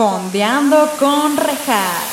Fondeando 0.00 0.88
con 0.98 1.36
Rejas. 1.36 2.04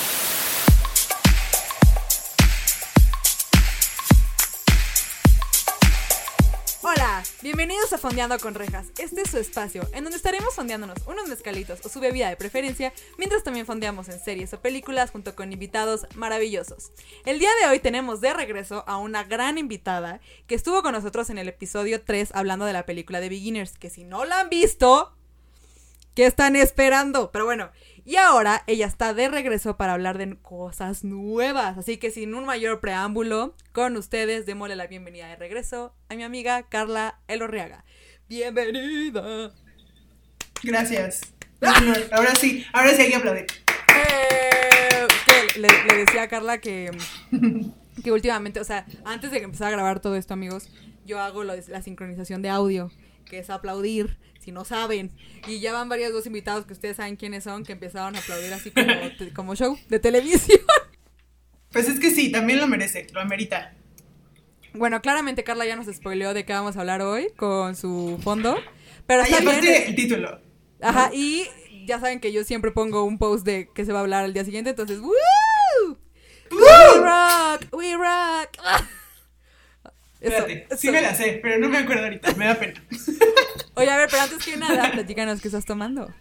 Hola, 6.81 7.23
bienvenidos 7.42 7.94
a 7.94 7.97
Fondeando 7.97 8.38
con 8.39 8.55
Rejas. 8.55 8.88
Este 8.97 9.21
es 9.21 9.29
su 9.29 9.38
espacio, 9.38 9.88
en 9.94 10.04
donde 10.04 10.18
estaremos 10.18 10.54
fondeándonos 10.54 10.97
unos 11.08 11.29
mezcalitos 11.29 11.79
o 11.86 11.88
su 11.88 12.02
bebida 12.02 12.28
de 12.28 12.36
preferencia, 12.36 12.92
mientras 13.18 13.46
también 13.46 13.65
fondeamos 13.65 14.10
en 14.10 14.19
series 14.19 14.54
o 14.54 14.60
películas 14.60 15.12
junto 15.12 15.33
con 15.33 15.54
invitados 15.54 16.08
maravillosos. 16.13 16.91
El 17.23 17.40
día 17.40 17.52
de 17.62 17.70
hoy 17.70 17.80
tenemos 17.80 18.20
de 18.20 18.34
regreso 18.34 18.84
a 18.85 18.98
una 18.98 19.23
gran 19.23 19.58
invitada 19.58 20.20
que 20.45 20.55
estuvo 20.55 20.84
con 20.84 20.91
nosotros 20.91 21.30
en 21.30 21.38
el 21.38 21.48
episodio 21.48 22.04
3 22.04 22.31
hablando 22.34 22.66
de 22.66 22.73
la 22.73 22.85
película 22.85 23.22
de 23.22 23.30
Beginners, 23.30 23.77
que 23.77 23.90
si 23.90 24.04
no 24.04 24.26
la 24.26 24.41
han 24.41 24.49
visto, 24.49 25.13
¿qué 26.18 26.26
están 26.26 26.55
esperando? 26.55 27.30
Pero 27.31 27.45
bueno, 27.45 27.70
y 28.04 28.16
ahora 28.16 28.63
ella 28.66 28.88
está 28.88 29.14
de 29.14 29.30
regreso 29.30 29.78
para 29.78 29.94
hablar 29.94 30.18
de 30.18 30.36
cosas 30.38 31.04
nuevas. 31.04 31.78
Así 31.78 31.98
que 31.98 32.10
sin 32.10 32.34
un 32.34 32.44
mayor 32.44 32.80
preámbulo, 32.80 33.55
con 33.72 33.96
ustedes 33.98 34.48
démosle 34.48 34.76
la 34.76 34.88
bienvenida 34.88 35.27
de 35.27 35.36
regreso 35.36 35.94
a 36.10 36.16
mi 36.16 36.24
amiga 36.24 36.64
Carla 36.64 37.20
Elorriaga. 37.27 37.86
Bienvenida. 38.27 39.54
Gracias. 40.64 41.22
Ahora 42.12 42.34
sí, 42.36 42.66
ahora 42.74 42.94
sí 42.94 43.02
hay 43.04 43.10
que 43.10 43.16
aplaudir. 43.16 43.46
Eh, 43.96 45.08
que 45.26 45.60
le, 45.60 45.68
le 45.68 45.98
decía 46.04 46.24
a 46.24 46.27
Carla 46.27 46.58
que, 46.60 46.90
que 48.04 48.12
últimamente, 48.12 48.60
o 48.60 48.63
sea, 48.63 48.88
antes 49.05 49.30
de 49.30 49.38
que 49.38 49.46
empezara 49.46 49.70
a 49.70 49.72
grabar 49.72 49.99
todo 49.99 50.16
esto, 50.16 50.34
amigos, 50.34 50.70
yo 51.05 51.20
hago 51.20 51.44
lo 51.44 51.54
la 51.68 51.82
sincronización 51.84 52.41
de 52.41 52.49
audio, 52.49 52.91
que 53.26 53.38
es 53.38 53.52
aplaudir 53.52 54.18
si 54.48 54.54
no 54.54 54.64
saben. 54.64 55.12
Y 55.46 55.60
ya 55.60 55.74
van 55.74 55.90
varios 55.90 56.14
dos 56.14 56.26
invitados 56.26 56.66
que 56.66 56.72
ustedes 56.72 56.96
saben 56.96 57.18
quiénes 57.18 57.44
son, 57.44 57.66
que 57.66 57.74
empezaron 57.74 58.16
a 58.16 58.20
aplaudir 58.20 58.54
así 58.54 58.72
como, 59.36 59.55
show 59.55 59.78
de 59.90 60.00
televisión. 60.00 60.62
Pues 61.70 61.90
es 61.90 61.99
que 61.99 62.12
sí, 62.12 62.32
también 62.32 62.62
lo 62.62 62.68
merece, 62.68 63.08
lo 63.12 63.20
amerita. 63.20 63.74
Bueno, 64.73 65.02
claramente 65.02 65.44
Carla 65.44 65.66
ya 65.66 65.75
nos 65.75 65.94
spoileó 65.94 66.33
de 66.33 66.45
qué 66.45 66.53
vamos 66.53 66.77
a 66.77 66.80
hablar 66.80 67.02
hoy 67.02 67.27
con 67.36 67.75
su 67.75 68.17
fondo. 68.23 68.58
Pero 69.05 69.23
Ahí 69.23 69.31
está 69.31 69.41
bien. 69.41 69.52
aparte 69.58 69.89
el 69.89 69.95
título. 69.95 70.39
Ajá, 70.81 71.11
y 71.14 71.49
ya 71.86 71.99
saben 71.99 72.21
que 72.21 72.31
yo 72.31 72.45
siempre 72.45 72.71
pongo 72.71 73.03
un 73.03 73.17
post 73.17 73.45
de 73.45 73.69
que 73.75 73.83
se 73.83 73.91
va 73.91 73.99
a 73.99 74.02
hablar 74.03 74.23
al 74.23 74.33
día 74.33 74.45
siguiente, 74.45 74.69
entonces 74.69 74.99
¡Woo! 74.99 75.97
We 76.52 77.02
rock, 77.02 77.67
we 77.73 77.95
rock. 77.97 78.55
Eso, 80.21 80.36
Espérate, 80.38 80.77
sí 80.77 80.89
me 80.89 81.02
la 81.02 81.14
sé, 81.14 81.39
pero 81.43 81.59
no 81.59 81.67
me 81.69 81.80
acuerdo 81.80 82.05
ahorita, 82.05 82.33
me 82.36 82.45
da 82.45 82.55
pena. 82.55 82.81
Oye, 83.78 83.89
a 83.89 83.97
ver, 83.97 84.09
pero 84.09 84.23
antes 84.23 84.44
que 84.44 84.58
nada, 84.58 84.92
platícanos 84.92 85.39
qué 85.42 85.47
estás 85.47 85.66
tomando. 85.66 86.14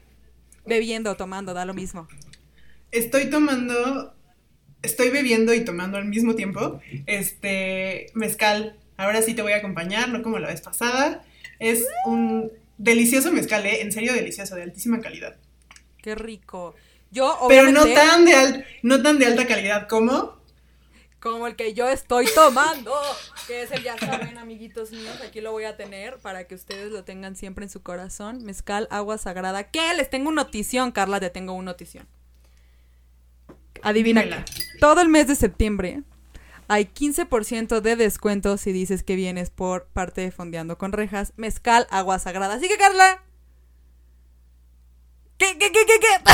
Bebiendo 0.66 1.16
tomando, 1.16 1.54
da 1.54 1.64
lo 1.64 1.74
mismo. 1.74 2.06
Estoy 2.90 3.30
tomando, 3.30 4.14
estoy 4.82 5.10
bebiendo 5.10 5.54
y 5.54 5.64
tomando 5.64 5.98
al 5.98 6.04
mismo 6.06 6.34
tiempo, 6.34 6.80
este, 7.06 8.10
mezcal. 8.14 8.76
Ahora 8.96 9.22
sí 9.22 9.34
te 9.34 9.42
voy 9.42 9.52
a 9.52 9.56
acompañar, 9.58 10.08
no 10.08 10.22
como 10.22 10.38
la 10.38 10.48
vez 10.48 10.60
pasada. 10.60 11.24
Es 11.58 11.86
un 12.04 12.50
delicioso 12.78 13.32
mezcal, 13.32 13.64
¿eh? 13.66 13.80
En 13.80 13.92
serio 13.92 14.12
delicioso, 14.12 14.54
de 14.54 14.62
altísima 14.62 15.00
calidad. 15.00 15.36
Qué 16.02 16.14
rico. 16.14 16.74
Yo, 17.10 17.38
Pero 17.48 17.70
no 17.72 17.86
tan 17.86 18.24
de, 18.24 18.34
al- 18.34 18.66
no 18.82 19.02
tan 19.02 19.18
de 19.18 19.26
alta 19.26 19.46
calidad 19.46 19.88
como... 19.88 20.36
como 21.20 21.46
el 21.46 21.56
que 21.56 21.72
yo 21.72 21.88
estoy 21.88 22.26
tomando, 22.34 22.92
que 23.46 23.62
es 23.62 23.70
el, 23.70 23.82
ya 23.82 23.96
saben, 23.98 24.38
amiguitos 24.38 24.90
míos, 24.90 25.20
aquí 25.24 25.40
lo 25.40 25.52
voy 25.52 25.64
a 25.64 25.76
tener 25.76 26.18
para 26.18 26.44
que 26.44 26.54
ustedes 26.54 26.90
lo 26.90 27.04
tengan 27.04 27.36
siempre 27.36 27.64
en 27.64 27.70
su 27.70 27.82
corazón. 27.82 28.44
Mezcal, 28.44 28.88
agua 28.90 29.18
sagrada. 29.18 29.64
¿Qué? 29.64 29.94
Les 29.94 30.10
tengo 30.10 30.28
una 30.28 30.42
notición, 30.42 30.92
Carla, 30.92 31.20
te 31.20 31.30
tengo 31.30 31.52
una 31.52 31.72
notición. 31.72 32.06
Adivina 33.82 34.22
Dímela. 34.22 34.44
Todo 34.80 35.00
el 35.00 35.08
mes 35.08 35.28
de 35.28 35.36
septiembre 35.36 36.02
hay 36.68 36.86
15% 36.86 37.80
de 37.80 37.96
descuento 37.96 38.56
si 38.56 38.72
dices 38.72 39.02
que 39.02 39.14
vienes 39.14 39.50
por 39.50 39.86
parte 39.86 40.22
de 40.22 40.32
Fondeando 40.32 40.78
con 40.78 40.92
Rejas. 40.92 41.32
Mezcal, 41.36 41.86
agua 41.90 42.18
sagrada. 42.18 42.54
Así 42.54 42.68
que, 42.68 42.76
Carla. 42.76 43.22
¿Qué, 45.38 45.56
qué, 45.58 45.70
qué, 45.70 45.86
qué, 45.86 46.00
qué? 46.00 46.32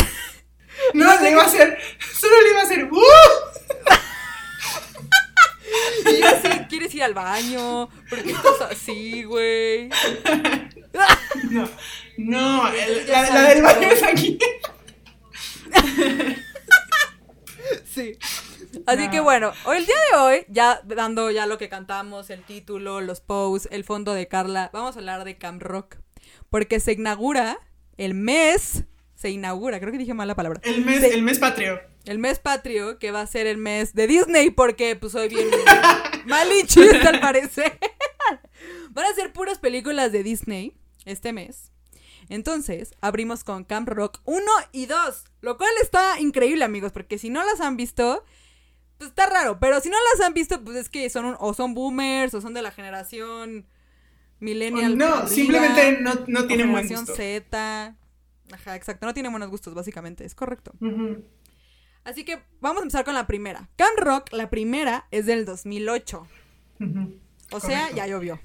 No, 0.95 1.21
le 1.21 1.31
iba 1.31 1.43
a 1.43 1.47
hacer, 1.47 1.79
solo 2.15 2.41
le 2.41 2.51
iba 2.51 2.61
a 2.61 2.63
hacer... 2.63 2.89
¡Uh! 2.91 4.02
Y 6.07 6.21
yo 6.21 6.27
así, 6.27 6.49
¿quieres 6.69 6.95
ir 6.95 7.03
al 7.03 7.15
baño? 7.15 7.89
¿Por 8.09 8.23
qué 8.23 8.31
estás 8.33 8.61
así, 8.71 9.25
güey? 9.25 9.89
No, 11.51 11.69
no, 12.19 12.69
el- 12.73 13.07
la, 13.09 13.49
del 13.49 13.63
baño 13.63 13.89
es 13.91 14.03
aquí. 14.03 14.39
Sí. 17.85 18.19
Así 18.87 19.05
No. 19.05 19.11
que 19.11 19.21
bueno, 19.21 19.53
hoy 19.65 19.79
el 19.79 19.87
día 19.87 19.95
de 20.13 20.19
hoy, 20.19 20.47
ya 20.49 20.81
dando 20.85 21.31
ya 21.31 21.47
lo 21.47 21.59
que 21.59 21.69
cantamos, 21.69 22.31
el 22.31 22.43
título, 22.43 23.01
los 23.01 23.21
posts, 23.21 23.69
el 23.71 23.85
fondo 23.85 24.15
de 24.15 24.29
Carla, 24.29 24.71
vamos 24.73 24.97
a 24.97 24.99
hablar 24.99 25.25
de 25.25 25.37
Camp 25.37 25.63
Rock. 25.63 25.97
Porque 26.51 26.81
se 26.81 26.93
inaugura 26.93 27.59
el 27.99 28.15
mes, 28.15 28.85
se 29.15 29.31
inaugura, 29.31 29.79
creo 29.79 29.93
que 29.93 29.99
dije 29.99 30.15
mal 30.15 30.29
la 30.29 30.35
palabra. 30.35 30.61
El 30.65 30.85
mes, 30.85 31.01
Se- 31.01 31.15
el 31.15 31.23
mes 31.23 31.39
patrio. 31.39 31.81
El 32.05 32.19
mes 32.19 32.39
patrio, 32.39 32.99
que 32.99 33.11
va 33.11 33.21
a 33.21 33.27
ser 33.27 33.47
el 33.47 33.59
mes 33.59 33.95
de 33.95 34.07
Disney, 34.07 34.51
porque 34.51 34.97
pues 34.97 35.13
soy 35.13 35.29
bien 35.29 35.49
malinchista 36.27 37.09
al 37.11 37.21
parecer. 37.21 37.79
Van 38.91 39.07
a 39.07 39.15
ser 39.15 39.33
puras 39.33 39.59
películas 39.59 40.13
de 40.13 40.23
Disney 40.23 40.77
este 41.05 41.33
mes. 41.33 41.71
Entonces, 42.29 42.95
abrimos 43.01 43.43
con 43.45 43.65
Camp 43.65 43.89
Rock 43.89 44.21
1 44.25 44.41
y 44.73 44.87
2, 44.87 45.25
lo 45.41 45.57
cual 45.57 45.71
está 45.83 46.21
increíble, 46.21 46.65
amigos, 46.65 46.93
porque 46.93 47.19
si 47.19 47.31
no 47.31 47.45
las 47.45 47.61
han 47.61 47.77
visto, 47.77 48.25
pues 48.99 49.11
está 49.11 49.27
raro, 49.27 49.59
pero 49.59 49.81
si 49.81 49.91
no 49.91 49.97
las 50.13 50.25
han 50.27 50.33
visto, 50.33 50.63
pues 50.63 50.77
es 50.77 50.89
que 50.89 51.11
son 51.11 51.25
un- 51.25 51.37
o 51.41 51.53
son 51.55 51.75
boomers 51.75 52.33
o 52.35 52.41
son 52.41 52.55
de 52.55 52.63
la 52.63 52.71
generación 52.71 53.67
millennial. 54.39 54.97
No, 54.97 55.07
arriba, 55.07 55.29
simplemente 55.29 55.99
no, 56.01 56.15
no 56.29 56.47
tienen 56.47 56.71
buen 56.71 56.85
generación 56.87 57.01
gusto. 57.07 57.15
Z. 57.17 57.97
Ajá, 58.53 58.77
exacto, 58.77 59.07
no 59.07 59.15
tienen 59.15 59.33
buenos 59.33 59.51
gustos, 59.51 59.75
básicamente, 59.75 60.25
es 60.25 60.35
correcto. 60.35 60.73
Así 62.05 62.25
que 62.25 62.43
vamos 62.61 62.81
a 62.81 62.83
empezar 62.83 63.05
con 63.05 63.15
la 63.15 63.27
primera. 63.27 63.69
Camp 63.77 63.99
Rock, 63.99 64.33
la 64.33 64.51
primera, 64.51 65.07
es 65.11 65.27
del 65.27 65.45
2008. 65.45 66.27
Ujú. 66.81 67.19
O 67.53 67.61
sea, 67.61 67.81
Correcto. 67.81 67.97
ya 67.97 68.07
llovió. 68.07 68.41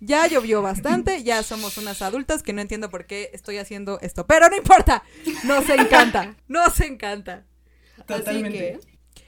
Ya 0.00 0.26
llovió 0.26 0.60
bastante, 0.62 1.22
ya 1.22 1.42
somos 1.42 1.78
unas 1.78 2.02
adultas 2.02 2.42
que 2.42 2.52
no 2.52 2.60
entiendo 2.60 2.90
por 2.90 3.06
qué 3.06 3.30
estoy 3.32 3.58
haciendo 3.58 3.98
esto. 4.00 4.26
Pero 4.26 4.48
no 4.48 4.56
importa, 4.56 5.02
nos 5.44 5.68
encanta, 5.70 6.36
nos 6.48 6.80
encanta. 6.80 7.44
Totalmente. 8.06 8.74
Así 8.76 8.86
que, 8.86 9.24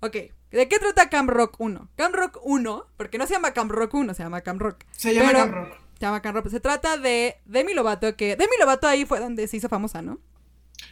ok, 0.00 0.32
¿de 0.50 0.68
qué 0.68 0.78
trata 0.78 1.10
Camp 1.10 1.30
Rock 1.30 1.60
1? 1.60 1.90
Camp 1.96 2.14
Rock 2.14 2.40
1, 2.42 2.86
porque 2.96 3.18
no 3.18 3.26
se 3.26 3.34
llama 3.34 3.52
Camp 3.52 3.70
Rock 3.70 3.94
1, 3.94 4.14
se 4.14 4.22
llama 4.22 4.40
Camp 4.40 4.60
Rock. 4.60 4.84
Se 4.90 5.14
llama 5.14 5.32
Camp 5.32 5.52
Rock. 5.52 5.74
Se 5.94 6.00
llama 6.00 6.22
Camp 6.22 6.36
Rock. 6.36 6.48
Se 6.48 6.60
trata 6.60 6.96
de 6.96 7.36
Demi 7.44 7.74
Lovato, 7.74 8.16
que 8.16 8.36
Demi 8.36 8.56
Lovato 8.58 8.88
ahí 8.88 9.04
fue 9.04 9.20
donde 9.20 9.46
se 9.46 9.58
hizo 9.58 9.68
famosa, 9.68 10.02
¿no? 10.02 10.18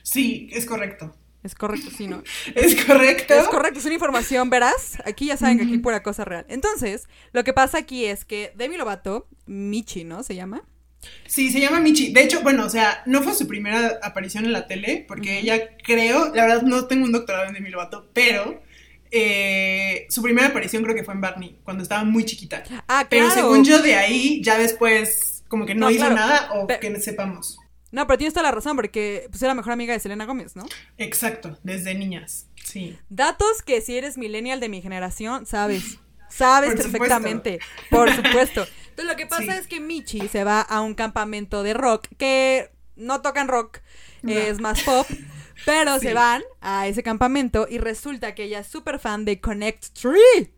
Sí, 0.02 0.48
es 0.52 0.64
correcto. 0.66 1.14
Es 1.44 1.54
correcto, 1.54 1.90
sí, 1.96 2.08
¿no? 2.08 2.22
Es 2.54 2.74
correcto. 2.84 3.34
Es 3.34 3.46
correcto, 3.48 3.78
es 3.78 3.84
una 3.84 3.94
información 3.94 4.50
veraz. 4.50 4.98
Aquí 5.04 5.26
ya 5.26 5.36
saben 5.36 5.58
que 5.58 5.64
aquí 5.64 5.78
pura 5.78 6.02
cosa 6.02 6.24
real. 6.24 6.46
Entonces, 6.48 7.06
lo 7.32 7.44
que 7.44 7.52
pasa 7.52 7.78
aquí 7.78 8.06
es 8.06 8.24
que 8.24 8.52
Demi 8.56 8.76
Lovato, 8.76 9.28
Michi, 9.46 10.04
¿no? 10.04 10.22
Se 10.22 10.34
llama. 10.34 10.62
Sí, 11.26 11.52
se 11.52 11.60
llama 11.60 11.80
Michi. 11.80 12.12
De 12.14 12.22
hecho, 12.22 12.40
bueno, 12.40 12.64
o 12.64 12.70
sea, 12.70 13.02
no 13.04 13.22
fue 13.22 13.34
su 13.34 13.46
primera 13.46 13.98
aparición 14.02 14.46
en 14.46 14.52
la 14.52 14.66
tele, 14.66 15.04
porque 15.06 15.38
ella 15.38 15.76
creo, 15.84 16.34
la 16.34 16.46
verdad 16.46 16.62
no 16.62 16.86
tengo 16.86 17.04
un 17.04 17.12
doctorado 17.12 17.44
en 17.46 17.52
Demi 17.52 17.68
Lovato, 17.68 18.08
pero 18.14 18.62
eh, 19.10 20.06
su 20.08 20.22
primera 20.22 20.48
aparición 20.48 20.82
creo 20.82 20.94
que 20.96 21.04
fue 21.04 21.14
en 21.14 21.20
Barney, 21.20 21.58
cuando 21.62 21.82
estaba 21.82 22.04
muy 22.04 22.24
chiquita. 22.24 22.62
Ah, 22.88 23.06
Pero 23.08 23.26
claro. 23.26 23.40
según 23.42 23.64
yo 23.64 23.80
de 23.82 23.94
ahí, 23.94 24.42
ya 24.42 24.58
después 24.58 25.44
como 25.48 25.66
que 25.66 25.74
no, 25.74 25.82
No, 25.86 25.90
hizo 25.90 26.00
claro. 26.00 26.14
nada 26.16 26.48
o 26.54 26.66
Pe- 26.66 26.78
que 26.80 26.98
sepamos. 27.00 27.58
No, 27.94 28.06
pero 28.08 28.18
tienes 28.18 28.34
toda 28.34 28.42
la 28.44 28.50
razón, 28.50 28.74
porque 28.76 29.26
pues, 29.30 29.40
era 29.42 29.54
mejor 29.54 29.72
amiga 29.72 29.92
de 29.94 30.00
Selena 30.00 30.26
Gómez, 30.26 30.56
¿no? 30.56 30.66
Exacto, 30.98 31.56
desde 31.62 31.94
niñas. 31.94 32.48
Sí. 32.64 32.98
Datos 33.08 33.62
que 33.62 33.80
si 33.80 33.96
eres 33.96 34.18
millennial 34.18 34.58
de 34.58 34.68
mi 34.68 34.82
generación, 34.82 35.46
sabes. 35.46 35.98
Sabes 36.28 36.70
Por 36.70 36.82
supuesto. 36.82 36.98
perfectamente. 36.98 37.60
Por 37.90 38.10
supuesto. 38.12 38.66
Entonces, 38.88 39.04
lo 39.04 39.14
que 39.16 39.26
pasa 39.26 39.42
Sí. 39.52 39.58
es 39.60 39.66
que 39.68 39.78
Michi 39.78 40.26
se 40.26 40.42
va 40.42 40.60
a 40.62 40.80
un 40.80 40.94
campamento 40.94 41.62
de 41.62 41.74
rock 41.74 42.08
que 42.18 42.72
no 42.96 43.22
tocan 43.22 43.46
rock, 43.46 43.78
No. 44.22 44.32
es 44.32 44.60
más 44.60 44.82
pop. 44.82 45.06
Pero 45.64 45.94
Sí. 46.00 46.08
se 46.08 46.14
van 46.14 46.42
a 46.60 46.88
ese 46.88 47.04
campamento 47.04 47.68
y 47.70 47.78
resulta 47.78 48.34
que 48.34 48.44
ella 48.44 48.58
es 48.60 48.66
súper 48.66 48.98
fan 48.98 49.24
de 49.24 49.40
Connect 49.40 49.90
Tree. 49.92 50.50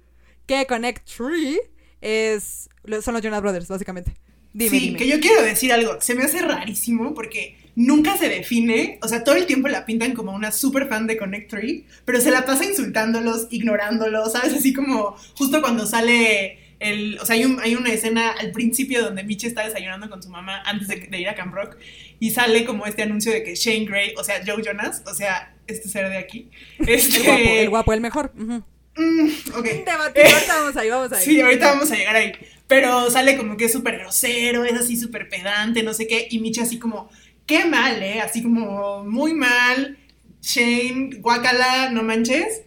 Que 0.46 0.66
Connect 0.66 1.06
Tree 1.06 1.58
es. 2.00 2.70
Son 3.02 3.12
los 3.12 3.22
Jonas 3.22 3.42
Brothers, 3.42 3.68
básicamente. 3.68 4.14
Dime, 4.56 4.70
sí, 4.70 4.80
dime. 4.86 4.98
que 4.98 5.06
yo 5.06 5.20
quiero 5.20 5.42
decir 5.42 5.72
algo. 5.72 6.00
Se 6.00 6.14
me 6.14 6.22
hace 6.24 6.40
rarísimo 6.40 7.12
porque 7.14 7.56
nunca 7.74 8.16
se 8.16 8.28
define. 8.30 8.98
O 9.02 9.08
sea, 9.08 9.22
todo 9.22 9.34
el 9.36 9.44
tiempo 9.46 9.68
la 9.68 9.84
pintan 9.84 10.14
como 10.14 10.32
una 10.32 10.50
super 10.50 10.88
fan 10.88 11.06
de 11.06 11.16
Connect 11.18 11.50
Three, 11.50 11.84
pero 12.06 12.20
se 12.20 12.30
la 12.30 12.44
pasa 12.46 12.64
insultándolos, 12.64 13.48
ignorándolos, 13.50 14.32
¿sabes? 14.32 14.54
Así 14.54 14.72
como 14.72 15.14
justo 15.36 15.60
cuando 15.60 15.86
sale 15.86 16.58
el, 16.80 17.18
o 17.20 17.26
sea, 17.26 17.36
hay, 17.36 17.44
un- 17.44 17.60
hay 17.60 17.74
una 17.74 17.90
escena 17.92 18.30
al 18.32 18.50
principio 18.52 19.02
donde 19.02 19.24
Michi 19.24 19.46
está 19.46 19.64
desayunando 19.66 20.08
con 20.08 20.22
su 20.22 20.28
mamá 20.30 20.62
antes 20.64 20.88
de, 20.88 20.96
de 20.96 21.20
ir 21.20 21.28
a 21.28 21.34
Camp 21.34 21.54
Rock 21.54 21.76
y 22.18 22.30
sale 22.30 22.64
como 22.64 22.86
este 22.86 23.02
anuncio 23.02 23.32
de 23.32 23.42
que 23.42 23.54
Shane 23.56 23.84
Gray, 23.84 24.14
o 24.16 24.24
sea, 24.24 24.42
Joe 24.46 24.62
Jonas, 24.64 25.02
o 25.06 25.14
sea, 25.14 25.54
este 25.66 25.88
ser 25.88 26.08
de 26.08 26.16
aquí, 26.16 26.48
este, 26.78 27.18
El 27.18 27.24
guapo, 27.24 27.40
el 27.58 27.68
guapo, 27.70 27.92
el 27.92 28.00
mejor. 28.00 28.32
Ujú. 28.38 28.62
Mm, 28.98 29.28
ok. 29.54 29.64
Debate, 29.84 30.22
ahorita 30.32 30.54
vamos 30.58 30.76
ahí, 30.78 30.88
vamos 30.90 31.12
ahí. 31.12 31.24
Sí, 31.24 31.40
ahorita 31.40 31.72
vamos 31.72 31.90
a 31.90 31.96
llegar 31.96 32.16
ahí. 32.16 32.32
Pero 32.66 33.10
sale 33.10 33.36
como 33.36 33.56
que 33.56 33.66
es 33.66 33.72
súper 33.72 33.98
grosero, 33.98 34.64
es 34.64 34.74
así 34.74 34.96
súper 34.96 35.28
pedante, 35.28 35.82
no 35.82 35.94
sé 35.94 36.06
qué. 36.06 36.26
Y 36.30 36.40
Michi 36.40 36.60
así 36.60 36.78
como, 36.78 37.08
qué 37.46 37.64
mal, 37.64 38.02
¿eh? 38.02 38.20
Así 38.20 38.42
como, 38.42 39.04
muy 39.04 39.34
mal. 39.34 39.98
Shane, 40.42 41.18
guacala, 41.20 41.90
no 41.90 42.02
manches. 42.02 42.62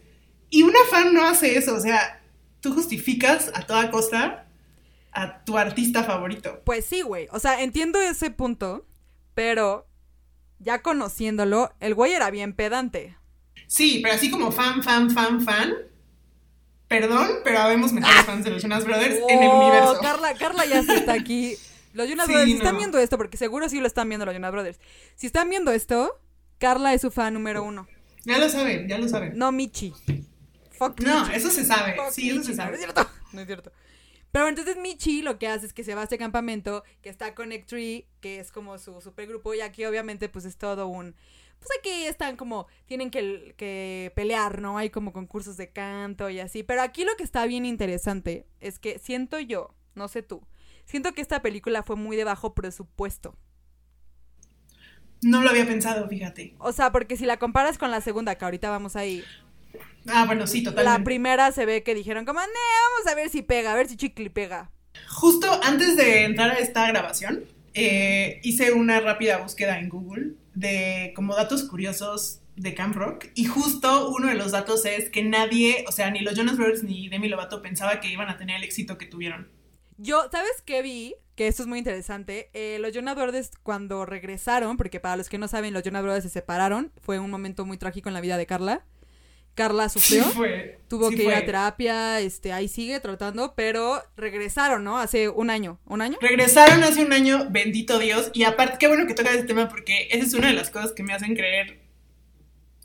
Y 0.50 0.64
una 0.64 0.80
fan 0.90 1.14
no 1.14 1.26
hace 1.26 1.58
eso, 1.58 1.76
o 1.76 1.80
sea, 1.80 2.22
tú 2.62 2.74
justificas 2.74 3.52
a 3.54 3.66
toda 3.66 3.92
costa 3.92 4.46
a 5.12 5.44
tu 5.44 5.58
artista 5.58 6.04
favorito. 6.04 6.62
Pues 6.66 6.86
sí, 6.86 7.02
güey. 7.02 7.28
O 7.32 7.40
sea, 7.40 7.62
entiendo 7.62 8.02
ese 8.02 8.32
punto, 8.32 8.86
pero 9.34 9.88
ya 10.60 10.82
conociéndolo, 10.82 11.74
el 11.80 11.94
güey 11.94 12.14
era 12.14 12.32
bien 12.32 12.54
pedante. 12.54 13.18
Sí, 13.68 14.00
pero 14.02 14.16
así 14.16 14.30
como 14.30 14.52
fan, 14.52 14.84
fan, 14.84 15.10
fan, 15.12 15.42
fan. 15.42 15.74
Perdón, 16.90 17.28
pero 17.44 17.60
habemos 17.60 17.94
mejores 17.94 18.26
fans 18.26 18.44
de 18.44 18.50
los 18.52 18.62
Jonas 18.62 18.84
Brothers 18.84 19.20
en 19.30 19.44
el 19.44 19.50
Oh, 19.50 19.60
universo. 19.60 19.98
Carla, 20.02 20.34
Carla 20.34 20.66
ya 20.66 20.84
se 20.84 20.96
está 20.96 21.14
aquí. 21.14 21.56
Los 21.94 22.10
Jonas 22.10 22.26
Sí, 22.28 22.34
Brothers, 22.34 22.48
si 22.52 22.54
no. 22.58 22.64
están 22.64 22.78
viendo 22.78 23.00
esto, 23.00 23.18
porque 23.18 23.38
seguro 23.38 23.70
sí 23.70 23.80
lo 23.80 23.88
están 23.88 24.10
viendo 24.10 24.26
los 24.26 24.34
Jonas 24.34 24.52
Brothers. 24.52 24.80
Si 25.16 25.28
están 25.28 25.50
viendo 25.50 25.72
esto, 25.72 26.20
Carla 26.58 26.94
es 26.94 27.02
su 27.02 27.12
fan 27.12 27.34
número 27.34 27.64
uno. 27.64 27.88
Ya 28.26 28.38
lo 28.38 28.50
saben, 28.50 28.88
ya 28.88 28.98
lo 28.98 29.08
saben. 29.08 29.38
No 29.38 29.52
Michi. 29.52 29.94
Fuck 30.78 31.00
No, 31.02 31.22
Michi. 31.26 31.36
eso 31.38 31.50
se 31.52 31.64
sabe. 31.64 31.96
Fuck 31.96 32.12
Sí, 32.12 32.30
eso 32.32 32.44
se 32.44 32.56
sabe. 32.56 32.72
No 32.72 32.76
es 32.76 32.82
cierto. 32.82 33.10
No 33.34 33.42
es 33.42 33.46
cierto. 33.48 33.72
Pero 34.32 34.48
entonces 34.48 34.78
Michi 34.78 35.22
lo 35.22 35.38
que 35.40 35.48
hace 35.48 35.66
es 35.68 35.74
que 35.74 35.84
se 35.84 35.94
va 35.96 36.02
a 36.02 36.04
este 36.06 36.18
campamento, 36.18 36.84
que 37.02 37.10
está 37.10 37.34
Connect 37.36 37.68
Tree, 37.70 38.08
que 38.22 38.40
es 38.40 38.52
como 38.52 38.78
su 38.80 39.00
supergrupo, 39.02 39.54
y 39.54 39.62
aquí 39.62 39.86
obviamente 39.86 40.30
pues 40.30 40.46
es 40.46 40.58
todo 40.58 40.88
un... 40.88 41.16
Pues 41.60 41.70
aquí 41.80 42.06
están 42.06 42.38
como, 42.38 42.68
tienen 42.86 43.12
que, 43.12 43.54
que 43.58 44.12
pelear, 44.16 44.62
¿no? 44.62 44.78
Hay 44.78 44.90
como 44.90 45.12
concursos 45.14 45.58
de 45.58 45.72
canto 45.72 46.30
y 46.30 46.40
así. 46.40 46.64
Pero 46.64 46.82
aquí 46.82 47.04
lo 47.04 47.16
que 47.18 47.24
está 47.24 47.46
bien 47.46 47.66
interesante 47.66 48.48
es 48.62 48.80
que 48.80 48.98
siento 49.00 49.40
yo, 49.40 49.76
no 49.96 50.08
sé 50.08 50.24
tú, 50.24 50.48
siento 50.86 51.14
que 51.14 51.22
esta 51.22 51.42
película 51.42 51.84
fue 51.84 51.96
muy 51.98 52.16
de 52.18 52.24
bajo 52.24 52.54
presupuesto. 52.56 53.36
No 55.22 55.42
lo 55.42 55.50
había 55.50 55.66
pensado, 55.68 56.08
fíjate. 56.08 56.56
O 56.60 56.72
sea, 56.72 56.92
porque 56.92 57.18
si 57.18 57.26
la 57.26 57.38
comparas 57.38 57.78
con 57.78 57.92
la 57.92 58.02
segunda, 58.02 58.36
que 58.36 58.46
ahorita 58.46 58.70
vamos 58.70 58.96
ahí, 58.96 59.24
Ah, 60.08 60.26
bueno, 60.26 60.48
sí, 60.48 60.62
la 60.62 60.72
totalmente. 60.72 61.04
primera 61.04 61.52
se 61.52 61.66
ve 61.66 61.84
que 61.84 61.94
dijeron 61.96 62.26
como, 62.26 62.40
"Nee, 62.40 62.48
vamos 62.48 63.12
a 63.12 63.16
ver 63.16 63.30
si 63.30 63.42
pega, 63.42 63.74
a 63.74 63.76
ver 63.76 63.88
si 63.88 63.98
Chicle 63.98 64.30
pega. 64.30 64.72
Justo 65.08 65.48
antes 65.64 65.96
de 65.98 66.24
entrar 66.26 66.52
a 66.52 66.60
esta 66.60 66.88
grabación, 66.88 67.44
eh, 67.74 68.40
hice 68.44 68.72
una 68.74 69.00
rápida 69.00 69.38
búsqueda 69.38 69.80
en 69.80 69.90
Google 69.90 70.34
de 70.60 71.14
como 71.16 71.36
datos 71.36 71.64
curiosos 71.64 72.42
de 72.56 72.74
Camp 72.76 72.96
Rock. 72.96 73.28
Y 73.36 73.46
justo 73.46 74.10
uno 74.10 74.28
de 74.28 74.36
los 74.36 74.52
datos 74.52 74.86
es 74.86 75.10
que 75.10 75.24
nadie, 75.24 75.86
o 75.88 75.92
sea, 75.92 76.12
ni 76.12 76.20
los 76.20 76.36
Jonas 76.36 76.58
Brothers 76.58 76.84
ni 76.84 77.08
Demi 77.08 77.30
Lovato 77.30 77.62
pensaba 77.62 78.02
que 78.02 78.12
iban 78.12 78.30
a 78.30 78.38
tener 78.38 78.58
el 78.58 78.64
éxito 78.64 78.98
que 78.98 79.06
tuvieron. 79.06 79.50
Yo, 79.98 80.24
¿sabes 80.32 80.62
qué 80.66 80.82
vi? 80.82 81.16
Que 81.36 81.48
esto 81.48 81.64
es 81.64 81.68
muy 81.68 81.80
interesante. 81.80 82.50
Eh, 82.54 82.78
los 82.80 82.94
Jonas 82.94 83.16
Brothers 83.16 83.52
cuando 83.64 84.06
regresaron, 84.06 84.76
porque 84.76 85.00
para 85.00 85.16
los 85.16 85.30
que 85.30 85.38
no 85.38 85.48
saben, 85.48 85.74
los 85.74 85.84
Jonas 85.84 86.04
Brothers 86.04 86.24
se 86.24 86.30
separaron. 86.30 86.92
Fue 87.02 87.20
un 87.20 87.32
momento 87.32 87.66
muy 87.66 87.78
trágico 87.78 88.10
en 88.10 88.14
la 88.14 88.22
vida 88.22 88.38
de 88.38 88.46
Carla. 88.46 88.86
Carla 89.60 89.90
sufrió, 89.90 90.24
Sí 90.24 90.30
fue. 90.36 90.80
tuvo 90.88 91.10
sí 91.10 91.18
que 91.18 91.24
ir 91.26 91.34
a 91.34 91.46
terapia, 91.46 92.22
este, 92.22 92.54
ahí 92.54 92.70
sigue 92.70 92.98
tratando, 93.02 93.56
pero 93.58 94.02
regresaron, 94.16 94.86
¿no? 94.86 94.98
Hace 95.00 95.28
un 95.28 95.50
año, 95.50 95.82
¿un 95.86 96.02
año? 96.02 96.18
Regresaron 96.22 96.82
hace 96.82 97.04
un 97.04 97.12
año, 97.12 97.48
bendito 97.50 98.00
Dios. 98.00 98.32
Y 98.34 98.44
aparte, 98.44 98.78
qué 98.80 98.88
bueno 98.88 99.06
que 99.06 99.14
tocas 99.14 99.34
ese 99.36 99.44
tema 99.44 99.68
porque 99.68 100.08
esa 100.12 100.26
es 100.26 100.34
una 100.34 100.48
de 100.48 100.54
las 100.54 100.70
cosas 100.70 100.94
que 100.94 101.04
me 101.04 101.12
hacen 101.14 101.36
creer 101.36 101.82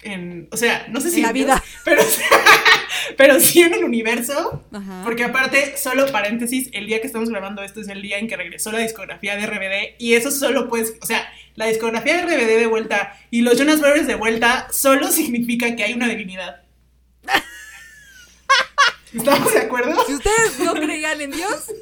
en, 0.02 0.48
o 0.50 0.56
sea, 0.56 0.86
no 0.90 1.00
sé 1.00 1.10
si 1.10 1.18
En 1.20 1.22
la 1.26 1.32
Dios, 1.32 1.46
vida. 1.46 1.62
pero, 1.84 2.02
pero 3.16 3.40
sí 3.40 3.62
en 3.62 3.74
el 3.74 3.84
universo. 3.84 4.64
Ajá. 4.72 5.02
Porque 5.04 5.22
aparte, 5.24 5.76
solo 5.76 6.10
paréntesis, 6.10 6.68
el 6.72 6.86
día 6.86 7.00
que 7.00 7.06
estamos 7.06 7.30
grabando 7.30 7.62
esto 7.62 7.80
es 7.80 7.88
el 7.88 8.02
día 8.02 8.18
en 8.18 8.26
que 8.28 8.36
regresó 8.36 8.72
la 8.72 8.80
discografía 8.80 9.36
de 9.36 9.46
RBD 9.46 9.94
y 10.00 10.14
eso 10.14 10.30
solo 10.32 10.68
pues, 10.68 10.94
o 11.00 11.06
sea, 11.06 11.24
la 11.54 11.66
discografía 11.66 12.16
de 12.16 12.22
RBD 12.26 12.58
de 12.58 12.66
vuelta 12.66 13.16
y 13.30 13.42
los 13.42 13.56
Jonas 13.56 13.80
Brothers 13.80 14.08
de 14.08 14.16
vuelta 14.16 14.66
solo 14.72 15.06
significa 15.12 15.74
que 15.76 15.84
hay 15.84 15.94
una 15.94 16.08
divinidad. 16.08 16.63
¿Estamos 19.12 19.52
de 19.52 19.60
acuerdo? 19.60 20.04
Si 20.06 20.14
ustedes 20.14 20.58
no 20.60 20.74
creían 20.74 21.20
en 21.20 21.30
Dios, 21.30 21.72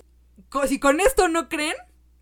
si 0.69 0.79
con 0.79 1.01
esto 1.01 1.29
no 1.29 1.49
creen, 1.49 1.75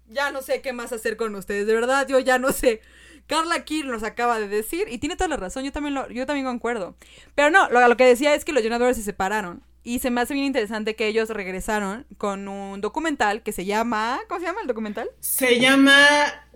ya 0.09 0.31
no 0.31 0.41
sé 0.43 0.61
qué 0.63 0.73
más 0.73 0.93
hacer 0.93 1.17
con 1.17 1.35
ustedes. 1.35 1.67
De 1.67 1.75
verdad, 1.75 2.07
yo 2.09 2.19
ya 2.21 2.39
no 2.39 2.53
sé. 2.53 2.81
Carla 3.27 3.65
Kier 3.65 3.87
nos 3.87 4.03
acaba 4.03 4.39
de 4.41 4.49
decir, 4.49 4.87
y 4.91 4.99
tiene 4.99 5.17
toda 5.17 5.29
la 5.29 5.37
razón, 5.37 5.65
yo 5.65 5.73
también, 5.73 5.95
lo, 5.95 6.09
yo 6.11 6.27
también 6.27 6.47
concuerdo. 6.47 6.97
Pero 7.35 7.51
no, 7.51 7.69
lo, 7.71 7.87
lo 7.87 7.97
que 7.97 8.05
decía 8.05 8.35
es 8.35 8.45
que 8.45 8.53
los 8.53 8.63
Jonas 8.63 8.79
Brothers 8.79 8.99
se 8.99 9.05
separaron. 9.05 9.63
Y 9.83 10.01
se 10.01 10.11
me 10.11 10.21
hace 10.21 10.35
bien 10.35 10.47
interesante 10.47 10.95
que 10.95 11.07
ellos 11.07 11.31
regresaron 11.31 12.07
con 12.19 12.49
un 12.49 12.81
documental 12.81 13.43
que 13.43 13.53
se 13.53 13.65
llama. 13.65 14.21
¿Cómo 14.29 14.41
se 14.41 14.47
llama 14.47 14.61
el 14.61 14.67
documental? 14.67 15.09
Se 15.21 15.59
llama 15.59 16.07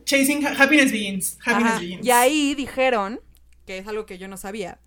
Chasing 0.04 0.46
Ha- 0.46 0.62
Happiness 0.62 0.92
Begins. 0.92 1.38
Happiness 1.44 1.80
Begins. 1.80 2.06
Y 2.06 2.10
ahí 2.10 2.54
dijeron, 2.54 3.20
que 3.66 3.78
es 3.78 3.86
algo 3.88 4.04
que 4.04 4.18
yo 4.18 4.28
no 4.28 4.36
sabía, 4.36 4.78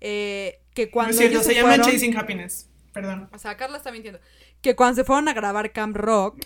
eh, 0.00 0.60
que 0.76 0.84
No 0.86 0.90
cuando. 0.92 1.10
es 1.12 1.16
cierto, 1.18 1.36
ellos 1.38 1.46
se 1.46 1.54
llama 1.54 1.74
fueron- 1.74 1.90
Chasing 1.90 2.16
Happiness. 2.16 2.68
Perdón. 2.92 3.28
O 3.32 3.38
sea, 3.38 3.56
Carla 3.56 3.78
está 3.78 3.90
mintiendo. 3.90 4.20
Que 4.62 4.76
cuando 4.76 4.94
se 4.94 5.04
fueron 5.04 5.26
a 5.28 5.32
grabar 5.34 5.72
Camp 5.72 5.96
Rock, 5.96 6.44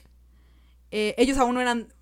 eh, 0.90 1.14
ellos 1.18 1.36
aún 1.38 1.54
no 1.54 1.60
eran. 1.60 1.92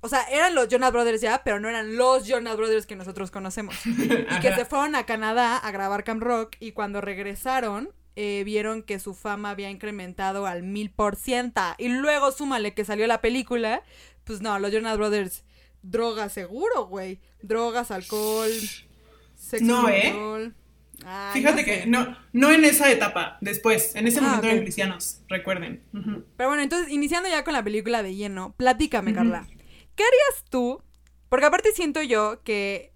O 0.00 0.08
sea, 0.08 0.22
eran 0.30 0.54
los 0.54 0.68
Jonas 0.68 0.92
Brothers 0.92 1.20
ya, 1.20 1.42
pero 1.44 1.60
no 1.60 1.68
eran 1.68 1.96
los 1.96 2.26
Jonas 2.26 2.56
Brothers 2.56 2.86
que 2.86 2.96
nosotros 2.96 3.30
conocemos. 3.30 3.74
Y 3.86 4.40
que 4.40 4.54
se 4.54 4.64
fueron 4.64 4.94
a 4.96 5.06
Canadá 5.06 5.56
a 5.56 5.70
grabar 5.70 6.04
Camp 6.04 6.22
Rock 6.22 6.56
y 6.60 6.72
cuando 6.72 7.00
regresaron 7.00 7.90
eh, 8.16 8.42
vieron 8.44 8.82
que 8.82 8.98
su 8.98 9.14
fama 9.14 9.50
había 9.50 9.70
incrementado 9.70 10.46
al 10.46 10.62
mil 10.62 10.90
por 10.90 11.16
ciento. 11.16 11.62
Y 11.78 11.88
luego 11.88 12.32
súmale 12.32 12.74
que 12.74 12.84
salió 12.84 13.06
la 13.06 13.20
película, 13.20 13.82
pues 14.24 14.40
no, 14.42 14.58
los 14.58 14.72
Jonas 14.72 14.98
Brothers, 14.98 15.44
drogas 15.82 16.32
seguro, 16.32 16.86
güey. 16.86 17.20
Drogas, 17.42 17.90
alcohol, 17.90 18.50
sexo 19.34 19.64
No, 19.64 19.88
¿eh? 19.88 20.52
Ay, 21.04 21.40
Fíjate 21.40 21.62
no 21.62 21.66
que 21.66 21.86
no, 21.86 22.16
no 22.32 22.50
en 22.52 22.64
esa 22.64 22.90
etapa, 22.90 23.38
después, 23.40 23.94
en 23.96 24.06
ese 24.06 24.18
Ah, 24.18 24.22
momento 24.22 24.46
ok. 24.46 24.52
eran 24.52 24.62
cristianos, 24.64 25.20
recuerden. 25.28 25.82
Pero 26.36 26.48
bueno, 26.48 26.62
entonces, 26.62 26.92
iniciando 26.92 27.28
ya 27.28 27.44
con 27.44 27.52
la 27.54 27.62
película 27.64 28.02
de 28.02 28.14
lleno, 28.14 28.54
platícame. 28.56 29.12
Carla. 29.12 29.46
¿Qué 29.96 30.04
harías 30.04 30.44
tú? 30.50 30.82
Porque 31.28 31.46
aparte 31.46 31.72
siento 31.72 32.02
yo 32.02 32.42
que 32.44 32.92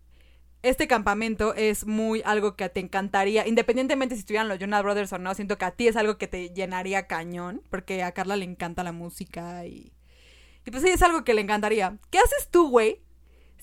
este 0.63 0.89
campamento 0.89 1.55
es 1.55 1.87
muy 1.87 2.23
algo 2.25 2.57
que 2.57 2.69
te 2.69 2.81
encantaría, 2.81 3.47
independientemente 3.47 4.15
si 4.15 4.21
estuvieran 4.21 4.49
los 4.49 4.59
Jonas 4.59 4.83
Brothers 4.83 5.13
o 5.13 5.19
no, 5.19 5.35
siento 5.35 5.59
que 5.59 5.65
a 5.65 5.71
ti 5.71 5.87
es 5.89 5.97
algo 5.97 6.19
que 6.19 6.27
te 6.27 6.51
llenaría 6.51 7.07
cañón, 7.07 7.63
porque 7.71 8.03
a 8.03 8.13
Carla 8.13 8.37
le 8.37 8.45
encanta 8.45 8.83
la 8.83 8.93
música 8.93 9.65
y... 9.67 9.93
Y 10.65 10.71
pues 10.73 10.83
sí, 10.83 10.89
es 10.89 11.03
algo 11.03 11.23
que 11.23 11.35
le 11.35 11.43
encantaría. 11.43 11.97
¿Qué 12.11 12.19
haces 12.19 12.49
tú, 12.51 12.69
güey? 12.69 13.01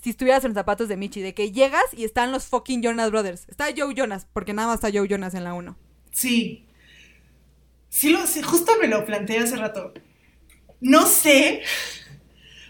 Si 0.04 0.10
estuvieras 0.10 0.44
en 0.44 0.50
los 0.50 0.56
zapatos 0.56 0.90
de 0.90 0.98
Michi, 0.98 1.22
de 1.22 1.34
que 1.34 1.54
llegas 1.54 1.86
y 1.96 2.04
están 2.04 2.34
los 2.34 2.44
fucking 2.44 2.82
Jonas 2.84 3.10
Brothers. 3.10 3.48
Está 3.48 3.68
Joe 3.76 3.94
Jonas, 3.96 4.28
porque 4.34 4.52
nada 4.52 4.68
más 4.68 4.84
está 4.84 4.90
Joe 4.92 5.08
Jonas 5.08 5.34
en 5.34 5.46
la 5.46 5.54
1. 5.54 5.78
Sí. 6.12 6.66
Sí, 7.88 8.10
lo, 8.10 8.28
sí, 8.28 8.42
justo 8.42 8.74
me 8.82 8.90
lo 8.90 9.06
planteé 9.06 9.40
hace 9.40 9.56
rato. 9.56 9.94
No 10.82 11.06
sé. 11.06 11.62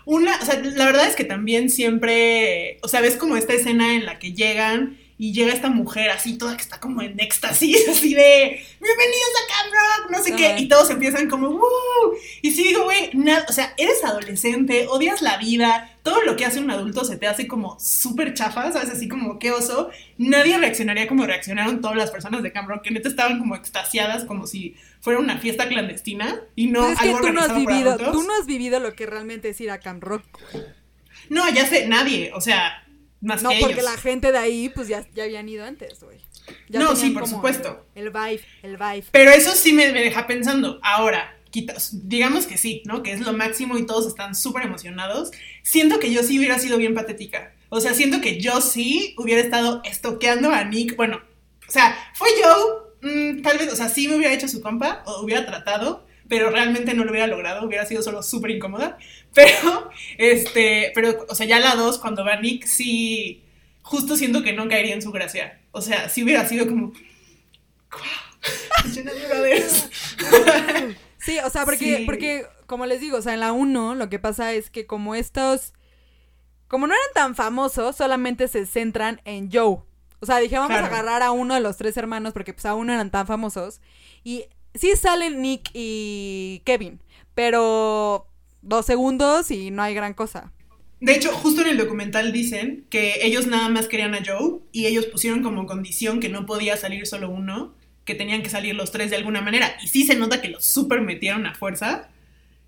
Una, 0.05 0.37
o 0.37 0.45
sea, 0.45 0.59
la 0.59 0.85
verdad 0.85 1.07
es 1.07 1.15
que 1.15 1.23
también 1.23 1.71
siempre, 1.71 2.77
o 2.83 2.87
sea, 2.87 3.01
ves 3.01 3.17
como 3.17 3.35
esta 3.35 3.53
escena 3.53 3.95
en 3.95 4.05
la 4.05 4.19
que 4.19 4.33
llegan 4.33 4.99
y 5.17 5.33
llega 5.33 5.53
esta 5.53 5.69
mujer 5.69 6.09
así 6.09 6.37
toda 6.37 6.55
que 6.55 6.63
está 6.63 6.79
como 6.79 7.01
en 7.01 7.19
éxtasis, 7.19 7.87
así 7.89 8.13
de 8.13 8.61
bienvenidos 8.81 9.31
a 9.37 9.63
Camp 9.63 9.73
Rock, 9.73 10.11
no 10.11 10.23
sé 10.23 10.35
qué, 10.35 10.55
y 10.59 10.67
todos 10.67 10.89
empiezan 10.89 11.29
como 11.29 11.49
¡Woo! 11.49 12.13
Y 12.41 12.51
sí 12.51 12.63
digo, 12.63 12.83
güey, 12.83 13.11
nada, 13.13 13.45
o 13.47 13.53
sea, 13.53 13.73
eres 13.77 14.03
adolescente, 14.03 14.87
odias 14.89 15.21
la 15.21 15.37
vida, 15.37 15.97
todo 16.03 16.21
lo 16.23 16.35
que 16.35 16.45
hace 16.45 16.59
un 16.59 16.69
adulto 16.69 17.05
se 17.05 17.17
te 17.17 17.27
hace 17.27 17.47
como 17.47 17.79
súper 17.79 18.33
chafa, 18.33 18.71
¿sabes? 18.71 18.89
Así 18.89 19.07
como 19.07 19.39
qué 19.39 19.51
oso. 19.51 19.89
Nadie 20.17 20.57
reaccionaría 20.57 21.07
como 21.07 21.25
reaccionaron 21.25 21.79
todas 21.79 21.95
las 21.95 22.11
personas 22.11 22.43
de 22.43 22.51
Camp 22.51 22.67
Rock, 22.67 22.83
que 22.83 22.91
neta 22.91 23.07
estaban 23.07 23.39
como 23.39 23.55
extasiadas, 23.55 24.25
como 24.25 24.45
si 24.45 24.75
fuera 24.99 25.19
una 25.19 25.37
fiesta 25.37 25.67
clandestina 25.67 26.41
y 26.55 26.67
no 26.67 26.81
Pues 26.81 26.93
es 26.93 26.99
que 26.99 27.07
algo 27.07 27.21
tú 27.21 27.33
no 27.33 27.41
has 27.41 27.55
vivido, 27.55 27.97
tú 27.97 28.23
no 28.23 28.35
has 28.37 28.45
vivido 28.45 28.79
lo 28.81 28.93
que 28.93 29.05
realmente 29.05 29.49
es 29.49 29.61
ir 29.61 29.71
a 29.71 29.79
Camp 29.79 30.03
Rock. 30.03 30.23
No, 31.29 31.49
ya 31.49 31.65
sé, 31.65 31.87
nadie, 31.87 32.31
o 32.35 32.41
sea, 32.41 32.82
más 33.23 33.41
No, 33.41 33.49
que 33.49 33.59
porque 33.59 33.73
ellos. 33.81 33.85
la 33.85 33.97
gente 33.97 34.31
de 34.31 34.37
ahí, 34.37 34.69
pues 34.69 34.87
ya, 34.87 35.05
ya 35.15 35.23
habían 35.23 35.49
ido 35.49 35.65
antes, 35.65 36.03
güey. 36.03 36.19
No, 36.69 36.95
sí, 36.95 37.09
por 37.11 37.27
supuesto. 37.27 37.85
El 37.95 38.09
vibe, 38.11 38.41
el 38.63 38.77
vibe. 38.77 39.05
Pero 39.11 39.31
eso 39.31 39.51
sí 39.55 39.73
me, 39.73 39.91
me 39.91 40.01
deja 40.01 40.27
pensando. 40.27 40.79
Ahora, 40.83 41.35
quita- 41.51 41.75
digamos 41.93 42.45
que 42.47 42.57
sí, 42.57 42.83
¿no? 42.85 43.01
Que 43.01 43.13
es 43.13 43.21
lo 43.21 43.31
máximo 43.33 43.77
y 43.77 43.85
todos 43.85 44.05
están 44.07 44.35
súper 44.35 44.63
emocionados. 44.63 45.31
Siento 45.61 45.99
que 45.99 46.11
yo 46.11 46.21
sí 46.21 46.37
hubiera 46.37 46.59
sido 46.59 46.77
bien 46.77 46.93
patética. 46.93 47.53
O 47.69 47.79
sea, 47.79 47.93
siento 47.93 48.19
que 48.21 48.39
yo 48.41 48.59
sí 48.61 49.15
hubiera 49.17 49.41
estado 49.41 49.81
estoqueando 49.85 50.51
a 50.51 50.63
Nick. 50.65 50.95
Bueno, 50.97 51.21
o 51.67 51.71
sea, 51.71 51.95
fue 52.13 52.27
yo, 52.41 52.93
mm, 53.01 53.41
tal 53.41 53.57
vez, 53.57 53.71
o 53.71 53.75
sea, 53.75 53.87
sí 53.89 54.07
me 54.07 54.15
hubiera 54.17 54.33
hecho 54.33 54.47
su 54.49 54.61
compa 54.61 55.01
o 55.05 55.21
hubiera 55.23 55.45
tratado. 55.45 56.05
Pero 56.27 56.49
realmente 56.49 56.93
no 56.93 57.03
lo 57.03 57.11
hubiera 57.11 57.27
logrado, 57.27 57.65
hubiera 57.65 57.85
sido 57.85 58.01
solo 58.01 58.23
súper 58.23 58.51
incómoda. 58.51 58.97
Pero, 59.33 59.89
este, 60.17 60.91
pero, 60.93 61.25
o 61.27 61.35
sea, 61.35 61.45
ya 61.45 61.59
la 61.59 61.75
2, 61.75 61.99
cuando 61.99 62.23
va 62.23 62.39
Nick, 62.39 62.65
sí, 62.65 63.43
justo 63.81 64.15
siento 64.15 64.43
que 64.43 64.53
no 64.53 64.67
caería 64.67 64.93
en 64.93 65.01
su 65.01 65.11
gracia. 65.11 65.59
O 65.71 65.81
sea, 65.81 66.09
sí 66.09 66.23
hubiera 66.23 66.47
sido 66.47 66.67
como... 66.67 66.93
Sí, 71.23 71.39
o 71.39 71.49
sea, 71.49 71.63
porque, 71.63 72.03
porque, 72.05 72.45
como 72.65 72.85
les 72.85 72.99
digo, 72.99 73.17
o 73.17 73.21
sea, 73.21 73.33
en 73.33 73.39
la 73.39 73.53
1 73.53 73.95
lo 73.95 74.09
que 74.09 74.19
pasa 74.19 74.51
es 74.51 74.69
que 74.69 74.85
como 74.85 75.15
estos, 75.15 75.73
como 76.67 76.85
no 76.85 76.93
eran 76.93 77.13
tan 77.13 77.35
famosos, 77.35 77.95
solamente 77.95 78.49
se 78.49 78.65
centran 78.65 79.21
en 79.23 79.49
Joe. 79.49 79.77
O 80.19 80.25
sea, 80.25 80.39
dije, 80.39 80.57
vamos 80.57 80.75
a 80.75 80.85
agarrar 80.85 81.21
a 81.21 81.31
uno 81.31 81.53
de 81.53 81.61
los 81.61 81.77
tres 81.77 81.95
hermanos 81.95 82.33
porque 82.33 82.53
pues 82.53 82.65
aún 82.65 82.87
no 82.87 82.93
eran 82.93 83.09
tan 83.09 83.25
famosos. 83.25 83.79
Y 84.25 84.45
sí 84.75 84.93
salen 84.95 85.41
Nick 85.41 85.69
y 85.73 86.61
Kevin, 86.65 86.99
pero 87.35 88.27
dos 88.61 88.85
segundos 88.85 89.51
y 89.51 89.71
no 89.71 89.83
hay 89.83 89.93
gran 89.93 90.13
cosa. 90.13 90.51
De 90.99 91.13
hecho, 91.13 91.33
justo 91.33 91.61
en 91.61 91.67
el 91.67 91.77
documental 91.77 92.31
dicen 92.31 92.85
que 92.89 93.19
ellos 93.23 93.45
nada 93.45 93.67
más 93.67 93.87
querían 93.87 94.15
a 94.15 94.23
Joe 94.25 94.59
y 94.71 94.85
ellos 94.85 95.05
pusieron 95.07 95.43
como 95.43 95.65
condición 95.65 96.21
que 96.21 96.29
no 96.29 96.45
podía 96.45 96.77
salir 96.77 97.05
solo 97.07 97.29
uno 97.29 97.73
que 98.05 98.15
tenían 98.15 98.41
que 98.41 98.49
salir 98.49 98.75
los 98.75 98.91
tres 98.91 99.09
de 99.09 99.17
alguna 99.17 99.41
manera. 99.41 99.75
Y 99.83 99.87
sí 99.87 100.05
se 100.05 100.15
nota 100.15 100.41
que 100.41 100.49
los 100.49 100.63
super 100.63 101.01
metieron 101.01 101.45
a 101.45 101.55
fuerza. 101.55 102.09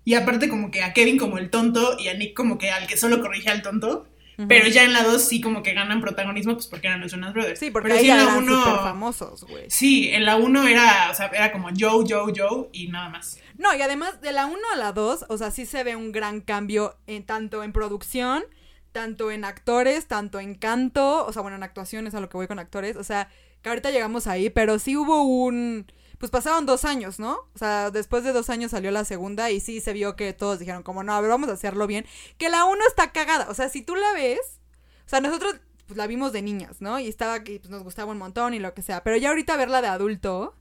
Y 0.04 0.14
aparte 0.14 0.48
como 0.48 0.70
que 0.70 0.82
a 0.82 0.92
Kevin 0.92 1.18
como 1.18 1.38
el 1.38 1.50
tonto 1.50 1.96
y 1.98 2.08
a 2.08 2.14
Nick 2.14 2.34
como 2.34 2.58
que 2.58 2.70
al 2.70 2.86
que 2.86 2.96
solo 2.96 3.20
corrige 3.20 3.50
al 3.50 3.62
tonto. 3.62 4.06
Pero 4.48 4.68
ya 4.68 4.84
en 4.84 4.92
la 4.92 5.02
2 5.02 5.22
sí 5.22 5.40
como 5.40 5.62
que 5.62 5.72
ganan 5.72 6.00
protagonismo 6.00 6.54
pues 6.54 6.66
porque 6.66 6.88
eran 6.88 7.00
los 7.00 7.10
Jonas 7.10 7.32
Brothers. 7.32 7.58
Sí, 7.58 7.70
porque 7.70 7.92
ahí 7.92 8.10
eran 8.10 8.36
uno, 8.36 8.62
famosos, 8.62 9.44
güey. 9.44 9.70
Sí, 9.70 10.10
en 10.10 10.24
la 10.24 10.36
1 10.36 10.68
era, 10.68 11.08
o 11.10 11.14
sea, 11.14 11.26
era 11.26 11.52
como 11.52 11.68
Joe, 11.68 12.04
Joe, 12.08 12.32
Joe 12.36 12.68
y 12.72 12.88
nada 12.88 13.08
más. 13.08 13.38
No, 13.56 13.74
y 13.74 13.80
además 13.80 14.20
de 14.20 14.32
la 14.32 14.46
1 14.46 14.58
a 14.74 14.76
la 14.76 14.92
2, 14.92 15.26
o 15.28 15.38
sea, 15.38 15.50
sí 15.50 15.64
se 15.64 15.84
ve 15.84 15.96
un 15.96 16.12
gran 16.12 16.42
cambio 16.42 16.98
en 17.06 17.24
tanto 17.24 17.62
en 17.62 17.72
producción, 17.72 18.44
tanto 18.92 19.30
en 19.30 19.44
actores, 19.44 20.06
tanto 20.06 20.38
en 20.38 20.54
canto, 20.54 21.24
o 21.24 21.32
sea, 21.32 21.40
bueno, 21.40 21.56
en 21.56 21.62
actuaciones 21.62 22.14
a 22.14 22.20
lo 22.20 22.28
que 22.28 22.36
voy 22.36 22.46
con 22.46 22.58
actores, 22.58 22.96
o 22.96 23.04
sea, 23.04 23.30
ahorita 23.64 23.90
llegamos 23.90 24.26
ahí, 24.26 24.50
pero 24.50 24.78
sí 24.78 24.96
hubo 24.96 25.22
un... 25.22 25.86
Pues 26.18 26.30
pasaron 26.30 26.66
dos 26.66 26.84
años, 26.84 27.18
¿no? 27.18 27.34
O 27.54 27.58
sea, 27.58 27.90
después 27.90 28.24
de 28.24 28.32
dos 28.32 28.48
años 28.50 28.70
salió 28.70 28.90
la 28.90 29.04
segunda 29.04 29.50
y 29.50 29.60
sí 29.60 29.80
se 29.80 29.92
vio 29.92 30.16
que 30.16 30.32
todos 30.32 30.58
dijeron 30.58 30.82
como, 30.82 31.02
no, 31.02 31.14
a 31.14 31.20
ver, 31.20 31.30
vamos 31.30 31.48
a 31.48 31.52
hacerlo 31.52 31.86
bien. 31.86 32.06
Que 32.38 32.48
la 32.48 32.64
uno 32.64 32.80
está 32.88 33.12
cagada. 33.12 33.48
O 33.50 33.54
sea, 33.54 33.68
si 33.68 33.82
tú 33.82 33.94
la 33.96 34.12
ves, 34.12 34.60
o 35.04 35.08
sea, 35.08 35.20
nosotros 35.20 35.56
pues, 35.86 35.96
la 35.96 36.06
vimos 36.06 36.32
de 36.32 36.42
niñas, 36.42 36.80
¿no? 36.80 36.98
Y 36.98 37.08
estaba 37.08 37.44
que 37.44 37.58
pues, 37.60 37.70
nos 37.70 37.82
gustaba 37.82 38.12
un 38.12 38.18
montón 38.18 38.54
y 38.54 38.58
lo 38.58 38.74
que 38.74 38.82
sea. 38.82 39.02
Pero 39.04 39.16
ya 39.16 39.28
ahorita 39.28 39.56
verla 39.56 39.82
de 39.82 39.88
adulto, 39.88 40.54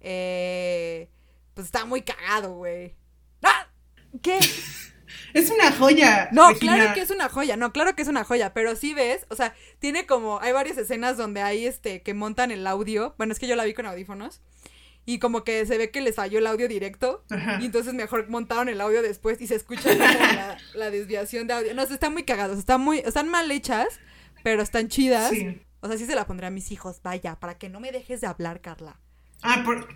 eh, 0.00 1.10
pues 1.54 1.66
está 1.66 1.84
muy 1.84 2.02
cagado, 2.02 2.54
güey. 2.54 2.94
¡Ah! 3.42 3.68
¿Qué? 4.22 4.38
Es 5.34 5.50
una 5.50 5.72
joya. 5.72 6.28
No, 6.32 6.54
claro 6.54 6.94
que 6.94 7.00
es 7.00 7.10
una 7.10 7.28
joya, 7.28 7.56
no, 7.56 7.72
claro 7.72 7.94
que 7.94 8.02
es 8.02 8.08
una 8.08 8.24
joya, 8.24 8.52
pero 8.54 8.76
sí 8.76 8.94
ves, 8.94 9.26
o 9.28 9.36
sea, 9.36 9.54
tiene 9.78 10.06
como, 10.06 10.40
hay 10.40 10.52
varias 10.52 10.78
escenas 10.78 11.16
donde 11.16 11.42
hay 11.42 11.66
este, 11.66 12.02
que 12.02 12.14
montan 12.14 12.50
el 12.50 12.66
audio, 12.66 13.14
bueno, 13.18 13.32
es 13.32 13.38
que 13.38 13.46
yo 13.46 13.56
la 13.56 13.64
vi 13.64 13.74
con 13.74 13.86
audífonos, 13.86 14.40
y 15.08 15.20
como 15.20 15.42
que 15.42 15.64
se 15.64 15.78
ve 15.78 15.90
que 15.90 16.02
les 16.02 16.16
falló 16.16 16.38
el 16.38 16.46
audio 16.46 16.68
directo, 16.68 17.24
y 17.62 17.64
entonces 17.64 17.94
mejor 17.94 18.28
montaron 18.28 18.68
el 18.68 18.78
audio 18.78 19.00
después 19.00 19.40
y 19.40 19.46
se 19.46 19.54
escucha 19.54 19.88
la, 20.74 20.90
desviación 20.90 21.46
de 21.46 21.54
audio. 21.54 21.74
No, 21.74 21.80
están 21.80 22.12
muy 22.12 22.24
cagados, 22.24 22.58
están 22.58 22.82
muy, 22.82 22.98
están 22.98 23.30
mal 23.30 23.50
hechas, 23.50 24.00
pero 24.42 24.60
están 24.60 24.88
chidas. 24.88 25.32
O 25.80 25.88
sea, 25.88 25.96
sí 25.96 26.04
se 26.04 26.14
la 26.14 26.26
pondré 26.26 26.48
a 26.48 26.50
mis 26.50 26.72
hijos, 26.72 27.00
vaya, 27.02 27.40
para 27.40 27.56
que 27.56 27.70
no 27.70 27.80
me 27.80 27.90
dejes 27.90 28.20
de 28.20 28.26
hablar, 28.26 28.60
Carla. 28.60 29.00
Ah, 29.40 29.62
por, 29.64 29.88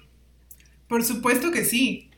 por 0.88 1.04
supuesto 1.04 1.50
que 1.50 1.66
sí. 1.66 2.11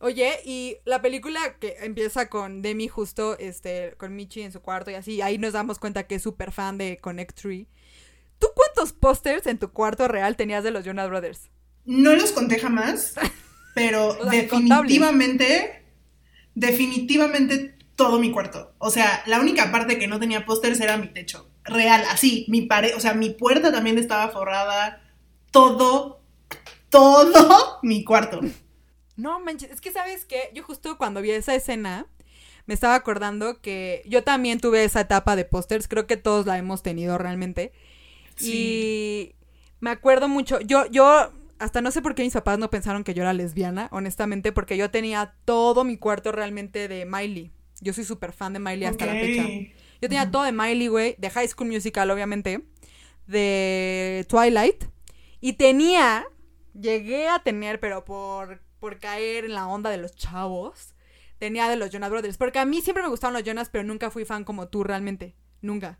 Oye, 0.00 0.34
y 0.44 0.76
la 0.84 1.00
película 1.00 1.54
que 1.58 1.76
empieza 1.80 2.28
con 2.28 2.60
Demi 2.60 2.88
justo, 2.88 3.38
este, 3.38 3.94
con 3.96 4.14
Michi 4.14 4.42
en 4.42 4.52
su 4.52 4.60
cuarto 4.60 4.90
y 4.90 4.96
así, 4.96 5.22
ahí 5.22 5.38
nos 5.38 5.54
damos 5.54 5.78
cuenta 5.78 6.06
que 6.06 6.16
es 6.16 6.22
súper 6.22 6.52
fan 6.52 6.76
de 6.76 6.98
Connect 6.98 7.40
Tree. 7.40 7.68
¿Tú 8.38 8.48
cuántos 8.54 8.92
pósters 8.92 9.46
en 9.46 9.58
tu 9.58 9.70
cuarto 9.72 10.08
real 10.08 10.36
tenías 10.36 10.62
de 10.62 10.72
los 10.72 10.84
Jonas 10.84 11.08
Brothers? 11.08 11.48
No 11.84 12.14
los 12.14 12.32
conté 12.32 12.58
jamás, 12.58 13.14
pero 13.74 14.14
definitivamente, 14.30 15.84
definitivamente 16.54 17.74
todo 17.96 18.18
mi 18.18 18.30
cuarto. 18.30 18.74
O 18.78 18.90
sea, 18.90 19.22
la 19.26 19.40
única 19.40 19.70
parte 19.70 19.98
que 19.98 20.08
no 20.08 20.18
tenía 20.18 20.46
pósters 20.46 20.80
era 20.80 20.96
mi 20.96 21.08
techo. 21.08 21.50
Real, 21.64 22.04
así, 22.10 22.44
mi 22.48 22.62
pared, 22.62 22.94
o 22.96 23.00
sea, 23.00 23.14
mi 23.14 23.30
puerta 23.30 23.72
también 23.72 23.98
estaba 23.98 24.30
forrada. 24.30 25.02
Todo, 25.50 26.20
todo 26.90 27.78
mi 27.82 28.04
cuarto. 28.04 28.40
No 29.16 29.40
manches, 29.40 29.70
es 29.70 29.80
que 29.80 29.92
sabes 29.92 30.24
que 30.24 30.50
yo 30.54 30.62
justo 30.64 30.98
cuando 30.98 31.20
vi 31.20 31.30
esa 31.30 31.54
escena 31.54 32.06
me 32.66 32.74
estaba 32.74 32.94
acordando 32.94 33.60
que 33.60 34.02
yo 34.06 34.24
también 34.24 34.58
tuve 34.58 34.84
esa 34.84 35.02
etapa 35.02 35.36
de 35.36 35.44
pósters, 35.44 35.86
creo 35.86 36.06
que 36.06 36.16
todos 36.16 36.46
la 36.46 36.58
hemos 36.58 36.82
tenido 36.82 37.18
realmente. 37.18 37.72
Y 38.40 39.34
me 39.80 39.90
acuerdo 39.90 40.28
mucho, 40.28 40.60
yo 40.60 40.86
yo 40.86 41.30
hasta 41.64 41.80
no 41.80 41.90
sé 41.90 42.02
por 42.02 42.14
qué 42.14 42.22
mis 42.22 42.34
papás 42.34 42.58
no 42.58 42.70
pensaron 42.70 43.04
que 43.04 43.14
yo 43.14 43.22
era 43.22 43.32
lesbiana, 43.32 43.88
honestamente, 43.90 44.52
porque 44.52 44.76
yo 44.76 44.90
tenía 44.90 45.34
todo 45.44 45.84
mi 45.84 45.96
cuarto 45.96 46.32
realmente 46.32 46.88
de 46.88 47.06
Miley. 47.06 47.50
Yo 47.80 47.92
soy 47.92 48.04
súper 48.04 48.32
fan 48.32 48.52
de 48.52 48.60
Miley 48.60 48.84
hasta 48.84 49.06
la 49.06 49.12
fecha. 49.12 49.42
Yo 50.00 50.08
tenía 50.08 50.30
todo 50.30 50.42
de 50.44 50.52
Miley, 50.52 50.88
güey, 50.88 51.16
de 51.18 51.30
High 51.30 51.48
School 51.48 51.70
Musical, 51.70 52.10
obviamente, 52.10 52.64
de 53.26 54.26
Twilight. 54.28 54.84
Y 55.40 55.54
tenía, 55.54 56.26
llegué 56.74 57.28
a 57.28 57.38
tener, 57.40 57.80
pero 57.80 58.04
por 58.04 58.60
por 58.84 58.98
caer 58.98 59.46
en 59.46 59.54
la 59.54 59.66
onda 59.66 59.88
de 59.88 59.96
los 59.96 60.14
chavos, 60.14 60.94
tenía 61.38 61.70
de 61.70 61.76
los 61.76 61.88
Jonas 61.88 62.10
Brothers. 62.10 62.36
Porque 62.36 62.58
a 62.58 62.66
mí 62.66 62.82
siempre 62.82 63.02
me 63.02 63.08
gustaban 63.08 63.32
los 63.32 63.42
Jonas, 63.42 63.70
pero 63.70 63.82
nunca 63.82 64.10
fui 64.10 64.26
fan 64.26 64.44
como 64.44 64.68
tú 64.68 64.84
realmente. 64.84 65.34
Nunca. 65.62 65.98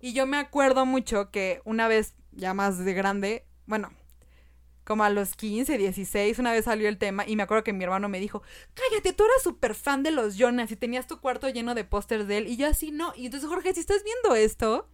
Y 0.00 0.14
yo 0.14 0.26
me 0.26 0.36
acuerdo 0.36 0.84
mucho 0.84 1.30
que 1.30 1.60
una 1.64 1.86
vez, 1.86 2.16
ya 2.32 2.54
más 2.54 2.84
de 2.84 2.92
grande, 2.92 3.46
bueno, 3.66 3.92
como 4.88 5.04
a 5.04 5.10
los 5.10 5.34
15, 5.34 5.76
16, 5.76 6.38
una 6.38 6.50
vez 6.50 6.64
salió 6.64 6.88
el 6.88 6.96
tema 6.96 7.28
y 7.28 7.36
me 7.36 7.42
acuerdo 7.42 7.62
que 7.62 7.74
mi 7.74 7.84
hermano 7.84 8.08
me 8.08 8.18
dijo, 8.20 8.42
cállate, 8.72 9.12
tú 9.12 9.22
eras 9.22 9.42
súper 9.42 9.74
fan 9.74 10.02
de 10.02 10.12
los 10.12 10.38
Jonas 10.38 10.72
y 10.72 10.76
tenías 10.76 11.06
tu 11.06 11.20
cuarto 11.20 11.46
lleno 11.50 11.74
de 11.74 11.84
pósters 11.84 12.26
de 12.26 12.38
él 12.38 12.46
y 12.46 12.56
yo 12.56 12.66
así 12.66 12.90
no. 12.90 13.12
Y 13.14 13.26
entonces, 13.26 13.50
Jorge, 13.50 13.74
si 13.74 13.80
estás 13.80 14.02
viendo 14.02 14.34
esto, 14.34 14.88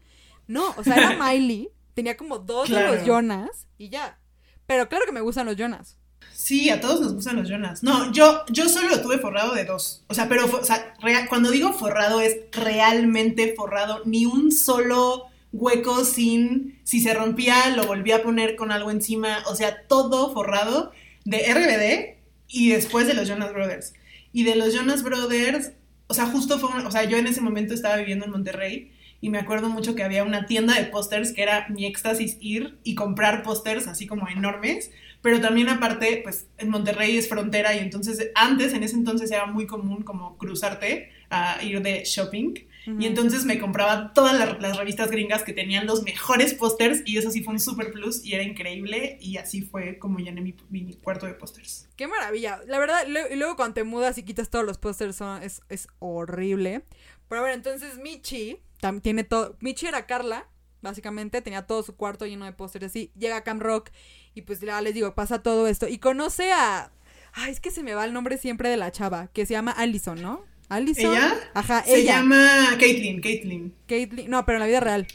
no, 0.49 0.75
o 0.77 0.83
sea, 0.83 0.97
era 0.97 1.17
Miley, 1.25 1.71
tenía 1.95 2.17
como 2.17 2.41
dos 2.41 2.69
de 2.69 2.83
los 2.83 3.07
Jonas 3.07 3.69
y 3.79 3.89
ya. 3.89 4.19
Pero 4.67 4.89
claro 4.89 5.07
que 5.07 5.13
me 5.13 5.21
gustan 5.21 5.47
los 5.47 5.55
Jonas. 5.55 5.97
Sí, 6.33 6.71
a 6.71 6.81
todos 6.81 7.01
nos 7.01 7.15
gustan 7.15 7.37
los 7.37 7.49
Jonas. 7.49 7.85
No, 7.85 8.11
yo, 8.11 8.45
yo 8.49 8.69
solo 8.69 8.89
lo 8.89 9.01
tuve 9.01 9.19
forrado 9.19 9.55
de 9.55 9.65
dos. 9.65 10.03
O 10.09 10.15
sea, 10.15 10.29
pero 10.29 10.47
o 10.47 10.65
sea, 10.65 10.95
cuando 11.29 11.53
digo 11.53 11.73
forrado 11.73 12.21
es 12.21 12.39
realmente 12.51 13.55
forrado. 13.57 14.03
Ni 14.07 14.27
un 14.27 14.51
solo 14.51 15.29
hueco 15.55 16.05
sin, 16.05 16.79
si 16.85 17.01
se 17.01 17.15
rompía, 17.15 17.71
lo 17.71 17.87
volvía 17.87 18.17
a 18.17 18.23
poner 18.23 18.57
con 18.57 18.73
algo 18.73 18.91
encima. 18.91 19.39
O 19.47 19.55
sea, 19.55 19.87
todo 19.87 20.33
forrado 20.33 20.93
de 21.25 21.39
RBD 21.39 22.23
y 22.49 22.71
después 22.71 23.07
de 23.07 23.15
los 23.15 23.29
Jonas 23.29 23.53
Brothers. 23.53 23.95
Y 24.33 24.45
de 24.45 24.57
los 24.57 24.75
Jonas 24.75 25.03
Brothers, 25.03 25.73
o 26.09 26.15
sea, 26.15 26.27
justo 26.27 26.59
fue, 26.59 26.71
o 26.85 26.91
sea, 26.91 27.05
yo 27.05 27.17
en 27.17 27.27
ese 27.27 27.41
momento 27.41 27.73
estaba 27.73 27.97
viviendo 27.97 28.27
en 28.27 28.33
Monterrey 28.33 28.91
y 29.21 29.31
me 29.31 29.39
acuerdo 29.39 29.69
mucho 29.71 29.95
que 29.95 30.03
había 30.03 30.25
una 30.25 30.47
tienda 30.47 30.75
de 30.75 30.85
pósters 30.85 31.33
que 31.33 31.43
era 31.43 31.69
mi 31.71 31.87
éxtasis 31.87 32.37
ir 32.41 32.79
y 32.85 32.95
comprar 32.95 33.43
pósters 33.43 33.87
así 33.87 34.07
como 34.07 34.29
enormes 34.29 34.91
pero 35.25 35.41
también 35.41 35.71
aparte, 35.71 36.21
pues 36.23 36.49
en 36.59 36.69
Monterrey 36.69 37.17
es 37.17 37.31
frontera 37.31 37.75
y 37.75 37.79
entonces 37.79 38.31
antes, 38.35 38.75
en 38.75 38.83
ese 38.83 38.95
entonces 38.95 39.31
era 39.31 39.47
muy 39.47 39.67
común 39.67 40.03
como 40.03 40.37
cruzarte 40.37 41.09
a 41.31 41.63
ir 41.63 41.81
de 41.81 42.05
shopping. 42.05 42.53
Y 42.87 43.07
entonces 43.07 43.47
me 43.47 43.59
compraba 43.59 44.13
todas 44.13 44.39
las, 44.61 44.77
revistas 44.77 45.11
gringas 45.11 45.43
que 45.43 45.55
tenían 45.55 45.87
los 45.87 46.03
mejores 46.03 46.53
pósters 46.53 47.03
y 47.07 47.17
eso 47.17 47.31
sí 47.31 47.43
fue 47.43 47.55
un 47.55 47.61
super 47.61 47.91
plus 47.91 48.25
y 48.25 48.35
era 48.35 48.43
increíble 48.43 49.17
y 49.21 49.39
así 49.39 49.63
fue 49.63 49.99
como 49.99 50.19
llené 50.19 50.43
mi, 50.43 50.55
mi 50.69 50.95
cuarto 50.95 51.25
de 51.27 51.35
pósters. 51.35 51.89
Qué 51.97 52.07
maravilla. 52.07 52.61
La 52.67 52.79
verdad, 52.79 53.07
y 53.07 53.37
luego 53.37 53.57
cuando 53.57 53.75
te 53.75 53.85
mudas 53.85 54.19
y 54.19 54.23
quitas 54.23 54.51
todos 54.51 54.67
los 54.67 54.77
pósters 54.77 55.21
es, 55.43 55.63
es 55.69 55.89
horrible. 55.99 56.85
Pero 57.29 57.41
bueno, 57.41 57.55
entonces 57.55 57.99
Michi 57.99 58.59
tiene 59.03 59.25
todo. 59.25 59.57
Michi 59.61 59.87
era 59.87 60.07
Carla, 60.07 60.49
básicamente, 60.83 61.41
tenía 61.43 61.67
todo 61.67 61.83
su 61.83 61.97
cuarto 61.97 62.27
lleno 62.27 62.45
de 62.45 62.53
pósters 62.53 62.87
así. 62.87 63.11
Llega 63.17 63.39
a 63.39 63.45
Cam 63.45 63.61
Rock 63.61 63.91
y 64.35 64.43
pues 64.43 64.61
ya 64.61 64.81
les 64.81 64.95
digo, 64.95 65.15
pasa 65.15 65.43
todo 65.43 65.67
esto. 65.67 65.89
Y 65.89 65.99
conoce 65.99 66.53
a. 66.53 66.93
Ay, 67.33 67.51
es 67.51 67.61
que 67.61 67.71
se 67.71 67.83
me 67.83 67.95
va 67.95 68.05
el 68.05 68.13
nombre 68.13 68.39
siempre 68.39 68.69
de 68.69 68.77
la 68.77 68.93
chava, 68.93 69.29
que 69.29 69.47
se 69.47 69.55
llama 69.55 69.73
Allison, 69.73 70.21
¿no? 70.21 70.45
Allison. 70.69 71.13
¿Ella? 71.13 71.35
Ajá, 71.55 71.85
se 71.85 72.05
llama 72.05 72.77
Caitlyn, 72.79 73.21
Caitlyn. 73.21 73.75
Caitlyn, 73.87 74.31
no, 74.31 74.45
pero 74.45 74.57
en 74.57 74.61
la 74.61 74.67
vida 74.67 74.81
real. 74.81 75.07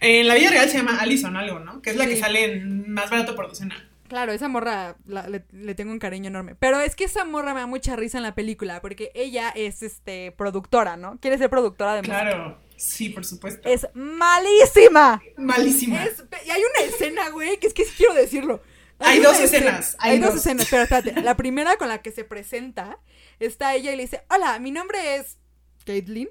En 0.00 0.28
la 0.28 0.34
vida 0.34 0.50
real 0.50 0.68
se 0.68 0.78
llama 0.78 0.98
Allison 1.00 1.36
algo, 1.36 1.60
¿no? 1.60 1.82
Que 1.82 1.90
es 1.90 1.96
la 1.96 2.06
que 2.06 2.16
sale 2.16 2.44
en 2.44 2.90
más 2.90 3.10
barato 3.10 3.34
por 3.34 3.48
docena. 3.48 3.88
Claro, 4.08 4.32
esa 4.32 4.48
morra 4.48 4.96
le, 5.06 5.74
tengo 5.74 5.92
un 5.92 5.98
cariño 5.98 6.28
enorme. 6.28 6.54
Pero 6.54 6.80
es 6.80 6.94
que 6.94 7.04
esa 7.04 7.24
morra 7.24 7.54
me 7.54 7.60
da 7.60 7.66
mucha 7.66 7.96
risa 7.96 8.18
en 8.18 8.22
la 8.22 8.34
película 8.34 8.80
porque 8.80 9.10
ella 9.14 9.50
es 9.54 9.82
este 9.82 10.32
productora, 10.32 10.96
¿no? 10.96 11.18
Quiere 11.20 11.38
ser 11.38 11.50
productora 11.50 11.94
de 11.94 12.02
música. 12.02 12.20
Claro. 12.20 12.58
Sí, 12.76 13.08
por 13.08 13.24
supuesto. 13.24 13.68
Es 13.68 13.86
malísima. 13.94 15.20
Malísima. 15.36 16.04
y 16.46 16.50
hay 16.50 16.62
una 16.62 16.86
escena, 16.86 17.30
güey, 17.30 17.58
que 17.58 17.66
es 17.66 17.74
que 17.74 17.84
sí 17.84 17.92
quiero 17.96 18.14
decirlo. 18.14 18.62
Hay 18.98 19.20
dos 19.20 19.38
escenas. 19.40 19.96
Hay, 19.98 20.18
dos. 20.18 20.36
escenas, 20.36 20.66
pero 20.70 20.82
espérate. 20.82 21.20
La 21.22 21.36
primera 21.36 21.76
con 21.76 21.88
la 21.88 22.02
que 22.02 22.10
se 22.10 22.24
presenta 22.24 22.98
está 23.40 23.74
ella 23.74 23.92
y 23.92 23.96
le 23.96 24.02
dice, 24.02 24.22
hola, 24.30 24.58
mi 24.58 24.70
nombre 24.70 25.16
es 25.16 25.38
Caitlin. 25.84 26.28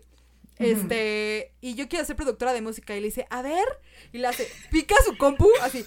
Este, 0.57 1.53
y 1.59 1.75
yo 1.75 1.89
quiero 1.89 2.05
ser 2.05 2.15
productora 2.15 2.53
de 2.53 2.61
música. 2.61 2.95
Y 2.95 3.01
le 3.01 3.07
dice, 3.07 3.27
a 3.29 3.41
ver. 3.41 3.65
Y 4.13 4.19
le 4.19 4.27
hace, 4.27 4.47
pica 4.71 4.95
su 5.03 5.17
compu, 5.17 5.49
así. 5.61 5.85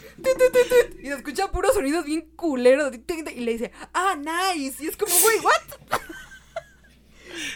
y 1.02 1.06
se 1.06 1.12
escucha 1.14 1.50
puros 1.50 1.74
sonidos 1.74 2.04
bien 2.04 2.28
culeros. 2.36 2.92
Y 3.34 3.40
le 3.40 3.52
dice, 3.52 3.72
ah, 3.94 4.16
nice. 4.16 4.82
Y 4.84 4.88
es 4.88 4.96
como, 4.96 5.12
güey, 5.20 5.38
¿what? 5.38 6.00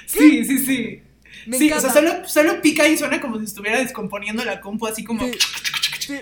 sí, 0.07 0.45
sí, 0.45 0.59
sí. 0.59 1.03
sí, 1.59 1.73
o 1.73 1.81
sea, 1.81 1.93
solo, 1.93 2.29
solo, 2.29 2.63
pica 2.63 2.87
y 2.89 2.97
suena 2.97 3.21
como 3.21 3.39
si 3.39 3.45
estuviera 3.45 3.79
descomponiendo 3.79 4.45
la 4.45 4.61
compu, 4.61 4.87
así 4.87 5.05
como. 5.05 5.27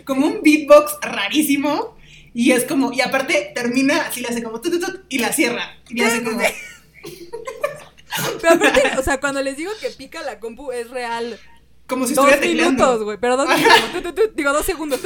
Como 0.05 0.27
un 0.27 0.43
beatbox 0.43 0.99
rarísimo. 1.01 1.97
Y 2.35 2.53
es 2.53 2.65
como, 2.65 2.93
y 2.93 3.01
aparte 3.01 3.51
termina, 3.55 4.03
así 4.03 4.21
le 4.21 4.29
hace 4.29 4.43
como 4.43 4.61
y 5.09 5.19
la 5.19 5.33
cierra. 5.33 5.79
Y 5.89 5.95
le 5.95 6.05
hace 6.05 6.23
como. 6.23 6.39
Pero 8.41 8.55
aparte, 8.55 8.83
o 8.99 9.03
sea, 9.03 9.21
cuando 9.21 9.43
les 9.43 9.57
digo 9.57 9.71
que 9.81 9.91
pica 9.91 10.23
la 10.23 10.41
compu 10.41 10.73
es 10.73 10.91
real. 10.91 11.39
Como 11.87 12.07
si 12.07 12.13
estuviera 12.13 12.37
Dos 12.37 12.47
minutos, 12.47 13.03
güey, 13.03 13.19
pero 13.19 13.37
dos 13.37 13.49
minutos. 13.95 14.15
digo, 14.35 14.53
dos 14.53 14.67
segundos. 14.67 15.01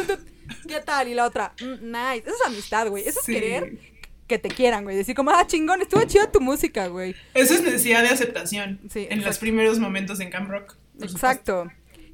¿Qué 0.69 0.81
tal? 0.81 1.09
Y 1.09 1.15
la 1.15 1.27
otra, 1.27 1.55
mm, 1.61 1.85
nice. 1.85 2.25
Eso 2.27 2.35
es 2.35 2.47
amistad, 2.47 2.89
güey. 2.89 3.07
Eso 3.07 3.21
es 3.21 3.27
querer 3.27 3.79
que 4.27 4.39
te 4.39 4.49
quieran, 4.49 4.85
güey. 4.85 4.97
Decir 4.97 5.15
como, 5.15 5.31
ah, 5.31 5.47
chingón, 5.47 5.83
estuvo 5.83 6.03
chida 6.05 6.31
tu 6.31 6.41
música, 6.41 6.89
güey. 6.89 7.15
Eso 7.35 7.55
es 7.55 7.63
necesidad 7.63 8.03
de 8.03 8.09
aceptación. 8.09 8.81
Sí, 8.91 9.07
en 9.11 9.25
los 9.25 9.39
primeros 9.39 9.79
momentos 9.79 10.21
en 10.21 10.31
Camp 10.31 10.51
Rock. 10.51 10.77
Exacto. 11.01 11.71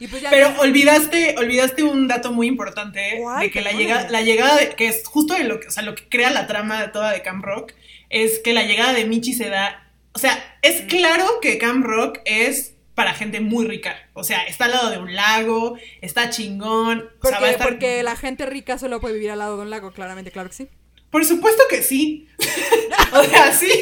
Pues 0.09 0.25
Pero 0.31 0.49
olvidaste, 0.61 1.35
olvidaste 1.37 1.83
un 1.83 2.09
dato 2.09 2.33
muy 2.33 2.47
importante 2.47 3.21
de 3.41 3.51
que 3.51 3.61
la 3.61 3.73
llegada, 3.73 4.09
la 4.09 4.23
llegada 4.23 4.57
de, 4.57 4.71
que 4.71 4.89
es 4.89 5.07
justo 5.07 5.35
de 5.35 5.45
lo 5.45 5.61
que, 5.61 5.69
o 5.69 5.71
sea, 5.71 5.83
lo 5.83 5.95
que 5.95 6.09
crea 6.09 6.31
la 6.31 6.47
trama 6.47 6.81
de 6.81 6.89
toda 6.89 7.13
de 7.13 7.21
Camp 7.21 7.45
Rock, 7.45 7.75
es 8.11 8.39
que 8.41 8.53
la 8.53 8.65
llegada 8.65 8.93
de 8.93 9.07
Michi 9.07 9.33
se 9.33 9.49
da 9.49 9.87
o 10.13 10.19
sea, 10.19 10.59
es 10.63 10.83
claro 10.83 11.39
que 11.41 11.59
Camp 11.59 11.85
Rock 11.85 12.19
es 12.25 12.75
para 12.95 13.15
gente 13.15 13.41
muy 13.41 13.67
rica. 13.67 13.97
O 14.13 14.25
sea, 14.25 14.45
está 14.45 14.65
al 14.65 14.73
lado 14.73 14.91
de 14.91 14.99
un 14.99 15.15
lago, 15.15 15.79
está 16.01 16.31
chingón. 16.31 17.09
Porque, 17.21 17.37
o 17.37 17.47
sea, 17.47 17.59
porque 17.59 18.03
la 18.03 18.17
gente 18.17 18.47
rica 18.47 18.77
solo 18.79 19.01
puede 19.01 19.15
vivir 19.15 19.31
al 19.31 19.39
lado 19.39 19.57
de 19.57 19.63
un 19.63 19.71
lago, 19.71 19.93
claramente, 19.93 20.31
claro 20.31 20.49
que 20.49 20.57
sí. 20.57 20.69
Por 21.11 21.25
supuesto 21.25 21.63
que 21.69 21.83
sí. 21.83 22.29
o 23.13 23.25
sea, 23.25 23.53
sí. 23.53 23.73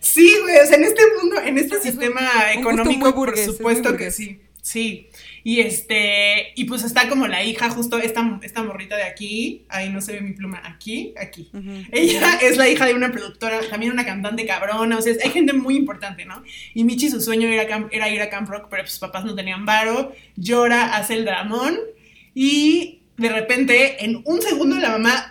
Sí, 0.00 0.36
güey. 0.42 0.56
O 0.58 0.66
sea, 0.66 0.76
en 0.76 0.84
este 0.84 1.02
mundo, 1.20 1.40
en 1.40 1.58
este 1.58 1.80
sistema 1.80 2.52
económico, 2.52 3.14
por 3.14 3.36
supuesto 3.38 3.96
que 3.96 4.10
sí. 4.10 4.40
Sí. 4.60 5.08
Y 5.44 5.60
este, 5.60 6.52
y 6.56 6.64
pues 6.64 6.82
está 6.82 7.08
como 7.08 7.28
la 7.28 7.44
hija, 7.44 7.68
justo 7.68 7.98
esta, 7.98 8.40
esta 8.42 8.62
morrita 8.62 8.96
de 8.96 9.02
aquí, 9.02 9.66
ahí 9.68 9.90
no 9.90 10.00
se 10.00 10.14
ve 10.14 10.22
mi 10.22 10.32
pluma, 10.32 10.62
aquí, 10.64 11.12
aquí. 11.20 11.50
Ella 11.92 12.38
es 12.42 12.56
la 12.56 12.68
hija 12.68 12.86
de 12.86 12.94
una 12.94 13.12
productora, 13.12 13.60
también 13.68 13.92
una 13.92 14.06
cantante 14.06 14.46
cabrona, 14.46 14.96
o 14.96 15.02
sea, 15.02 15.12
hay 15.22 15.30
gente 15.30 15.52
muy 15.52 15.76
importante, 15.76 16.24
¿no? 16.24 16.42
Y 16.72 16.84
Michi 16.84 17.10
su 17.10 17.20
sueño 17.20 17.46
era, 17.46 17.86
era 17.90 18.08
ir 18.08 18.22
a 18.22 18.30
Camp 18.30 18.48
Rock, 18.48 18.68
pero 18.70 18.86
sus 18.86 18.98
papás 18.98 19.24
no 19.24 19.34
tenían 19.34 19.66
varo, 19.66 20.14
llora, 20.34 20.96
hace 20.96 21.14
el 21.14 21.26
dramón 21.26 21.78
y 22.34 23.02
de 23.16 23.28
repente, 23.28 24.04
en 24.04 24.22
un 24.24 24.42
segundo 24.42 24.76
la 24.76 24.90
mamá 24.90 25.30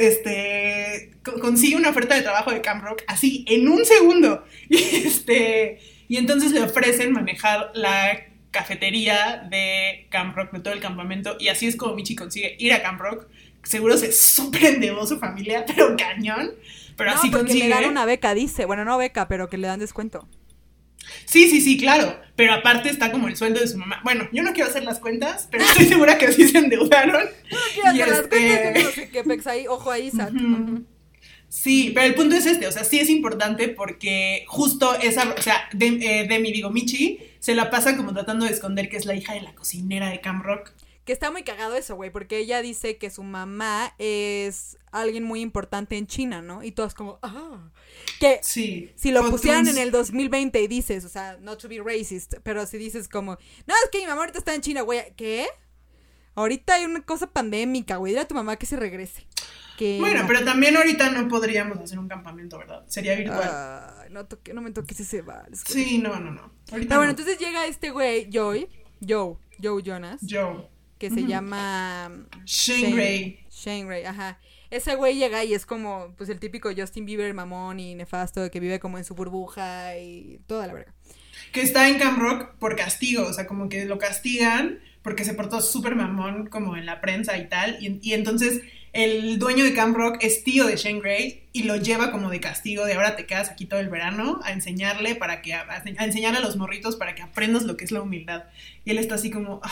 este, 0.00 1.10
consigue 1.40 1.76
una 1.76 1.90
oferta 1.90 2.14
de 2.14 2.22
trabajo 2.22 2.50
de 2.50 2.60
Camp 2.60 2.82
Rock, 2.84 3.02
así, 3.06 3.44
en 3.48 3.68
un 3.68 3.84
segundo. 3.84 4.44
Y, 4.68 4.76
este, 4.76 5.78
y 6.08 6.16
entonces 6.16 6.52
le 6.52 6.62
ofrecen 6.62 7.12
manejar 7.12 7.70
la 7.74 8.26
cafetería 8.54 9.46
de 9.50 10.06
Camp 10.10 10.34
Rock, 10.34 10.52
de 10.52 10.60
todo 10.60 10.72
el 10.72 10.80
campamento, 10.80 11.36
y 11.38 11.48
así 11.48 11.66
es 11.66 11.76
como 11.76 11.94
Michi 11.94 12.14
consigue 12.14 12.56
ir 12.58 12.72
a 12.72 12.80
Camp 12.80 13.00
Rock. 13.00 13.26
Seguro 13.64 13.98
se 13.98 14.12
súper 14.12 14.64
endeudó 14.64 15.06
su 15.06 15.18
familia, 15.18 15.66
pero 15.66 15.96
cañón. 15.96 16.52
Pero 16.96 17.10
así 17.10 17.30
consigue. 17.30 17.68
le 17.68 17.74
dan 17.74 17.86
una 17.86 18.06
beca, 18.06 18.34
dice. 18.34 18.64
Bueno, 18.64 18.84
no 18.84 18.96
beca, 18.96 19.26
pero 19.26 19.50
que 19.50 19.58
le 19.58 19.66
dan 19.66 19.80
descuento. 19.80 20.28
Sí, 21.26 21.50
sí, 21.50 21.60
sí, 21.60 21.76
claro. 21.76 22.18
Pero 22.36 22.54
aparte 22.54 22.88
está 22.88 23.10
como 23.10 23.28
el 23.28 23.36
sueldo 23.36 23.60
de 23.60 23.66
su 23.66 23.76
mamá. 23.76 24.00
Bueno, 24.04 24.28
yo 24.32 24.42
no 24.42 24.52
quiero 24.52 24.70
hacer 24.70 24.84
las 24.84 25.00
cuentas, 25.00 25.48
pero 25.50 25.64
estoy 25.64 25.86
segura 25.88 26.16
que 26.16 26.32
sí 26.32 26.48
se 26.48 26.58
endeudaron. 26.58 27.24
No 27.84 27.92
quiero 27.92 28.12
hacer 28.12 28.18
las 28.18 28.28
cuentas, 28.28 28.58
este 28.66 28.82
no 28.82 28.90
sé 28.90 29.08
qué 29.10 29.50
ahí, 29.50 29.66
ojo 29.66 29.90
ahí, 29.90 30.10
Sat. 30.10 30.32
Sí, 31.54 31.92
pero 31.94 32.08
el 32.08 32.16
punto 32.16 32.34
es 32.34 32.46
este, 32.46 32.66
o 32.66 32.72
sea, 32.72 32.82
sí 32.82 32.98
es 32.98 33.08
importante 33.08 33.68
porque 33.68 34.44
justo 34.48 34.92
esa, 34.96 35.32
o 35.38 35.40
sea, 35.40 35.68
de, 35.72 35.86
eh, 35.86 36.26
Demi, 36.28 36.50
digo, 36.50 36.68
Michi, 36.68 37.20
se 37.38 37.54
la 37.54 37.70
pasa 37.70 37.96
como 37.96 38.12
tratando 38.12 38.44
de 38.44 38.50
esconder 38.50 38.88
que 38.88 38.96
es 38.96 39.06
la 39.06 39.14
hija 39.14 39.34
de 39.34 39.42
la 39.42 39.54
cocinera 39.54 40.10
de 40.10 40.20
Cam 40.20 40.42
Rock. 40.42 40.72
Que 41.04 41.12
está 41.12 41.30
muy 41.30 41.44
cagado 41.44 41.76
eso, 41.76 41.94
güey, 41.94 42.10
porque 42.10 42.38
ella 42.38 42.60
dice 42.60 42.96
que 42.96 43.08
su 43.08 43.22
mamá 43.22 43.94
es 43.98 44.78
alguien 44.90 45.22
muy 45.22 45.42
importante 45.42 45.96
en 45.96 46.08
China, 46.08 46.42
¿no? 46.42 46.64
Y 46.64 46.72
todos 46.72 46.92
como, 46.92 47.20
ah. 47.22 47.70
Que 48.18 48.40
sí, 48.42 48.90
si 48.96 49.12
lo 49.12 49.30
pusieran 49.30 49.68
en 49.68 49.78
el 49.78 49.92
2020 49.92 50.60
y 50.60 50.66
dices, 50.66 51.04
o 51.04 51.08
sea, 51.08 51.38
not 51.40 51.62
to 51.62 51.68
be 51.68 51.80
racist, 51.80 52.34
pero 52.42 52.66
si 52.66 52.78
dices 52.78 53.06
como, 53.06 53.38
no, 53.68 53.74
es 53.84 53.90
que 53.92 54.00
mi 54.00 54.06
mamá 54.06 54.22
ahorita 54.22 54.38
está 54.38 54.56
en 54.56 54.60
China, 54.60 54.82
güey, 54.82 55.02
¿qué? 55.16 55.46
Ahorita 56.34 56.74
hay 56.74 56.84
una 56.84 57.02
cosa 57.02 57.28
pandémica, 57.28 57.98
güey, 57.98 58.10
dile 58.10 58.22
a 58.22 58.28
tu 58.28 58.34
mamá 58.34 58.56
que 58.56 58.66
se 58.66 58.74
regrese. 58.74 59.24
Bueno, 59.78 60.24
pero 60.26 60.44
también 60.44 60.76
ahorita 60.76 61.10
no 61.10 61.28
podríamos 61.28 61.78
hacer 61.78 61.98
un 61.98 62.08
campamento, 62.08 62.58
¿verdad? 62.58 62.84
Sería 62.86 63.16
virtual. 63.16 64.08
no, 64.10 64.26
no 64.54 64.62
me 64.62 64.70
toques 64.70 65.00
ese 65.00 65.22
vals. 65.22 65.62
Sí, 65.66 65.98
no, 65.98 66.18
no, 66.20 66.30
no. 66.30 66.52
Ahorita 66.70 66.96
bueno, 66.96 67.10
entonces 67.10 67.38
llega 67.38 67.66
este 67.66 67.90
güey, 67.90 68.28
Joy, 68.30 68.68
Joe, 69.06 69.36
Joe 69.62 69.82
Jonas. 69.82 70.20
Joe. 70.28 70.68
Que 70.98 71.10
se 71.10 71.26
llama... 71.26 72.10
Shane, 72.44 72.96
Ray. 72.96 73.46
Shane 73.50 73.86
Ray, 73.86 74.04
ajá. 74.04 74.38
Ese 74.70 74.94
güey 74.94 75.16
llega 75.16 75.44
y 75.44 75.52
es 75.52 75.66
como, 75.66 76.14
pues, 76.16 76.30
el 76.30 76.40
típico 76.40 76.70
Justin 76.74 77.04
Bieber 77.04 77.34
mamón 77.34 77.78
y 77.78 77.94
nefasto 77.94 78.50
que 78.50 78.60
vive 78.60 78.80
como 78.80 78.96
en 78.96 79.04
su 79.04 79.14
burbuja 79.14 79.98
y 79.98 80.40
toda 80.46 80.66
la 80.66 80.72
verga. 80.72 80.94
Que 81.52 81.62
está 81.62 81.88
en 81.88 81.98
Camp 81.98 82.18
Rock 82.18 82.54
por 82.58 82.74
castigo, 82.74 83.26
o 83.26 83.32
sea, 83.32 83.46
como 83.46 83.68
que 83.68 83.84
lo 83.84 83.98
castigan 83.98 84.80
porque 85.02 85.24
se 85.24 85.34
portó 85.34 85.60
súper 85.60 85.94
mamón 85.94 86.46
como 86.46 86.76
en 86.76 86.86
la 86.86 87.00
prensa 87.00 87.36
y 87.36 87.48
tal. 87.48 87.76
Y, 87.80 88.00
y 88.02 88.14
entonces 88.14 88.62
el 88.94 89.40
dueño 89.40 89.64
de 89.64 89.74
Camp 89.74 89.96
Rock 89.96 90.18
es 90.20 90.44
tío 90.44 90.66
de 90.66 90.76
Shane 90.76 91.00
Gray 91.00 91.48
y 91.52 91.64
lo 91.64 91.74
lleva 91.76 92.12
como 92.12 92.30
de 92.30 92.40
castigo 92.40 92.84
de 92.84 92.94
ahora 92.94 93.16
te 93.16 93.26
quedas 93.26 93.50
aquí 93.50 93.66
todo 93.66 93.80
el 93.80 93.88
verano 93.88 94.40
a 94.44 94.52
enseñarle 94.52 95.16
para 95.16 95.42
que, 95.42 95.52
a, 95.52 95.82
enseñarle 95.84 96.38
a 96.38 96.42
los 96.42 96.56
morritos 96.56 96.94
para 96.94 97.16
que 97.16 97.22
aprendas 97.22 97.64
lo 97.64 97.76
que 97.76 97.84
es 97.84 97.90
la 97.90 98.00
humildad. 98.00 98.44
Y 98.84 98.92
él 98.92 98.98
está 98.98 99.16
así 99.16 99.30
como... 99.30 99.60
Ah". 99.64 99.70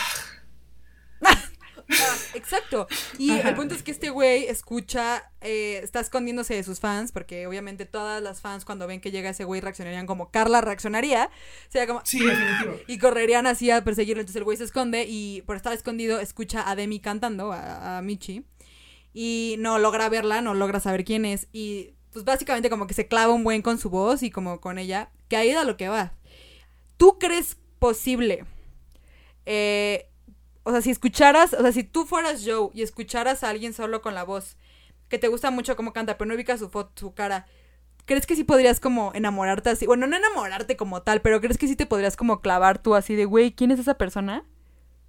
Ah, 1.91 2.17
exacto. 2.35 2.87
Y 3.19 3.31
el 3.33 3.55
punto 3.55 3.75
es 3.75 3.83
que 3.83 3.91
este 3.91 4.09
güey 4.09 4.45
escucha, 4.45 5.31
eh, 5.43 5.81
está 5.83 6.01
escondiéndose 6.01 6.55
de 6.55 6.63
sus 6.63 6.81
fans, 6.81 7.13
porque 7.13 7.47
obviamente 7.47 7.85
todas 7.85 8.23
las 8.23 8.41
fans 8.41 8.65
cuando 8.65 8.87
ven 8.87 9.01
que 9.01 9.11
llega 9.11 9.31
ese 9.31 9.45
güey 9.45 9.61
reaccionarían 9.61 10.07
como 10.07 10.31
Carla 10.31 10.63
reaccionaría. 10.63 11.29
Sería 11.69 11.87
como... 11.87 12.01
Sí, 12.05 12.25
definitivo. 12.25 12.81
Y 12.87 12.99
correrían 12.99 13.47
así 13.47 13.71
a 13.71 13.85
perseguirlo. 13.85 14.23
Entonces 14.23 14.39
el 14.39 14.45
güey 14.45 14.57
se 14.57 14.65
esconde 14.65 15.05
y 15.07 15.43
por 15.43 15.57
estar 15.57 15.73
escondido 15.73 16.19
escucha 16.19 16.69
a 16.69 16.75
Demi 16.77 16.99
cantando, 16.99 17.53
a 17.53 18.01
Michi 18.03 18.45
y 19.13 19.57
no 19.59 19.79
logra 19.79 20.09
verla, 20.09 20.41
no 20.41 20.55
logra 20.55 20.81
saber 20.81 21.05
quién 21.05 21.25
es 21.25 21.49
y 21.53 21.95
pues 22.13 22.25
básicamente 22.25 22.71
como 22.71 22.87
que 22.87 22.95
se 22.95 23.07
clava 23.07 23.33
un 23.33 23.45
buen 23.45 23.63
con 23.63 23.79
su 23.79 23.91
voz 23.91 24.23
y 24.23 24.31
como 24.31 24.61
con 24.61 24.79
ella, 24.79 25.11
que 25.29 25.37
ahí 25.37 25.53
da 25.53 25.65
lo 25.65 25.77
que 25.77 25.89
va. 25.89 26.13
¿Tú 26.97 27.19
crees 27.19 27.57
posible? 27.79 28.45
Eh, 29.47 30.09
o 30.63 30.71
sea, 30.71 30.83
si 30.83 30.91
escucharas, 30.91 31.55
o 31.55 31.63
sea, 31.63 31.73
si 31.73 31.85
tú 31.85 32.05
fueras 32.05 32.43
Joe 32.47 32.71
y 32.75 32.83
escucharas 32.83 33.43
a 33.43 33.51
alguien 33.51 33.73
solo 33.73 34.03
con 34.03 34.15
la 34.15 34.25
voz, 34.25 34.57
que 35.09 35.19
te 35.19 35.29
gusta 35.29 35.51
mucho 35.51 35.75
cómo 35.77 35.93
canta, 35.93 36.17
pero 36.17 36.29
no 36.29 36.35
ubicas 36.35 36.61
su 36.61 36.69
foto, 36.69 36.93
su 36.97 37.15
cara, 37.15 37.47
¿crees 38.05 38.27
que 38.27 38.37
sí 38.37 38.45
podrías 38.45 38.79
como 38.79 39.13
enamorarte 39.15 39.71
así? 39.71 39.87
Bueno, 39.87 40.07
no 40.07 40.17
enamorarte 40.17 40.77
como 40.77 41.03
tal, 41.03 41.23
pero 41.23 41.41
¿crees 41.41 41.59
que 41.59 41.69
sí 41.69 41.77
te 41.77 41.87
podrías 41.87 42.17
como 42.17 42.41
clavar 42.41 42.81
tú 42.81 42.95
así 42.95 43.15
de, 43.15 43.25
güey, 43.25 43.53
¿quién 43.53 43.71
es 43.71 43.81
esa 43.81 43.95
persona? 43.95 44.45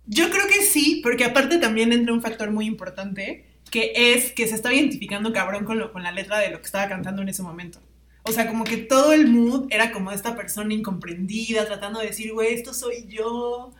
Yo 0.05 0.29
creo 0.29 0.47
que 0.47 0.63
sí, 0.63 0.99
porque 1.03 1.25
aparte 1.25 1.57
también 1.59 1.93
entra 1.93 2.13
un 2.13 2.21
factor 2.21 2.51
muy 2.51 2.65
importante, 2.65 3.45
que 3.73 3.91
es 3.95 4.31
que 4.33 4.47
se 4.47 4.53
estaba 4.53 4.75
identificando 4.75 5.33
cabrón 5.33 5.65
con, 5.65 5.79
lo, 5.79 5.91
con 5.91 6.03
la 6.03 6.11
letra 6.11 6.37
de 6.37 6.51
lo 6.51 6.59
que 6.59 6.65
estaba 6.67 6.87
cantando 6.87 7.23
en 7.23 7.29
ese 7.29 7.41
momento. 7.41 7.79
O 8.21 8.31
sea, 8.31 8.47
como 8.47 8.65
que 8.65 8.77
todo 8.77 9.13
el 9.13 9.25
mood 9.25 9.65
era 9.71 9.91
como 9.91 10.11
esta 10.11 10.35
persona 10.35 10.75
incomprendida, 10.75 11.65
tratando 11.65 11.99
de 11.99 12.05
decir, 12.05 12.33
güey, 12.33 12.53
esto 12.53 12.71
soy 12.71 13.07
yo, 13.07 13.73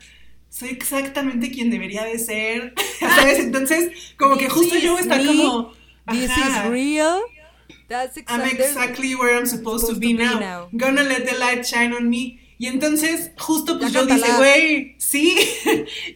soy 0.49 0.69
exactamente 0.69 1.51
quien 1.51 1.69
debería 1.69 2.05
de 2.05 2.17
ser, 2.17 2.73
¿sabes? 2.99 3.37
Entonces, 3.37 4.15
como 4.17 4.35
que 4.35 4.49
justo 4.49 4.75
yo 4.79 4.97
está 4.97 5.23
como... 5.23 5.73
This 6.09 6.31
is 6.31 6.65
real. 6.69 7.21
That's 7.87 8.17
exactly, 8.17 8.49
I'm 8.49 8.61
exactly 8.61 9.15
where 9.15 9.37
I'm 9.37 9.45
supposed, 9.45 9.87
to, 9.87 9.99
be, 9.99 10.13
now. 10.13 10.69
Gonna 10.75 11.03
let 11.03 11.27
the 11.27 11.37
light 11.37 11.63
shine 11.63 11.93
on 11.93 12.09
me. 12.09 12.39
Y 12.63 12.67
entonces, 12.67 13.31
justo 13.37 13.77
pues 13.77 13.91
yo 13.91 14.05
dice, 14.05 14.31
güey, 14.37 14.95
sí. 14.97 15.35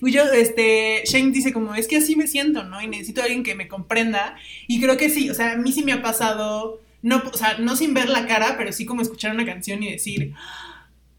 y 0.01 0.12
yo, 0.13 0.23
este, 0.31 1.03
Shane 1.03 1.31
dice 1.31 1.51
como, 1.51 1.75
es 1.75 1.89
que 1.89 1.97
así 1.97 2.15
me 2.15 2.25
siento, 2.25 2.63
¿no? 2.63 2.81
Y 2.81 2.88
necesito 2.88 3.19
a 3.19 3.25
alguien 3.25 3.43
que 3.43 3.53
me 3.53 3.67
comprenda. 3.67 4.38
Y 4.65 4.79
creo 4.79 4.95
que 4.95 5.10
sí, 5.10 5.29
o 5.29 5.33
sea, 5.33 5.51
a 5.51 5.55
mí 5.57 5.73
sí 5.73 5.83
me 5.83 5.91
ha 5.91 6.01
pasado, 6.01 6.79
no, 7.01 7.21
o 7.33 7.38
sea, 7.38 7.57
no 7.57 7.75
sin 7.75 7.93
ver 7.93 8.07
la 8.07 8.27
cara, 8.27 8.55
pero 8.57 8.71
sí 8.71 8.86
como 8.86 9.01
escuchar 9.01 9.33
una 9.33 9.45
canción 9.45 9.83
y 9.83 9.91
decir, 9.91 10.36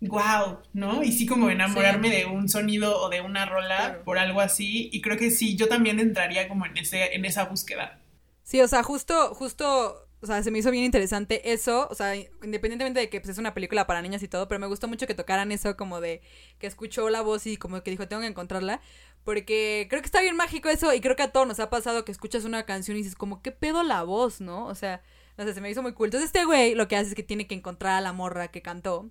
wow, 0.01 0.61
¿no? 0.73 1.03
Y 1.03 1.13
sí 1.13 1.27
como 1.27 1.51
enamorarme 1.51 2.09
de 2.09 2.25
un 2.25 2.49
sonido 2.49 2.99
o 2.99 3.11
de 3.11 3.21
una 3.21 3.45
rola 3.45 4.01
por 4.07 4.17
algo 4.17 4.41
así. 4.41 4.89
Y 4.95 5.03
creo 5.03 5.19
que 5.19 5.31
sí, 5.31 5.57
yo 5.57 5.69
también 5.69 6.01
entraría 6.01 6.49
como 6.49 6.65
en, 6.65 6.79
ese, 6.79 7.15
en 7.15 7.27
esa 7.27 7.45
búsqueda. 7.45 8.01
Sí, 8.45 8.63
o 8.63 8.67
sea, 8.67 8.83
justo, 8.83 9.35
justo, 9.35 10.08
o 10.21 10.27
sea, 10.27 10.43
se 10.43 10.51
me 10.51 10.59
hizo 10.59 10.71
bien 10.71 10.85
interesante 10.85 11.53
eso, 11.53 11.87
o 11.91 11.95
sea, 11.95 12.17
independientemente 12.17 13.01
de 13.01 13.09
que 13.09 13.21
pues, 13.21 13.31
es 13.31 13.39
una 13.39 13.55
película 13.55 13.87
para 13.87 14.03
niñas 14.03 14.23
y 14.23 14.29
todo, 14.29 14.49
pero 14.49 14.59
me 14.59 14.67
gustó 14.67 14.89
mucho 14.89 15.07
que 15.07 15.15
tocaran 15.15 15.53
eso 15.53 15.77
como 15.77 16.01
de 16.01 16.23
que 16.59 16.67
escuchó 16.67 17.09
la 17.09 17.21
voz 17.21 17.47
y 17.47 17.57
como 17.57 17.83
que 17.83 17.91
dijo, 17.91 18.09
tengo 18.09 18.23
que 18.23 18.29
encontrarla, 18.29 18.81
porque 19.25 19.87
creo 19.89 20.03
que 20.03 20.07
está 20.07 20.21
bien 20.21 20.37
mágico 20.37 20.69
eso 20.69 20.93
y 20.93 21.01
creo 21.01 21.15
que 21.15 21.23
a 21.23 21.31
todos 21.33 21.47
nos 21.47 21.61
ha 21.61 21.71
pasado 21.71 22.05
que 22.05 22.13
escuchas 22.13 22.45
una 22.45 22.65
canción 22.65 22.97
y 22.97 23.01
dices 23.01 23.15
como, 23.15 23.43
¿qué 23.43 23.53
pedo 23.53 23.83
la 23.83 24.03
voz, 24.03 24.41
no? 24.41 24.67
O 24.67 24.75
sea, 24.75 25.03
no 25.37 25.45
sé, 25.45 25.55
se 25.55 25.61
me 25.61 25.71
hizo 25.71 25.83
muy 25.83 25.93
cool. 25.93 26.09
Entonces 26.09 26.29
este 26.29 26.45
güey 26.45 26.75
lo 26.75 26.89
que 26.89 26.97
hace 26.97 27.11
es 27.11 27.15
que 27.15 27.23
tiene 27.23 27.47
que 27.47 27.55
encontrar 27.55 27.95
a 27.95 28.01
la 28.01 28.13
morra 28.13 28.49
que 28.49 28.63
cantó. 28.63 29.09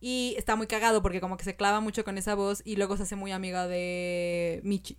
Y 0.00 0.34
está 0.38 0.56
muy 0.56 0.66
cagado 0.66 1.02
porque 1.02 1.20
como 1.20 1.36
que 1.36 1.44
se 1.44 1.56
clava 1.56 1.80
mucho 1.80 2.04
con 2.04 2.18
esa 2.18 2.34
voz 2.34 2.62
y 2.64 2.76
luego 2.76 2.96
se 2.96 3.04
hace 3.04 3.16
muy 3.16 3.32
amiga 3.32 3.66
de 3.66 4.60
Michi. 4.62 4.96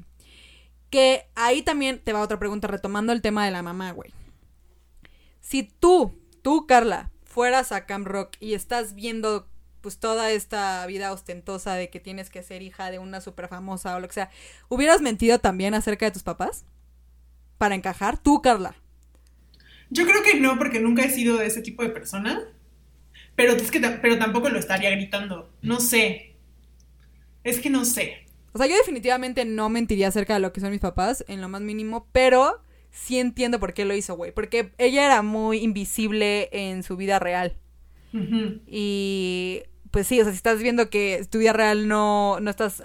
Que 0.89 1.27
ahí 1.35 1.61
también 1.61 2.01
te 2.03 2.13
va 2.13 2.21
otra 2.21 2.39
pregunta 2.39 2.67
retomando 2.67 3.13
el 3.13 3.21
tema 3.21 3.45
de 3.45 3.51
la 3.51 3.61
mamá, 3.61 3.91
güey. 3.91 4.11
Si 5.47 5.63
tú, 5.63 6.19
tú 6.41 6.67
Carla, 6.67 7.09
fueras 7.23 7.71
a 7.71 7.85
Camp 7.85 8.05
Rock 8.05 8.35
y 8.41 8.53
estás 8.53 8.95
viendo 8.95 9.47
pues 9.79 9.97
toda 9.97 10.29
esta 10.31 10.85
vida 10.87 11.13
ostentosa 11.13 11.75
de 11.75 11.89
que 11.89 12.01
tienes 12.01 12.29
que 12.29 12.43
ser 12.43 12.61
hija 12.61 12.91
de 12.91 12.99
una 12.99 13.21
súper 13.21 13.47
famosa 13.47 13.95
o 13.95 14.01
lo 14.01 14.09
que 14.09 14.13
sea, 14.13 14.29
¿hubieras 14.67 14.99
mentido 14.99 15.39
también 15.39 15.73
acerca 15.73 16.05
de 16.05 16.11
tus 16.11 16.23
papás? 16.23 16.65
Para 17.57 17.75
encajar, 17.75 18.21
tú 18.21 18.41
Carla. 18.41 18.75
Yo 19.89 20.05
creo 20.05 20.21
que 20.21 20.37
no, 20.37 20.57
porque 20.57 20.81
nunca 20.81 21.05
he 21.05 21.09
sido 21.09 21.37
de 21.37 21.45
ese 21.45 21.61
tipo 21.61 21.81
de 21.81 21.91
persona. 21.91 22.43
Pero 23.37 23.53
es 23.53 23.71
que 23.71 23.79
pero 23.79 24.17
tampoco 24.17 24.49
lo 24.49 24.59
estaría 24.59 24.89
gritando. 24.89 25.49
No 25.61 25.79
sé. 25.79 26.35
Es 27.45 27.59
que 27.59 27.69
no 27.69 27.85
sé. 27.85 28.25
O 28.51 28.57
sea, 28.57 28.67
yo 28.67 28.75
definitivamente 28.75 29.45
no 29.45 29.69
mentiría 29.69 30.09
acerca 30.09 30.33
de 30.33 30.41
lo 30.41 30.51
que 30.51 30.59
son 30.59 30.71
mis 30.71 30.81
papás, 30.81 31.23
en 31.29 31.39
lo 31.39 31.47
más 31.47 31.61
mínimo, 31.61 32.09
pero 32.11 32.66
sí 32.97 33.19
entiendo 33.19 33.59
por 33.59 33.73
qué 33.73 33.85
lo 33.85 33.95
hizo, 33.95 34.15
güey. 34.15 34.31
Porque 34.31 34.71
ella 34.77 35.05
era 35.05 35.21
muy 35.21 35.59
invisible 35.59 36.49
en 36.51 36.83
su 36.83 36.97
vida 36.97 37.19
real. 37.19 37.55
Y 38.65 39.61
pues 39.91 40.07
sí, 40.07 40.19
o 40.19 40.23
sea, 40.23 40.31
si 40.31 40.37
estás 40.37 40.61
viendo 40.61 40.89
que 40.89 41.25
tu 41.29 41.37
vida 41.37 41.53
real 41.53 41.87
no, 41.87 42.39
no 42.39 42.49
estás 42.49 42.81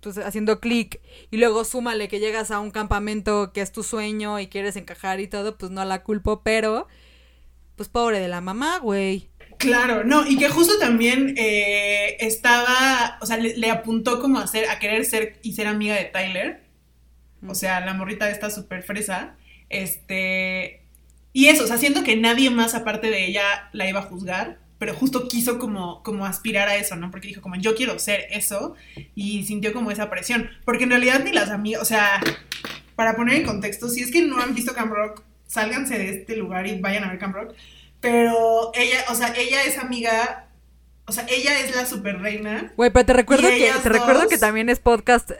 pues, 0.00 0.18
haciendo 0.18 0.60
clic 0.60 1.00
y 1.32 1.38
luego 1.38 1.64
súmale 1.64 2.06
que 2.06 2.20
llegas 2.20 2.52
a 2.52 2.60
un 2.60 2.70
campamento 2.70 3.52
que 3.52 3.62
es 3.62 3.72
tu 3.72 3.82
sueño 3.82 4.38
y 4.38 4.46
quieres 4.46 4.76
encajar 4.76 5.18
y 5.18 5.26
todo, 5.26 5.58
pues 5.58 5.72
no 5.72 5.84
la 5.84 6.04
culpo, 6.04 6.42
pero 6.44 6.86
pues 7.74 7.88
pobre 7.88 8.20
de 8.20 8.28
la 8.28 8.40
mamá, 8.40 8.78
güey. 8.78 9.28
Claro, 9.58 10.04
no, 10.04 10.26
y 10.26 10.36
que 10.36 10.48
justo 10.48 10.78
también 10.78 11.34
eh, 11.36 12.16
estaba, 12.20 13.18
o 13.20 13.26
sea, 13.26 13.38
le, 13.38 13.70
apuntó 13.70 14.20
como 14.20 14.38
a, 14.38 14.46
ser, 14.46 14.68
a 14.68 14.78
querer 14.78 15.04
ser 15.04 15.40
y 15.42 15.54
ser 15.54 15.66
amiga 15.66 15.96
de 15.96 16.04
Tyler, 16.04 16.62
o 17.46 17.54
sea, 17.54 17.80
la 17.80 17.94
morrita 17.94 18.30
esta 18.30 18.50
súper 18.50 18.82
fresa, 18.82 19.36
este, 19.68 20.82
y 21.32 21.48
eso, 21.48 21.64
o 21.64 21.66
sea, 21.66 21.78
siento 21.78 22.02
que 22.02 22.16
nadie 22.16 22.50
más 22.50 22.74
aparte 22.74 23.10
de 23.10 23.26
ella 23.26 23.68
la 23.72 23.88
iba 23.88 24.00
a 24.00 24.04
juzgar, 24.04 24.58
pero 24.78 24.94
justo 24.94 25.28
quiso 25.28 25.58
como, 25.58 26.02
como 26.02 26.26
aspirar 26.26 26.68
a 26.68 26.76
eso, 26.76 26.96
¿no? 26.96 27.10
Porque 27.10 27.28
dijo 27.28 27.40
como 27.40 27.56
yo 27.56 27.74
quiero 27.74 27.98
ser 27.98 28.26
eso 28.30 28.74
y 29.14 29.44
sintió 29.44 29.72
como 29.72 29.90
esa 29.90 30.10
presión. 30.10 30.50
Porque 30.64 30.84
en 30.84 30.90
realidad 30.90 31.22
ni 31.24 31.32
las 31.32 31.50
amigas, 31.50 31.82
o 31.82 31.84
sea, 31.84 32.20
para 32.94 33.16
poner 33.16 33.36
en 33.36 33.44
contexto, 33.44 33.88
si 33.88 34.02
es 34.02 34.10
que 34.10 34.22
no 34.22 34.38
han 34.38 34.54
visto 34.54 34.74
Camp 34.74 34.92
Rock, 34.92 35.22
sálganse 35.46 35.98
de 35.98 36.10
este 36.10 36.36
lugar 36.36 36.66
y 36.66 36.80
vayan 36.80 37.04
a 37.04 37.08
ver 37.08 37.18
Camp 37.18 37.34
Rock. 37.34 37.54
Pero 38.00 38.72
ella, 38.74 39.04
o 39.08 39.14
sea, 39.14 39.34
ella 39.36 39.62
es 39.64 39.78
amiga, 39.78 40.48
o 41.06 41.12
sea, 41.12 41.26
ella 41.28 41.60
es 41.60 41.74
la 41.74 41.86
super 41.86 42.20
reina. 42.20 42.72
Güey, 42.76 42.90
pero 42.90 43.06
te 43.06 43.12
recuerdo 43.14 43.48
que, 43.48 43.72
te 43.82 43.88
recuerdo 43.88 44.28
que 44.28 44.38
también 44.38 44.68
es 44.68 44.78
podcast 44.78 45.30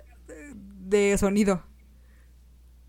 de 0.78 1.16
sonido. 1.18 1.62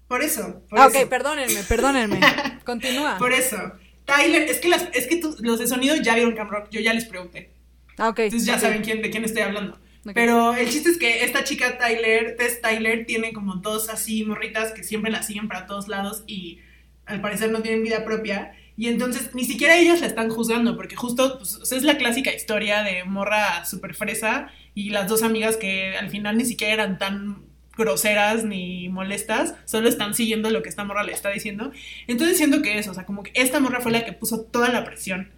Por 0.08 0.22
eso. 0.22 0.63
Por 0.70 0.80
ah, 0.80 0.88
ok, 0.88 1.10
perdónenme, 1.10 1.63
perdónenme. 1.63 2.20
Continúa. 2.65 3.17
Por 3.17 3.34
eso. 3.34 3.58
Tyler, 4.06 4.43
es 4.43 4.60
que, 4.60 4.70
las, 4.70 4.88
es 4.93 5.08
que 5.08 5.22
los 5.41 5.60
de 5.60 5.67
sonido 5.67 5.96
ya 5.98 6.15
vieron 6.15 6.34
Camp 6.34 6.50
Rock, 6.50 6.70
yo 6.72 6.80
ya 6.80 6.93
les 6.93 7.06
pregunté. 7.06 7.52
Ah, 7.98 8.10
ok. 8.10 8.20
Entonces 8.20 8.48
ya 8.48 8.58
saben 8.58 8.82
quién, 8.82 9.02
de 9.02 9.10
quién 9.10 9.26
estoy 9.26 9.41
hablando. 9.41 9.78
Pero 10.13 10.56
el 10.56 10.70
chiste 10.70 10.89
es 10.89 10.98
que 10.98 11.26
esta 11.26 11.43
chica 11.43 11.78
Tyler, 11.78 12.38
Tess 12.38 12.62
Tyler, 12.62 13.06
tiene 13.06 13.34
como 13.34 13.56
dos 13.56 13.89
así 13.89 14.24
morritas 14.24 14.72
que 14.72 14.84
siempre 14.84 15.12
la 15.12 15.24
siguen 15.24 15.50
para 15.50 15.65
todos 15.65 15.89
lados 15.89 16.24
y 16.28 16.60
al 17.06 17.20
parecer 17.20 17.52
no 17.52 17.62
tienen 17.62 17.84
vida 17.84 18.06
propia. 18.06 18.54
Y 18.78 18.88
entonces 18.88 19.34
ni 19.34 19.43
siquiera 19.43 19.76
ellas 19.76 20.02
la 20.02 20.08
están 20.08 20.30
juzgando, 20.30 20.78
porque 20.78 20.96
justo 20.96 21.39
pues, 21.39 21.72
es 21.72 21.84
la 21.84 21.98
clásica 21.98 22.32
historia 22.34 22.84
de 22.84 23.04
morra 23.04 23.65
super 23.65 23.96
fresa 23.96 24.50
y 24.76 24.91
las 24.91 25.10
dos 25.10 25.24
amigas 25.24 25.58
que 25.58 25.98
al 25.98 26.10
final 26.10 26.38
ni 26.38 26.46
siquiera 26.46 26.74
eran 26.74 26.98
tan 26.98 27.46
groseras 27.78 28.44
ni 28.44 28.90
molestas, 28.90 29.56
solo 29.66 29.88
están 29.88 30.13
siguiendo 30.13 30.50
lo 30.50 30.63
que 30.63 30.70
esta 30.70 30.84
morra 30.84 31.04
le 31.04 31.13
está 31.13 31.30
diciendo. 31.30 31.72
Entonces 32.08 32.38
siento 32.38 32.62
que 32.62 32.78
eso, 32.78 32.92
o 32.92 32.94
sea, 32.94 33.06
como 33.06 33.24
que 33.24 33.32
esta 33.36 33.60
morra 33.60 33.82
fue 33.82 33.92
la 33.92 34.06
que 34.06 34.13
puso 34.13 34.42
toda 34.42 34.70
la 34.70 34.84
presión. 34.84 35.32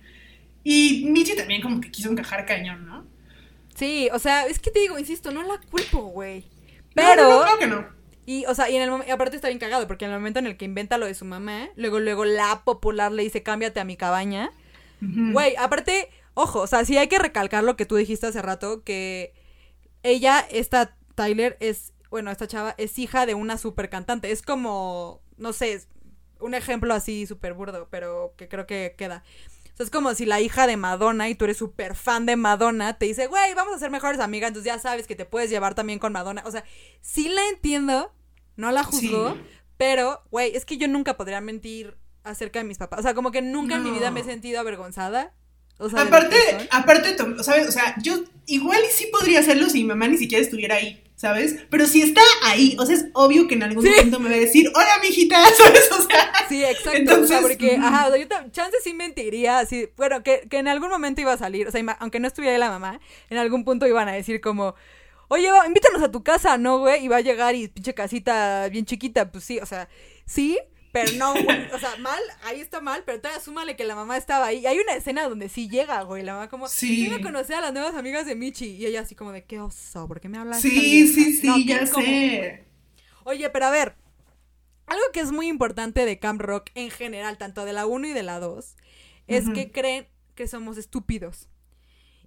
Y 0.64 1.06
Michi 1.10 1.36
también 1.36 1.62
como 1.62 1.82
que 1.82 1.92
quiso 1.92 2.10
encajar 2.10 2.46
cañón, 2.46 2.86
¿no? 2.86 3.06
Sí, 3.76 4.10
o 4.12 4.20
sea, 4.20 4.46
es 4.46 4.60
que 4.60 4.72
te 4.72 4.80
digo, 4.80 5.00
insisto, 5.00 5.32
no 5.32 5.44
la 5.44 5.60
culpo, 5.70 6.00
güey. 6.08 6.46
Pero... 6.94 7.24
No, 7.24 7.46
no, 7.46 7.58
que 7.58 7.68
no. 7.68 8.00
Y, 8.26 8.46
o 8.46 8.54
sea, 8.54 8.70
y 8.70 8.76
en 8.76 8.84
el 8.84 8.92
momento, 8.92 9.12
aparte 9.12 9.38
está 9.38 9.48
bien 9.48 9.58
cagado, 9.58 9.88
porque 9.88 10.06
en 10.06 10.12
el 10.12 10.18
momento 10.20 10.38
en 10.38 10.46
el 10.46 10.56
que 10.56 10.66
inventa 10.66 10.98
lo 11.00 11.08
de 11.08 11.16
su 11.16 11.26
mamá, 11.26 11.70
luego, 11.76 12.00
luego 12.00 12.26
la 12.26 12.64
popular 12.64 13.12
le 13.12 13.24
dice, 13.24 13.42
cámbiate 13.42 13.80
a 13.80 13.86
mi 13.86 13.98
cabaña. 13.98 14.52
Güey, 15.02 15.56
aparte, 15.58 16.10
ojo, 16.34 16.60
o 16.60 16.68
sea, 16.68 16.84
sí 16.84 16.98
hay 16.98 17.08
que 17.08 17.18
recalcar 17.18 17.64
lo 17.64 17.78
que 17.78 17.86
tú 17.86 17.96
dijiste 17.96 18.28
hace 18.28 18.42
rato, 18.42 18.84
que 18.84 19.34
ella, 20.04 20.46
esta 20.52 20.96
Tyler, 21.16 21.58
es 21.60 21.94
bueno, 22.10 22.32
esta 22.32 22.48
chava 22.48 22.76
es 22.78 22.98
hija 23.00 23.26
de 23.26 23.36
una 23.36 23.58
super 23.58 23.90
cantante. 23.90 24.32
Es 24.32 24.42
como, 24.42 25.22
no 25.38 25.54
sé, 25.54 25.82
un 26.40 26.54
ejemplo 26.54 26.94
así 26.94 27.26
súper 27.26 27.54
burdo, 27.54 27.88
pero 27.90 28.34
que 28.38 28.48
creo 28.48 28.66
que 28.66 28.96
queda. 28.98 29.24
O 29.74 29.78
sea, 29.78 29.86
es 29.86 29.92
como 29.92 30.14
si 30.14 30.26
la 30.26 30.42
hija 30.42 30.68
de 30.68 30.78
Madonna 30.78 31.30
y 31.30 31.36
tú 31.36 31.46
eres 31.46 31.58
súper 31.58 31.96
fan 31.96 32.26
de 32.26 32.36
Madonna, 32.36 32.98
te 32.98 33.06
dice, 33.06 33.28
güey, 33.28 33.54
vamos 33.54 33.76
a 33.76 33.80
ser 33.80 33.92
mejores 33.92 34.20
amigas, 34.20 34.50
entonces 34.50 34.74
ya 34.74 34.80
sabes 34.80 35.08
que 35.08 35.16
te 35.16 35.26
puedes 35.26 35.50
llevar 35.50 35.76
también 35.76 36.00
con 36.00 36.12
Madonna. 36.12 36.44
O 36.46 36.52
sea, 36.52 36.64
sí 37.02 37.30
la 37.30 37.48
entiendo, 37.50 38.14
no 38.56 38.72
la 38.72 38.84
juzgo, 38.84 39.38
pero, 39.78 40.24
güey, 40.32 40.56
es 40.56 40.66
que 40.66 40.78
yo 40.78 40.88
nunca 40.88 41.16
podría 41.16 41.40
mentir 41.42 41.98
acerca 42.24 42.60
de 42.60 42.66
mis 42.66 42.78
papás. 42.78 43.00
O 43.00 43.04
sea, 43.04 43.14
como 43.14 43.32
que 43.32 43.42
nunca 43.42 43.76
en 43.76 43.84
mi 43.84 43.92
vida 43.92 44.12
me 44.12 44.22
he 44.22 44.24
sentido 44.24 44.60
avergonzada. 44.60 45.34
O 45.78 45.90
sea, 45.90 46.02
aparte, 46.02 46.36
aparte, 46.72 47.16
¿sabes? 47.42 47.70
O 47.70 47.72
sea, 47.72 47.96
yo 48.02 48.22
igual 48.48 48.82
sí 48.92 49.08
podría 49.10 49.40
hacerlo 49.40 49.70
si 49.70 49.80
mi 49.80 49.86
mamá 49.86 50.10
ni 50.10 50.18
siquiera 50.18 50.44
estuviera 50.44 50.76
ahí. 50.76 51.02
¿Sabes? 51.20 51.66
Pero 51.70 51.86
si 51.86 52.02
está 52.02 52.22
ahí, 52.46 52.78
o 52.80 52.86
sea, 52.86 52.96
es 52.96 53.08
obvio 53.12 53.46
que 53.50 53.56
en 53.56 53.64
algún 53.64 53.84
momento 53.84 54.22
me 54.22 54.30
va 54.30 54.36
a 54.38 54.40
decir, 54.40 54.72
hola, 54.74 55.00
mijita, 55.04 55.36
¿sabes? 55.58 55.92
O 55.92 56.02
sea, 56.02 56.32
sí, 56.48 56.64
exacto. 56.64 56.98
Entonces, 56.98 57.40
porque, 57.42 57.76
ajá, 57.76 58.08
o 58.08 58.12
sea, 58.12 58.18
yo 58.18 58.28
chance 58.52 58.78
sí 58.82 58.94
mentiría, 58.94 59.60
así, 59.60 59.90
bueno, 59.98 60.24
que, 60.24 60.48
que, 60.50 60.60
en 60.60 60.70
algún 60.70 60.88
momento 60.88 61.20
iba 61.20 61.34
a 61.34 61.38
salir, 61.38 61.68
o 61.68 61.72
sea, 61.72 61.98
aunque 62.00 62.22
no 62.22 62.28
estuviera 62.28 62.54
ahí 62.54 62.60
la 62.60 62.70
mamá, 62.70 63.02
en 63.30 63.38
algún 63.38 63.66
punto 63.66 63.86
iban 63.86 64.08
a 64.08 64.14
decir 64.14 64.40
como, 64.40 64.76
oye, 65.28 65.52
va, 65.52 65.68
invítanos 65.68 66.02
a 66.02 66.10
tu 66.10 66.24
casa, 66.24 66.58
¿no, 66.58 66.80
güey? 66.80 67.04
Y 67.04 67.10
va 67.10 67.18
a 67.18 67.22
llegar 67.22 67.54
y 67.54 67.68
pinche 67.68 67.94
casita 67.94 68.70
bien 68.70 68.86
chiquita, 68.86 69.30
pues 69.30 69.44
sí, 69.44 69.60
o 69.60 69.66
sea, 69.66 69.90
sí, 70.26 70.58
pero 71.04 71.18
no, 71.18 71.34
güey. 71.44 71.72
O 71.72 71.80
sea, 71.80 71.96
mal, 71.98 72.22
ahí 72.44 72.60
está 72.60 72.82
mal, 72.82 73.04
pero 73.06 73.20
todavía 73.20 73.42
súmale 73.42 73.76
que 73.76 73.86
la 73.86 73.96
mamá 73.96 74.18
estaba 74.18 74.48
ahí. 74.48 74.60
Y 74.60 74.68
hay 74.68 74.80
una 74.80 74.96
escena 74.96 75.28
donde 75.28 75.50
sí 75.50 75.70
llega, 75.70 76.02
güey. 76.04 76.24
La 76.24 76.34
mamá 76.34 76.50
como, 76.50 76.68
sí. 76.68 77.08
Quiero 77.08 77.24
conocer 77.24 77.56
a 77.56 77.62
las 77.62 77.74
nuevas 77.74 77.96
amigas 77.96 78.26
de 78.26 78.36
Michi. 78.36 78.76
Y 78.76 78.86
ella 78.86 79.02
así 79.02 79.16
como 79.16 79.32
de, 79.32 79.44
qué 79.46 79.60
oso, 79.60 80.08
¿por 80.08 80.20
qué 80.20 80.30
me 80.30 80.38
hablas? 80.38 80.62
Sí, 80.62 81.08
sí, 81.08 81.38
sí, 81.38 81.66
ya 81.66 81.86
sé. 81.86 82.66
Oye, 83.24 83.50
pero 83.50 83.68
a 83.68 83.72
ver. 83.72 83.96
Algo 84.88 85.04
que 85.14 85.20
es 85.20 85.32
muy 85.32 85.48
importante 85.48 86.04
de 86.04 86.18
Camp 86.18 86.42
Rock 86.42 86.72
en 86.74 86.90
general, 86.90 87.38
tanto 87.38 87.64
de 87.64 87.74
la 87.74 87.86
1 87.86 88.08
y 88.08 88.14
de 88.14 88.24
la 88.24 88.40
2, 88.40 88.76
es 89.28 89.48
que 89.52 89.72
creen 89.72 90.08
que 90.34 90.48
somos 90.48 90.78
estúpidos. 90.78 91.48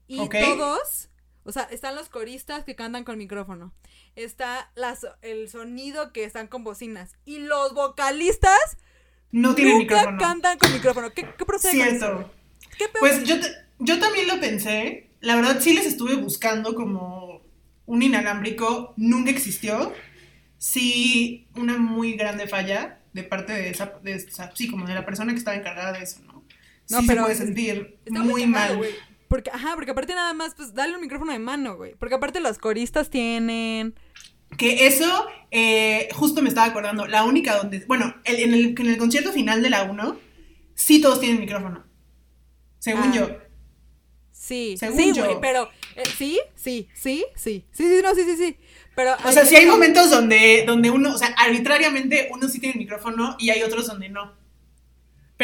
Y 0.07 0.29
todos, 0.29 1.09
o 1.45 1.53
sea, 1.53 1.65
están 1.65 1.95
los 1.95 2.09
coristas 2.09 2.65
que 2.65 2.75
cantan 2.75 3.05
con 3.05 3.19
micrófono 3.19 3.73
está 4.17 4.71
las, 4.75 5.07
el 5.23 5.49
sonido 5.49 6.13
que 6.13 6.25
están 6.25 6.47
con 6.49 6.65
bocinas. 6.65 7.17
Y 7.25 7.39
los 7.39 7.75
vocalistas 7.75 8.77
no 9.31 9.55
tienen 9.55 9.79
micrófono. 9.79 10.19
cantan 10.19 10.59
con 10.59 10.73
micrófono. 10.73 11.13
¿Qué, 11.13 11.27
qué 11.37 11.45
procede 11.45 11.73
Cierto. 11.73 12.31
¿Qué 12.79 12.87
pues 12.99 13.25
yo, 13.25 13.37
yo 13.79 13.99
también 13.99 14.29
lo 14.29 14.41
pensé. 14.41 15.11
La 15.21 15.37
verdad 15.37 15.61
sí 15.61 15.73
les 15.73 15.87
estuve 15.87 16.17
buscando 16.17 16.75
como 16.75 17.43
un 17.87 18.03
inalámbrico. 18.03 18.95
Nunca 18.97 19.31
existió. 19.31 19.93
Sí, 20.59 21.49
una 21.57 21.77
muy 21.79 22.15
grande 22.15 22.47
falla 22.47 23.01
de 23.13 23.25
parte 23.25 23.53
de 23.53 23.71
esa, 23.71 23.99
de 24.03 24.25
sí, 24.55 24.71
como 24.71 24.87
de 24.87 24.95
la 24.95 25.05
persona 25.05 25.33
que 25.33 25.39
estaba 25.39 25.57
encargada 25.57 25.93
de 25.93 26.05
eso, 26.05 26.21
¿no? 26.25 26.45
No, 26.89 27.01
sí 27.01 27.07
pero 27.07 27.23
se 27.23 27.35
puede 27.35 27.37
sentir 27.37 27.99
muy, 28.11 28.47
mal. 28.47 28.81
Porque, 29.33 29.51
ajá, 29.51 29.73
porque 29.77 29.93
aparte 29.93 30.15
nada 30.15 30.35
más, 30.35 30.55
pues 30.55 30.75
dale 30.75 30.95
un 30.95 31.01
micrófono 31.01 31.33
de 31.33 31.39
mano, 31.39 31.79
güey. 31.79 31.95
Porque 31.95 32.17
aparte 32.17 32.39
los 32.39 32.59
coristas 32.59 33.09
tienen. 33.09 33.95
Que 34.59 34.87
eso, 34.87 35.27
eh, 35.51 36.11
justo 36.13 36.43
me 36.43 36.51
estaba 36.51 36.67
acordando, 36.67 37.07
la 37.07 37.25
única 37.25 37.57
donde, 37.57 37.83
bueno, 37.87 38.15
en, 38.25 38.53
el, 38.53 38.79
en 38.79 38.87
el 38.87 38.99
concierto 38.99 39.33
final 39.33 39.63
de 39.63 39.71
la 39.71 39.85
1, 39.85 40.19
sí 40.75 41.01
todos 41.01 41.19
tienen 41.19 41.41
micrófono. 41.41 41.83
Según 42.79 43.05
ah. 43.05 43.13
yo. 43.15 43.39
Sí, 44.33 44.77
según 44.79 44.99
sí, 44.99 45.19
güey, 45.19 45.41
pero 45.41 45.71
eh, 45.97 46.03
sí, 46.15 46.39
sí, 46.55 46.91
sí, 46.93 47.25
sí, 47.35 47.65
sí, 47.73 47.89
sí, 47.89 48.01
no, 48.03 48.15
sí, 48.15 48.25
sí, 48.25 48.37
sí. 48.37 48.57
Pero, 48.95 49.15
o 49.25 49.33
sea, 49.33 49.47
sí 49.47 49.57
hay 49.57 49.65
momentos 49.65 50.11
donde, 50.11 50.65
donde 50.67 50.91
uno, 50.91 51.15
o 51.15 51.17
sea, 51.17 51.29
arbitrariamente 51.39 52.29
uno 52.31 52.51
sí 52.51 52.61
tiene 52.61 52.79
micrófono 52.79 53.35
y 53.39 53.49
hay 53.49 53.63
otros 53.63 53.87
donde 53.87 54.11
no. 54.11 54.42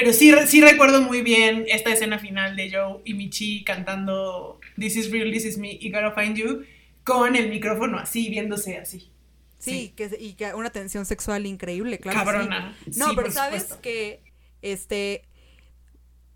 Pero 0.01 0.13
sí, 0.13 0.33
sí 0.47 0.61
recuerdo 0.61 1.03
muy 1.03 1.23
bien 1.23 1.65
esta 1.69 1.93
escena 1.93 2.19
final 2.19 2.57
de 2.57 2.71
Joe 2.71 3.01
y 3.05 3.15
Michi 3.15 3.65
cantando 3.65 4.61
This 4.79 4.97
is 4.97 5.11
real, 5.11 5.31
this 5.33 5.45
is 5.45 5.59
me, 5.59 5.73
y 5.81 5.91
Gotta 5.91 6.13
Find 6.13 6.37
You, 6.37 6.65
con 7.05 7.35
el 7.37 7.49
micrófono 7.51 7.99
así, 7.99 8.29
viéndose 8.29 8.77
así. 8.79 9.11
Sí, 9.59 9.89
Sí. 9.89 9.93
Que, 9.97 10.17
y 10.21 10.35
que 10.35 10.55
una 10.55 10.71
tensión 10.71 11.05
sexual 11.05 11.47
increíble, 11.47 11.99
claro. 11.99 12.19
Cabrona. 12.19 12.77
sí. 12.91 13.01
No, 13.01 13.09
Sí, 13.09 13.17
pero 13.17 13.31
sabes 13.33 13.63
supuesto. 13.63 13.83
que, 13.83 14.23
este, 14.63 15.25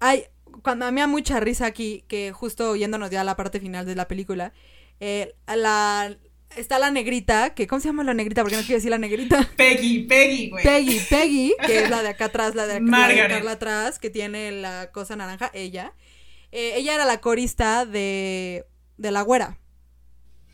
hay, 0.01 0.25
cuando 0.63 0.87
a 0.87 0.91
mí 0.91 0.97
me 0.97 1.01
da 1.03 1.07
mucha 1.07 1.39
risa 1.41 1.67
aquí, 1.67 2.05
que 2.09 2.33
justo 2.33 2.75
yéndonos 2.77 3.11
ya 3.11 3.21
a 3.21 3.25
la 3.25 3.37
parte 3.37 3.61
final 3.61 3.87
de 3.87 3.95
la 3.95 4.09
película, 4.09 4.53
eh, 5.01 5.35
la, 5.47 6.17
está 6.57 6.79
la 6.79 6.91
negrita, 6.91 7.55
que, 7.55 7.67
¿cómo 7.67 7.81
se 7.81 7.89
llama 7.89 8.05
la 8.05 8.15
negrita? 8.15 8.43
Porque 8.43 8.57
no 8.57 8.63
quiero 8.63 8.77
decir 8.77 8.91
la 8.91 8.99
negrita. 8.99 9.49
Peggy, 9.57 10.05
Peggy, 10.05 10.51
güey. 10.51 10.63
Peggy, 10.65 11.01
Peggy, 11.11 11.55
que 11.67 11.85
es 11.85 11.91
la 11.91 12.03
de 12.03 12.09
acá 12.11 12.27
atrás, 12.27 12.55
la 12.55 12.67
de, 12.67 12.75
acá, 12.75 12.85
la 12.85 13.09
de. 13.09 13.17
Carla 13.29 13.53
atrás, 13.53 13.99
que 13.99 14.11
tiene 14.11 14.53
la 14.53 14.91
cosa 14.93 15.17
naranja, 15.17 15.51
ella. 15.55 15.93
Eh, 16.53 16.75
ella 16.77 16.95
era 16.95 17.05
la 17.07 17.21
corista 17.21 17.87
de, 17.87 18.65
de 18.99 19.11
la 19.11 19.23
güera. 19.23 19.59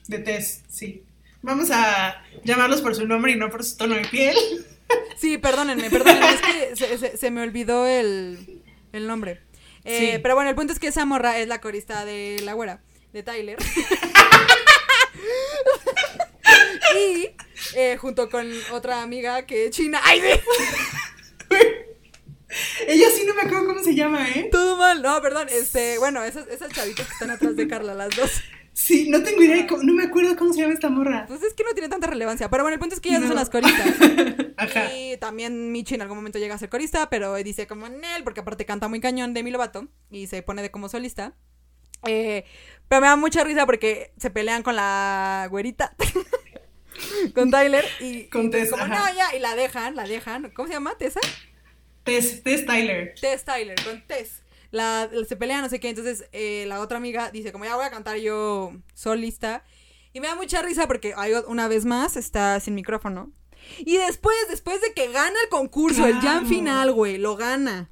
De 0.07 0.19
Tess, 0.19 0.63
sí. 0.69 1.05
Vamos 1.43 1.71
a 1.71 2.23
llamarlos 2.45 2.81
por 2.83 2.95
su 2.95 3.07
nombre 3.07 3.33
y 3.33 3.37
no 3.37 3.51
por 3.51 3.65
su 3.65 3.77
tono 3.77 3.95
de 3.97 4.05
piel. 4.07 4.37
Sí, 5.19 5.37
perdónenme, 5.37 5.91
perdónenme, 5.91 6.31
es 6.33 6.41
que 6.41 6.77
se, 6.77 6.97
se- 6.97 7.17
se 7.19 7.31
me 7.31 7.43
olvidó 7.43 7.87
el, 7.87 8.63
el 8.93 9.07
nombre. 9.07 9.43
Eh, 9.85 10.13
Sí. 10.15 10.19
Pero 10.23 10.35
bueno, 10.35 10.49
el 10.49 10.57
punto 10.57 10.73
es 10.73 10.79
que 10.79 10.87
esa 10.87 11.05
morra 11.05 11.39
es 11.39 11.47
la 11.47 11.61
corista 11.61 12.07
de 12.07 12.41
la 12.43 12.55
güera, 12.55 12.81
de 13.13 13.23
Tyler. 13.23 13.59
y 16.97 17.29
eh, 17.77 17.97
junto 17.99 18.29
con 18.31 18.51
otra 18.73 19.03
amiga 19.03 19.45
que 19.47 19.67
es 19.67 19.71
china. 19.71 20.01
¡Ay, 20.05 20.21
de- 20.21 20.41
Ella 22.87 23.07
sí 23.15 23.25
no 23.27 23.35
me 23.35 23.43
acuerdo 23.43 23.67
cómo 23.67 23.83
se 23.83 23.95
llama, 23.95 24.27
¿eh? 24.31 24.49
Todo 24.51 24.77
mal. 24.79 25.03
No, 25.03 25.21
perdón, 25.21 25.49
este, 25.51 25.99
bueno, 25.99 26.25
esas, 26.25 26.49
esas 26.49 26.73
chavitas 26.73 27.07
que 27.07 27.13
están 27.13 27.31
atrás 27.31 27.57
de 27.57 27.69
Carla, 27.69 27.95
las 27.95 28.17
dos. 28.17 28.31
Sí, 28.73 29.09
no 29.11 29.23
tengo 29.23 29.43
idea, 29.43 29.57
de 29.57 29.67
cómo- 29.67 29.83
no 29.83 29.93
me 29.93 30.05
acuerdo 30.05 30.35
cómo 30.37 30.53
se 30.55 30.61
llama 30.63 30.73
esta 30.73 30.89
morra. 30.89 31.27
Pues 31.29 31.43
es 31.43 31.53
que 31.53 31.63
no 31.65 31.73
tiene 31.73 31.89
tanta 31.89 32.07
relevancia. 32.07 32.49
Pero 32.49 32.63
bueno, 32.63 32.75
el 32.75 32.81
punto 32.81 32.95
es 32.95 33.01
que 33.01 33.11
ellas 33.11 33.23
No. 33.23 33.27
son 33.29 33.37
las 33.37 33.51
coristas. 33.51 33.87
Ajá. 34.57 34.95
Y 34.95 35.17
también 35.19 35.73
Michi 35.73 35.97
en 35.97 36.03
algún 36.03 36.17
momento 36.17 36.39
llega 36.39 36.55
a 36.55 36.59
ser 36.59 36.69
corista, 36.71 37.11
pero 37.11 37.35
dice 37.37 37.67
como 37.67 37.89
Nel, 37.89 38.25
porque 38.25 38.41
aparte 38.41 38.65
canta 38.65 38.89
muy 38.89 39.01
cañón 39.01 39.35
Demi 39.35 39.51
Lovato 39.51 39.89
y 40.11 40.27
se 40.29 40.43
pone 40.43 40.63
de 40.63 40.71
como 40.71 40.89
solista. 40.89 41.35
Eh, 42.07 42.45
pero 42.89 43.01
me 43.01 43.09
da 43.09 43.17
mucha 43.17 43.43
risa 43.45 43.67
porque 43.67 44.13
se 44.17 44.31
pelean 44.31 44.63
con 44.63 44.77
la 44.77 45.49
güerita, 45.51 45.95
con 47.35 47.51
Tyler 47.51 47.85
y, 48.01 48.25
Con 48.25 48.47
y 48.47 48.51
Tess, 48.51 48.71
como 48.71 48.87
no, 48.87 49.15
ya, 49.15 49.35
y 49.37 49.41
la 49.41 49.55
dejan, 49.57 49.95
la 49.97 50.05
dejan. 50.05 50.51
¿Cómo 50.55 50.69
se 50.69 50.75
llama? 50.75 50.97
¿Tessa? 50.99 51.21
Tess, 52.05 52.43
Tess 52.43 52.65
Tyler. 52.67 53.15
Tess 53.21 53.45
Tyler, 53.45 53.77
con 53.85 54.07
Tess. 54.07 54.43
La, 54.71 55.09
se 55.27 55.37
pelean, 55.37 55.63
no 55.63 55.69
sé 55.69 55.81
qué. 55.81 55.89
Entonces 55.91 56.25
eh, 56.33 56.65
la 56.69 56.81
otra 56.81 56.99
amiga 56.99 57.31
dice, 57.31 57.53
como 57.53 57.65
ya 57.65 57.77
voy 57.77 57.85
a 57.87 57.91
cantar 57.91 58.17
yo 58.19 58.73
solista. 58.95 59.65
Y 60.13 60.21
me 60.21 60.27
da 60.29 60.35
mucha 60.35 60.63
risa 60.63 60.87
porque 60.87 61.15
hay 61.17 61.33
una 61.47 61.69
vez 61.69 61.85
más 61.85 62.17
está 62.17 62.59
sin 62.61 62.75
micrófono. 62.75 63.31
Y 63.79 63.97
después, 63.99 64.37
después 64.49 64.81
de 64.81 64.93
que 64.95 65.11
gana 65.13 65.37
el 65.45 65.49
concurso, 65.51 66.07
el 66.07 66.15
jam 66.15 66.23
Claro. 66.41 66.47
final, 66.47 66.93
güey, 66.93 67.19
lo 67.19 67.37
gana. 67.37 67.91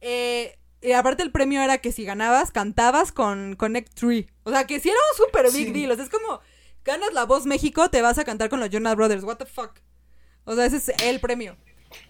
Eh, 0.00 0.56
y 0.80 0.92
aparte 0.92 1.22
el 1.24 1.32
premio 1.32 1.60
era 1.60 1.78
que 1.78 1.90
si 1.90 2.04
ganabas, 2.04 2.52
cantabas 2.52 3.10
con 3.10 3.56
Connect 3.56 3.92
Tree. 3.94 4.28
O 4.44 4.50
sea, 4.50 4.66
que 4.66 4.78
si 4.78 4.88
era 4.88 4.98
un 5.12 5.16
super 5.16 5.44
big 5.52 5.66
Sí. 5.68 5.72
deal. 5.72 5.90
O 5.90 5.94
sea, 5.96 6.04
es 6.04 6.10
como, 6.10 6.40
ganas 6.88 7.12
la 7.12 7.24
voz 7.24 7.44
México, 7.44 7.90
te 7.90 8.00
vas 8.00 8.18
a 8.18 8.24
cantar 8.24 8.48
con 8.48 8.60
los 8.60 8.70
Jonas 8.70 8.96
Brothers. 8.96 9.22
What 9.22 9.36
the 9.36 9.46
fuck. 9.46 9.78
O 10.44 10.54
sea, 10.54 10.64
ese 10.64 10.78
es 10.78 10.88
el 11.02 11.20
premio. 11.20 11.56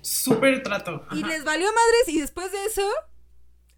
Súper 0.01 0.63
trato. 0.63 1.05
Y 1.13 1.25
les 1.25 1.45
valió 1.45 1.67
madres 1.67 2.09
y 2.09 2.21
después 2.21 2.53
de 2.53 2.65
eso, 2.65 2.89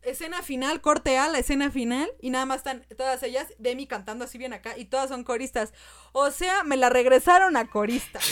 escena 0.03 0.43
final, 0.43 0.83
corte 0.83 1.17
A, 1.17 1.29
la 1.29 1.39
escena 1.39 1.71
final, 1.71 2.11
y 2.21 2.29
nada 2.29 2.45
más 2.45 2.59
están 2.59 2.85
todas 2.97 3.23
ellas, 3.23 3.47
Demi 3.59 3.87
cantando 3.87 4.27
así 4.27 4.37
bien 4.37 4.53
acá, 4.53 4.77
y 4.77 4.85
todas 4.85 5.09
son 5.09 5.25
coristas. 5.25 5.73
O 6.13 6.31
sea, 6.31 6.65
me 6.65 6.77
la 6.77 6.91
regresaron 6.91 7.57
a 7.57 7.69
corista. 7.69 8.21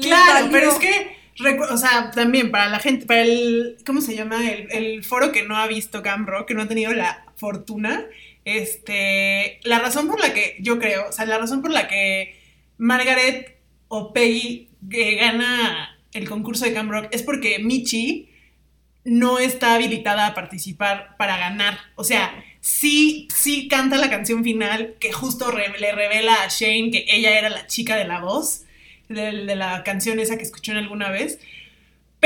Claro, 0.00 0.46
pero 0.52 0.70
es 0.70 0.78
que, 0.78 1.16
o 1.68 1.76
sea, 1.76 2.12
también 2.12 2.52
para 2.52 2.68
la 2.68 2.78
gente, 2.78 3.04
para 3.04 3.22
el, 3.22 3.78
¿cómo 3.84 4.00
se 4.00 4.14
llama? 4.14 4.48
El, 4.48 4.70
el 4.70 5.02
foro 5.02 5.32
que 5.32 5.42
no 5.42 5.56
ha 5.56 5.66
visto 5.66 6.04
Cam 6.04 6.24
Rock, 6.24 6.46
que 6.46 6.54
no 6.54 6.62
ha 6.62 6.68
tenido 6.68 6.92
la 6.92 7.26
fortuna, 7.34 8.06
este, 8.46 9.58
la 9.64 9.80
razón 9.80 10.06
por 10.06 10.20
la 10.20 10.32
que, 10.32 10.56
yo 10.60 10.78
creo, 10.78 11.08
o 11.08 11.12
sea, 11.12 11.26
la 11.26 11.36
razón 11.36 11.62
por 11.62 11.72
la 11.72 11.88
que 11.88 12.40
Margaret 12.78 13.58
o 13.88 14.12
Peggy 14.12 14.68
eh, 14.92 15.16
gana 15.16 15.98
el 16.12 16.28
concurso 16.28 16.64
de 16.64 16.72
Cam 16.72 16.88
Rock 16.88 17.08
es 17.10 17.24
porque 17.24 17.58
Michi 17.58 18.30
no 19.04 19.40
está 19.40 19.74
habilitada 19.74 20.28
a 20.28 20.34
participar 20.34 21.16
para 21.18 21.36
ganar. 21.38 21.76
O 21.96 22.04
sea, 22.04 22.44
sí, 22.60 23.26
sí 23.34 23.66
canta 23.66 23.96
la 23.96 24.10
canción 24.10 24.44
final 24.44 24.94
que 25.00 25.12
justo 25.12 25.50
le 25.52 25.92
revela 25.92 26.44
a 26.44 26.48
Shane 26.48 26.92
que 26.92 27.04
ella 27.08 27.36
era 27.36 27.50
la 27.50 27.66
chica 27.66 27.96
de 27.96 28.04
la 28.04 28.20
voz 28.20 28.62
de, 29.08 29.44
de 29.44 29.56
la 29.56 29.82
canción 29.82 30.20
esa 30.20 30.36
que 30.36 30.44
escuchó 30.44 30.70
en 30.70 30.78
alguna 30.78 31.10
vez. 31.10 31.40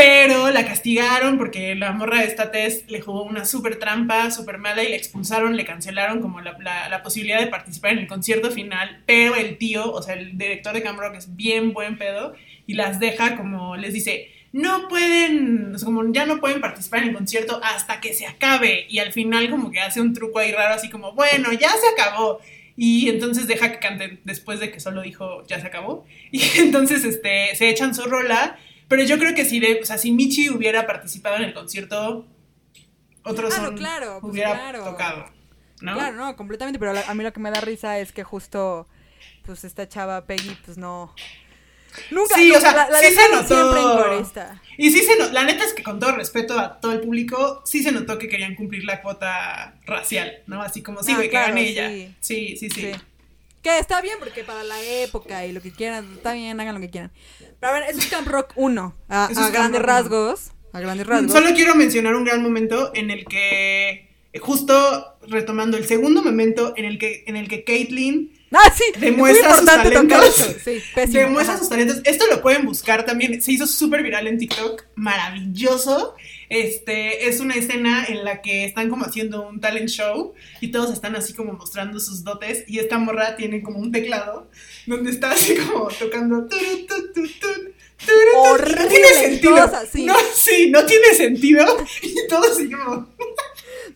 Pero 0.00 0.50
la 0.50 0.64
castigaron 0.64 1.36
porque 1.36 1.74
la 1.74 1.92
morra 1.92 2.20
de 2.20 2.24
esta 2.24 2.50
Tess 2.50 2.84
le 2.88 3.02
jugó 3.02 3.22
una 3.22 3.44
súper 3.44 3.78
trampa, 3.78 4.30
súper 4.30 4.56
mala 4.56 4.82
y 4.82 4.88
le 4.88 4.96
expulsaron, 4.96 5.58
le 5.58 5.66
cancelaron 5.66 6.22
como 6.22 6.40
la, 6.40 7.02
posibilidad 7.02 7.38
de 7.38 7.48
participar 7.48 7.92
en 7.92 7.98
el 7.98 8.06
concierto 8.06 8.50
final. 8.50 9.02
Pero 9.04 9.34
el 9.34 9.58
tío, 9.58 9.92
o 9.92 10.00
sea, 10.00 10.14
el 10.14 10.38
director 10.38 10.72
de 10.72 10.82
Cam 10.82 10.98
Rock 10.98 11.16
es 11.16 11.36
bien 11.36 11.74
buen 11.74 11.98
pedo 11.98 12.32
y 12.66 12.72
las 12.74 12.98
deja 12.98 13.36
como, 13.36 13.76
les 13.76 13.92
dice, 13.92 14.30
no 14.52 14.88
pueden, 14.88 15.74
o 15.74 15.78
sea, 15.78 15.84
como 15.84 16.10
ya 16.10 16.24
no 16.24 16.40
pueden 16.40 16.62
participar 16.62 17.02
en 17.02 17.10
el 17.10 17.14
concierto 17.14 17.60
hasta 17.62 18.00
que 18.00 18.14
se 18.14 18.26
acabe. 18.26 18.86
Y 18.88 19.00
al 19.00 19.12
final 19.12 19.50
como 19.50 19.70
que 19.70 19.80
hace 19.80 20.00
un 20.00 20.14
truco 20.14 20.38
ahí 20.38 20.50
raro, 20.50 20.76
así 20.76 20.88
como, 20.88 21.12
bueno, 21.12 21.52
ya 21.52 21.68
se 21.68 22.02
acabó. 22.02 22.40
Y 22.74 23.10
entonces 23.10 23.46
deja 23.46 23.70
que 23.70 23.80
canten 23.80 24.18
después 24.24 24.60
de 24.60 24.70
que 24.70 24.80
solo 24.80 25.02
dijo, 25.02 25.46
ya 25.46 25.60
se 25.60 25.66
acabó. 25.66 26.06
Y 26.30 26.40
entonces 26.56 27.04
este, 27.04 27.54
se 27.54 27.68
echan 27.68 27.94
su 27.94 28.04
rola. 28.04 28.58
Pero 28.90 29.04
yo 29.04 29.18
creo 29.18 29.34
que 29.34 29.44
si, 29.46 29.58
de, 29.60 29.80
o 29.80 29.86
sea, 29.86 29.96
si 29.96 30.12
Michi 30.12 30.50
hubiera 30.50 30.86
participado 30.86 31.36
en 31.36 31.44
el 31.44 31.54
concierto, 31.54 32.26
otros 33.24 33.54
Ah, 33.54 33.64
son- 33.66 33.76
claro, 33.76 34.18
pues 34.20 34.32
hubiera 34.32 34.52
claro. 34.52 34.84
tocado. 34.84 35.26
¿no? 35.80 35.94
Claro, 35.94 36.16
no, 36.16 36.36
completamente, 36.36 36.78
pero 36.78 36.92
a 37.06 37.14
mí 37.14 37.24
lo 37.24 37.32
que 37.32 37.40
me 37.40 37.50
da 37.50 37.60
risa 37.62 37.98
es 38.00 38.12
que 38.12 38.22
justo, 38.24 38.86
pues 39.46 39.64
esta 39.64 39.88
chava 39.88 40.26
Peggy, 40.26 40.54
pues 40.66 40.76
no... 40.76 41.14
Nunca, 42.10 42.34
Sí, 42.36 42.52
o 42.52 42.60
sea, 42.60 42.72
la, 42.74 42.88
la 42.90 42.98
sí 43.00 43.14
se 43.14 43.28
notó. 43.34 43.72
siempre. 44.22 44.52
Y 44.76 44.90
sí 44.90 45.02
se 45.02 45.16
no- 45.18 45.30
la 45.30 45.44
neta 45.44 45.64
es 45.64 45.72
que 45.72 45.82
con 45.82 45.98
todo 45.98 46.12
respeto 46.12 46.58
a 46.58 46.78
todo 46.80 46.92
el 46.92 47.00
público, 47.00 47.62
sí 47.64 47.82
se 47.82 47.92
notó 47.92 48.18
que 48.18 48.28
querían 48.28 48.54
cumplir 48.56 48.84
la 48.84 49.00
cuota 49.02 49.74
racial, 49.86 50.42
¿no? 50.46 50.62
Así 50.62 50.82
como, 50.82 51.02
sí, 51.02 51.12
Ah, 51.12 51.16
güey, 51.16 51.28
que 51.28 51.30
claro, 51.30 51.48
gane 51.48 51.68
ella. 51.68 51.88
sí, 52.20 52.56
sí. 52.58 52.68
Sí. 52.70 52.92
Que 53.62 53.78
está 53.78 54.00
bien, 54.00 54.16
porque 54.20 54.42
para 54.44 54.62
la 54.62 54.80
época 54.82 55.44
y 55.46 55.52
lo 55.52 55.60
que 55.60 55.70
quieran, 55.72 56.14
está 56.14 56.32
bien, 56.32 56.58
hagan 56.60 56.74
lo 56.76 56.80
que 56.80 56.90
quieran. 56.90 57.10
Pero 57.60 57.72
a 57.72 57.78
ver, 57.80 57.90
es 57.90 58.06
Camp 58.06 58.26
Rock 58.26 58.52
1, 58.56 58.96
a, 59.08 59.24
a 59.26 59.50
grandes 59.50 59.80
uno. 59.80 59.86
rasgos. 59.86 60.50
A 60.72 60.80
grandes 60.80 61.06
rasgos. 61.06 61.32
Solo 61.32 61.54
quiero 61.54 61.74
mencionar 61.74 62.14
un 62.14 62.24
gran 62.24 62.42
momento 62.42 62.90
en 62.94 63.10
el 63.10 63.26
que, 63.26 64.08
justo 64.40 65.18
retomando 65.28 65.76
el 65.76 65.86
segundo 65.86 66.22
momento 66.22 66.72
en 66.76 66.84
el 66.86 66.98
que, 66.98 67.24
en 67.26 67.36
el 67.36 67.48
que 67.48 67.64
Caitlyn 67.64 68.32
Ah, 68.52 68.72
sí, 68.74 68.82
demuestra 68.98 69.50
es 69.50 69.56
sus 69.58 69.64
talentos. 69.66 70.56
Sí. 70.64 70.82
Demuestra 71.12 71.56
sus 71.56 71.68
talentos. 71.68 72.00
Esto 72.04 72.24
lo 72.28 72.42
pueden 72.42 72.66
buscar 72.66 73.06
también. 73.06 73.40
Se 73.40 73.52
hizo 73.52 73.64
súper 73.66 74.02
viral 74.02 74.26
en 74.26 74.38
TikTok. 74.38 74.86
Maravilloso. 74.96 76.16
Este 76.50 77.28
es 77.28 77.38
una 77.38 77.54
escena 77.54 78.04
en 78.08 78.24
la 78.24 78.42
que 78.42 78.64
están 78.64 78.90
como 78.90 79.04
haciendo 79.04 79.48
un 79.48 79.60
talent 79.60 79.88
show 79.88 80.34
y 80.60 80.72
todos 80.72 80.92
están 80.92 81.14
así 81.14 81.32
como 81.32 81.52
mostrando 81.52 82.00
sus 82.00 82.24
dotes. 82.24 82.64
Y 82.66 82.80
esta 82.80 82.98
morra 82.98 83.36
tiene 83.36 83.62
como 83.62 83.78
un 83.78 83.92
teclado 83.92 84.50
donde 84.86 85.12
está 85.12 85.30
así 85.30 85.54
como 85.56 85.86
tocando. 85.88 86.46
turu, 86.48 86.86
tu, 86.88 87.12
tu, 87.12 87.12
tu, 87.12 87.22
turu, 87.22 87.72
tu. 88.04 88.38
Horrible, 88.38 88.82
No 88.82 88.88
tiene 88.88 89.08
sentido. 89.14 89.56
así. 89.62 90.04
No, 90.06 90.14
sí, 90.34 90.70
no 90.70 90.84
tiene 90.86 91.14
sentido. 91.14 91.64
Y 92.02 92.14
todos 92.28 92.50
así 92.50 92.68
como. 92.68 93.08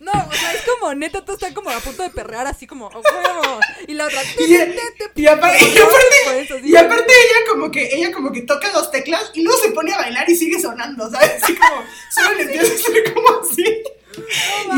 No, 0.05 0.11
o 0.29 0.33
sea, 0.33 0.53
es 0.53 0.61
como, 0.61 0.93
neta, 0.93 1.21
todos 1.25 1.41
están 1.41 1.53
como 1.55 1.69
a 1.71 1.79
punto 1.79 2.03
de 2.03 2.09
perrear, 2.11 2.45
así 2.47 2.67
como, 2.67 2.87
¡oh, 2.87 3.01
huevo! 3.01 3.59
Y 3.87 3.93
la 3.95 4.05
otra, 4.05 4.21
Y, 4.39 4.53
y 4.53 4.55
aparte, 4.55 5.15
y 5.15 5.27
aparte, 5.27 6.59
y 6.63 6.75
aparte 6.75 7.13
ella 7.13 7.39
como 7.51 7.71
que 7.71 7.89
ella 7.91 8.11
como 8.11 8.31
que 8.31 8.41
toca 8.41 8.69
dos 8.71 8.91
teclas 8.91 9.31
y 9.33 9.41
luego 9.41 9.59
se 9.59 9.71
pone 9.71 9.93
a 9.93 9.97
bailar 9.97 10.29
y 10.29 10.35
sigue 10.35 10.61
sonando, 10.61 11.09
¿sabes? 11.09 11.41
Así 11.43 11.55
como 11.55 11.83
solo 12.13 12.35
le 12.35 12.43
empieza 12.43 12.71
a 12.71 12.75
hacer 12.75 13.13
como 13.13 13.27
así. 13.41 13.83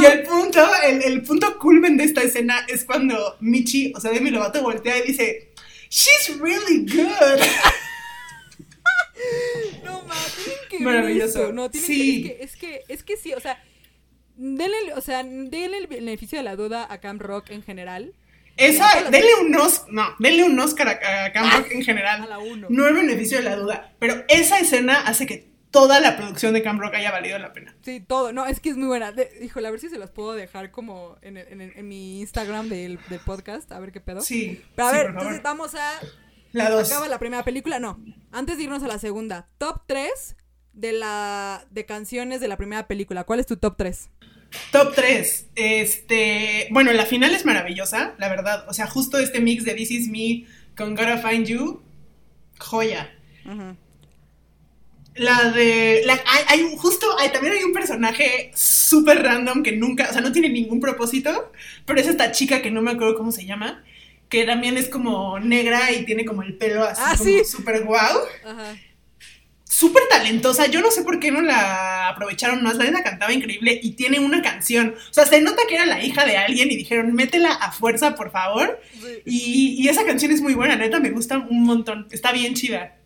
Y 0.01 0.05
el 0.05 0.23
punto, 0.23 0.65
el, 0.83 1.03
el 1.03 1.21
punto 1.23 1.59
culmen 1.59 1.97
de 1.97 2.05
esta 2.05 2.21
escena 2.23 2.65
es 2.67 2.85
cuando 2.85 3.35
Michi, 3.41 3.93
o 3.95 3.99
sea, 3.99 4.11
Demi 4.11 4.31
Lovato 4.31 4.61
voltea 4.61 4.97
y 4.97 5.01
dice, 5.07 5.51
She's 5.89 6.39
really 6.39 6.85
good. 6.85 7.41
No, 9.83 10.01
ma, 10.03 10.15
tienen 10.35 10.59
que 10.69 10.77
ver 10.77 10.85
Maravilloso. 10.85 11.43
eso. 11.45 11.51
No, 11.53 11.69
tienen 11.71 11.87
Sí. 11.87 12.23
que, 12.23 12.43
es 12.43 12.55
que, 12.55 12.67
es 12.67 12.85
que, 12.85 12.93
es 12.93 13.03
que 13.03 13.17
sí, 13.17 13.33
o 13.33 13.39
sea, 13.39 13.61
denle, 14.38 14.93
o 14.95 15.02
sea, 15.02 15.23
denle 15.23 15.78
el 15.78 15.88
beneficio 15.88 16.38
de 16.38 16.43
la 16.43 16.56
duda 16.56 16.88
a 16.89 17.00
Camp 17.00 17.21
Rock 17.21 17.50
en 17.52 17.63
general. 17.63 18.13
Esa, 18.56 19.10
denle 19.12 19.30
un 19.41 19.56
Oscar, 19.56 19.91
no, 19.93 20.15
denle 20.19 20.43
un 20.43 20.60
Oscar 20.60 20.88
a, 20.88 21.26
a 21.26 21.32
Camp 21.34 21.54
Rock 21.54 21.71
en 21.71 21.82
A 21.82 21.86
general. 21.86 22.26
la 22.30 22.39
uno. 22.39 22.67
No 22.69 22.88
el 22.88 22.95
beneficio 22.95 23.38
de 23.38 23.43
la 23.43 23.56
duda, 23.56 23.93
pero 24.00 24.23
esa 24.30 24.58
escena 24.60 25.02
hace 25.02 25.28
que 25.28 25.47
toda 25.69 26.00
la 26.00 26.17
producción 26.17 26.54
de 26.54 26.63
Camp 26.63 26.80
Rock 26.80 26.95
haya 26.95 27.12
valido 27.12 27.38
la 27.38 27.54
pena. 27.54 27.76
Sí, 27.84 28.00
todo. 28.00 28.34
No, 28.34 28.47
es 28.47 28.60
que 28.60 28.69
es 28.69 28.78
muy 28.78 28.88
buena. 28.88 29.12
De, 29.12 29.30
híjole, 29.41 29.67
a 29.67 29.71
ver 29.71 29.80
si 29.80 29.89
se 29.89 30.00
los 30.00 30.10
puedo 30.10 30.34
dejar 30.34 30.71
como 30.71 31.17
en, 31.21 31.38
el- 31.38 31.47
en 31.50 31.62
el- 31.62 31.73
en 31.76 31.88
mi 31.88 32.19
Instagram 32.21 32.67
del, 32.69 32.97
del 33.10 33.19
podcast, 33.19 33.71
a 33.71 33.80
ver 33.80 33.91
qué 33.91 34.02
pedo. 34.02 34.21
Sí. 34.21 34.63
Pero 34.76 34.88
a 34.88 34.91
sí, 34.91 34.97
ver, 34.97 35.06
entonces 35.08 35.43
vamos 35.43 35.76
a... 35.76 36.00
La 36.54 36.69
dos. 36.71 36.89
Acaba 36.89 37.08
la 37.10 37.19
primera 37.19 37.43
película, 37.43 37.78
no. 37.80 38.00
Antes 38.32 38.58
de 38.58 38.63
irnos 38.63 38.82
a 38.82 38.88
la 38.88 38.97
segunda. 38.97 39.50
Top 39.60 39.82
3 39.86 40.36
de 40.77 40.93
la 40.93 41.65
de 41.71 41.85
canciones 41.85 42.39
de 42.39 42.47
la 42.47 42.55
primera 42.57 42.87
película. 42.87 43.23
¿Cuál 43.25 43.39
es 43.41 43.45
tu 43.45 43.57
top 43.57 43.75
3? 43.77 44.09
Top 44.71 44.93
3. 44.95 45.47
Este. 45.55 46.67
Bueno, 46.71 46.93
la 46.93 47.05
final 47.05 47.33
es 47.33 47.45
maravillosa, 47.45 48.13
la 48.17 48.29
verdad. 48.29 48.65
O 48.69 48.73
sea, 48.73 48.87
justo 48.87 49.17
este 49.17 49.41
mix 49.41 49.65
de 49.65 49.73
This 49.73 49.91
Is 49.91 50.07
Me 50.07 50.45
con 50.77 50.95
Gotta 50.95 51.17
Find 51.17 51.45
You. 51.47 51.81
Joya. 52.59 53.11
La 55.15 55.49
de. 55.51 56.03
La, 56.05 56.13
hay, 56.13 56.43
hay 56.47 56.75
justo. 56.77 57.07
Hay, 57.19 57.29
también 57.31 57.55
hay 57.55 57.63
un 57.63 57.73
personaje 57.73 58.51
súper 58.55 59.23
random 59.23 59.63
que 59.63 59.71
nunca. 59.71 60.07
O 60.09 60.13
sea, 60.13 60.21
no 60.21 60.31
tiene 60.31 60.49
ningún 60.49 60.79
propósito. 60.79 61.51
Pero 61.85 61.99
es 61.99 62.07
esta 62.07 62.31
chica 62.31 62.61
que 62.61 62.69
no 62.71 62.81
me 62.83 62.91
acuerdo 62.91 63.17
cómo 63.17 63.31
se 63.31 63.45
llama. 63.45 63.83
Que 64.29 64.43
también 64.45 64.77
es 64.77 64.89
como 64.89 65.39
negra 65.39 65.91
y 65.91 66.05
tiene 66.05 66.23
como 66.25 66.43
el 66.43 66.55
pelo 66.57 66.83
así 66.83 67.01
Ah, 67.03 67.15
como 67.17 67.23
sí. 67.29 67.45
súper 67.45 67.83
guau. 67.83 68.19
Ajá. 68.45 68.75
Súper 69.69 70.03
talentosa. 70.10 70.67
Yo 70.67 70.82
no 70.82 70.91
sé 70.91 71.03
por 71.03 71.19
qué 71.19 71.32
no 71.32 71.41
la 71.41 72.10
aprovecharon 72.10 72.63
más. 72.63 72.77
La 72.77 72.86
neta 72.86 73.03
cantaba 73.03 73.34
increíble 73.34 73.80
y 73.82 73.91
tiene 73.91 74.19
una 74.19 74.41
canción. 74.41 74.95
O 75.10 75.13
sea, 75.13 75.25
se 75.25 75.41
nota 75.41 75.63
que 75.67 75.75
era 75.75 75.86
la 75.86 76.03
hija 76.03 76.25
de 76.25 76.38
alguien 76.38 76.71
y 76.71 76.77
dijeron, 76.77 77.13
métela 77.13 77.53
a 77.53 77.71
fuerza, 77.71 78.15
por 78.15 78.32
favor. 78.32 78.82
Sí. 78.93 79.21
Y, 79.25 79.75
y 79.84 79.88
esa 79.89 80.06
canción 80.06 80.32
es 80.32 80.41
muy 80.41 80.53
buena, 80.53 80.75
neta, 80.75 80.99
me 80.99 81.12
gusta 81.12 81.38
un 81.38 81.63
montón. 81.63 82.08
Está 82.12 82.32
bien 82.32 82.53
chida. 82.53 82.97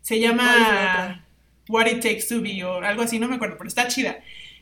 Se 0.00 0.18
¿Cuál 0.18 0.24
es 0.24 0.30
la 0.30 0.44
llama? 0.44 1.26
What 1.68 1.86
It 1.86 2.02
Takes 2.02 2.26
to 2.28 2.42
Be 2.42 2.62
o 2.62 2.82
algo 2.82 3.02
así, 3.02 3.18
no 3.18 3.28
me 3.28 3.36
acuerdo, 3.36 3.56
pero 3.56 3.68
está 3.68 3.88
chida. 3.88 4.18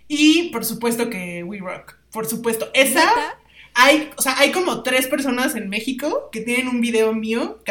Y 0.07 0.51
por 0.51 0.65
supuesto 0.65 1.11
que 1.11 1.43
We 1.43 1.59
Rock. 1.59 1.97
Por 2.13 2.27
supuesto. 2.27 2.71
Esa. 2.75 3.01
¿Neta? 3.01 3.39
Hay, 3.75 4.11
o 4.17 4.23
sea, 4.23 4.39
hay 4.39 4.53
como 4.53 4.83
tres 4.83 5.07
personas 5.07 5.57
en 5.57 5.71
México 5.71 6.29
que 6.31 6.43
tienen 6.43 6.69
un 6.69 6.81
video 6.83 7.15
mío 7.15 7.63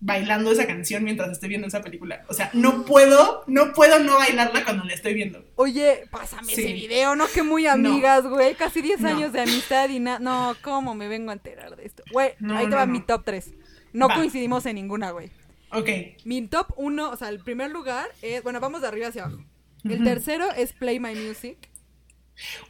bailando 0.00 0.52
esa 0.52 0.66
canción 0.66 1.02
mientras 1.02 1.30
estoy 1.32 1.48
viendo 1.48 1.66
esa 1.66 1.80
película. 1.82 2.24
O 2.28 2.34
sea, 2.34 2.50
no 2.52 2.84
puedo, 2.84 3.42
no 3.48 3.72
puedo 3.72 3.98
no 3.98 4.16
bailarla 4.18 4.64
cuando 4.64 4.84
la 4.84 4.94
estoy 4.94 5.14
viendo. 5.14 5.44
Oye, 5.56 6.04
pásame 6.10 6.54
Sí. 6.54 6.60
ese 6.62 6.72
video, 6.72 7.16
¿no? 7.16 7.26
Que 7.26 7.42
muy 7.42 7.66
amigas, 7.66 8.24
güey. 8.24 8.54
Casi 8.54 8.80
10 8.80 9.00
No. 9.00 9.08
años 9.08 9.32
de 9.32 9.40
amistad 9.40 9.88
y 9.88 9.98
nada. 9.98 10.18
No, 10.20 10.56
¿cómo 10.62 10.94
me 10.94 11.08
vengo 11.08 11.30
a 11.30 11.34
enterar 11.34 11.74
de 11.76 11.84
esto? 11.86 12.04
Güey, 12.12 12.34
No, 12.38 12.56
ahí 12.56 12.68
te 12.68 12.76
va 12.76 12.86
mi 12.86 13.00
top 13.00 13.22
3. 13.24 13.50
No 13.92 14.08
Va. 14.08 14.14
coincidimos 14.14 14.66
en 14.66 14.76
ninguna, 14.76 15.10
güey. 15.10 15.30
Ok. 15.72 15.88
Mi 16.24 16.46
top 16.46 16.68
1, 16.76 17.10
o 17.10 17.16
sea, 17.16 17.28
el 17.30 17.40
primer 17.40 17.70
lugar 17.70 18.08
es. 18.22 18.42
Bueno, 18.42 18.60
vamos 18.60 18.80
de 18.82 18.88
arriba 18.88 19.08
hacia 19.08 19.24
abajo. 19.24 19.42
El 19.84 20.04
tercero 20.04 20.50
es 20.52 20.72
Play 20.72 21.00
My 21.00 21.14
Music. 21.14 21.56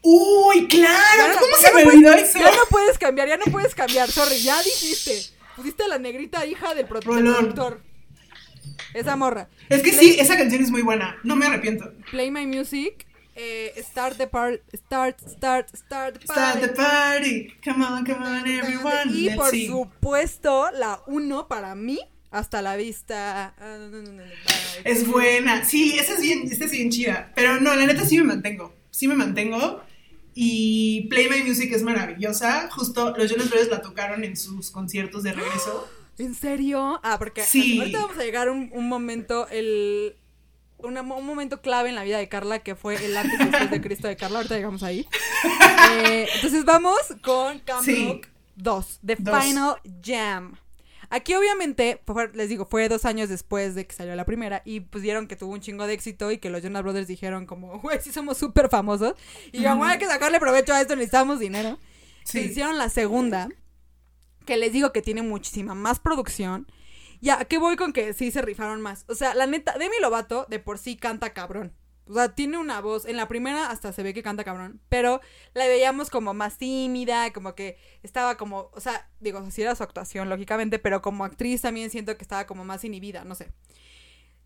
Uy, 0.03 0.67
claro, 0.69 1.33
Ya 1.35 1.39
¿cómo 1.39 1.57
se 1.61 1.75
me 1.75 1.83
olvidó 1.85 2.13
eso? 2.15 2.39
Ya 2.39 2.51
no 2.51 2.63
puedes 2.71 2.99
cambiar, 2.99 3.29
ya 3.29 3.37
no 3.37 3.45
puedes 3.47 3.75
cambiar. 3.75 4.11
Sorry, 4.11 4.39
ya 4.43 4.63
dijiste. 4.63 5.21
Pusiste 5.59 5.83
a 5.83 5.89
la 5.89 5.99
negrita 5.99 6.47
hija 6.47 6.73
del, 6.75 6.87
productor. 6.87 7.83
Esa 8.95 9.17
morra. 9.17 9.49
Es 9.69 9.83
que 9.83 9.91
Play- 9.91 10.13
sí, 10.15 10.21
esa 10.21 10.37
canción 10.39 10.63
es 10.63 10.71
muy 10.71 10.83
buena. 10.83 11.17
No 11.25 11.35
me 11.37 11.47
arrepiento. 11.47 11.93
Play 12.13 12.31
My 12.31 12.47
Music. 12.47 13.05
eh, 13.35 13.73
start 13.79 14.17
the 14.17 14.27
part. 14.29 14.61
Start, 14.75 15.21
start, 15.21 15.69
start 15.77 16.19
the 16.21 16.25
Start 16.27 16.61
the 16.61 16.69
party. 16.69 17.51
party. 17.51 17.55
Come 17.65 17.85
on, 17.85 18.05
come 18.07 18.25
on, 18.25 18.47
everyone. 18.47 19.11
Y 19.13 19.25
Let's 19.27 19.37
por 19.37 19.51
see. 19.51 19.67
supuesto, 19.67 20.71
la 20.73 21.01
uno 21.07 21.47
para 21.49 21.75
mí, 21.75 21.99
hasta 22.31 22.63
la 22.63 22.77
vista. 22.77 23.55
Ah. 23.59 23.79
Es 24.85 25.07
buena. 25.07 25.65
Sí, 25.65 25.99
esa 25.99 26.15
es 26.15 26.21
bien, 26.21 26.49
esta 26.51 26.65
es 26.67 26.71
bien 26.71 26.91
chida. 26.91 27.33
Pero 27.35 27.61
no, 27.61 27.75
la 27.75 27.85
neta 27.87 28.05
sí 28.05 28.17
me 28.19 28.25
mantengo. 28.25 28.75
Sí 28.91 29.07
me 29.09 29.15
mantengo. 29.17 29.83
Y 30.41 31.09
Play 31.09 31.29
My 31.29 31.43
Music 31.43 31.73
es 31.73 31.83
maravillosa. 31.83 32.69
Justo 32.71 33.13
los 33.17 33.29
Jonas 33.29 33.51
Brothers 33.51 33.71
la 33.73 33.83
tocaron 33.83 34.23
en 34.23 34.37
sus 34.37 34.71
conciertos 34.71 35.25
de 35.25 35.33
regreso. 35.33 35.89
¿En 36.17 36.33
serio? 36.37 37.01
Ah, 37.03 37.17
porque 37.19 37.43
Sí. 37.43 37.79
ahorita 37.81 38.03
vamos 38.03 38.19
a 38.19 38.23
llegar 38.25 38.47
a 38.47 38.53
un, 38.53 38.71
un 38.73 38.89
momento, 38.89 39.49
el, 39.49 40.15
una- 40.77 41.01
un 41.03 41.27
momento 41.27 41.61
clave 41.61 41.89
en 41.89 41.97
la 41.97 42.05
vida 42.05 42.19
de 42.19 42.29
Carla, 42.29 42.61
que 42.61 42.77
fue 42.77 43.05
el 43.05 43.17
antes 43.17 43.35
y 43.41 43.45
después 43.47 43.71
de 43.73 43.81
Cristo 43.81 44.07
de 44.07 44.17
Carla. 44.17 44.39
Ahorita 44.39 44.55
llegamos 44.55 44.85
ahí. 44.85 45.09
Eh, 46.05 46.29
entonces 46.37 46.65
vamos 46.65 46.99
con 47.23 47.59
Camp 47.61 47.85
Sí. 47.85 48.07
Rock 48.07 48.27
2, 48.55 49.01
The 49.05 49.17
Dos. 49.19 49.45
Final 49.45 49.75
Jam. 50.05 50.55
Aquí 51.11 51.35
obviamente, 51.35 52.03
les 52.35 52.49
digo, 52.49 52.67
fue 52.67 52.89
dos 52.89 53.05
años 53.05 53.29
después 53.29 53.75
de 53.75 53.87
que 53.87 53.95
salió 53.95 54.15
la 54.15 54.27
primera 54.27 54.63
y 54.65 54.81
pues 54.81 55.03
dieron 55.03 55.27
que 55.27 55.37
tuvo 55.37 55.53
un 55.53 55.61
chingo 55.61 55.87
de 55.87 55.95
éxito 55.95 56.31
y 56.31 56.39
que 56.39 56.51
los 56.51 56.63
Jonas 56.63 56.83
Brothers 56.83 57.09
dijeron 57.09 57.47
como, 57.47 57.79
güey, 57.81 58.01
sí 58.01 58.13
somos 58.13 58.37
súper 58.37 58.69
famosos 58.69 59.15
y 59.53 59.65
como 59.65 59.85
hay 59.85 59.99
que 59.99 60.07
sacarle 60.07 60.39
provecho 60.39 60.75
a 60.75 60.81
esto, 60.81 60.95
necesitamos 60.97 61.39
dinero. 61.39 61.79
Sí. 62.25 62.41
Se 62.41 62.45
hicieron 62.45 62.77
la 62.77 62.91
segunda, 62.91 63.49
que 64.45 64.59
les 64.59 64.73
digo 64.73 64.93
que 64.93 65.01
tiene 65.01 65.23
muchísima 65.23 65.75
más 65.75 65.99
producción. 65.99 66.67
Ya, 67.21 67.45
¿qué 67.47 67.59
voy 67.59 67.77
con 67.77 67.93
que 67.93 68.13
sí 68.13 68.31
se 68.31 68.43
rifaron 68.43 68.81
más? 68.81 69.05
O 69.09 69.15
sea, 69.15 69.35
la 69.35 69.47
neta, 69.47 69.77
Demi 69.79 69.97
Lovato 70.01 70.47
de 70.49 70.59
por 70.59 70.79
sí 70.79 70.97
canta 70.97 71.33
cabrón. 71.33 71.73
O 72.09 72.15
sea, 72.15 72.35
tiene 72.35 72.59
una 72.59 72.81
voz, 72.81 73.05
en 73.05 73.17
la 73.17 73.29
primera 73.29 73.71
hasta 73.71 73.93
se 73.93 74.03
ve 74.03 74.15
que 74.15 74.23
canta 74.23 74.45
cabrón, 74.45 74.81
pero 74.89 75.21
la 75.55 75.67
veíamos 75.67 76.11
como 76.11 76.33
más 76.35 76.57
tímida, 76.57 77.33
como 77.33 77.55
que 77.55 77.79
estaba 78.03 78.37
como, 78.37 78.71
o 78.73 78.81
sea, 78.81 79.09
digo, 79.21 79.39
así 79.39 79.63
era 79.63 79.75
su 79.75 79.83
actuación, 79.83 80.29
lógicamente, 80.29 80.79
pero 80.79 81.03
como 81.03 81.25
actriz 81.25 81.63
también 81.63 81.91
siento 81.91 82.17
que 82.17 82.23
estaba 82.23 82.47
como 82.47 82.65
más 82.65 82.85
inhibida, 82.85 83.25
no 83.25 83.35
sé. 83.35 83.53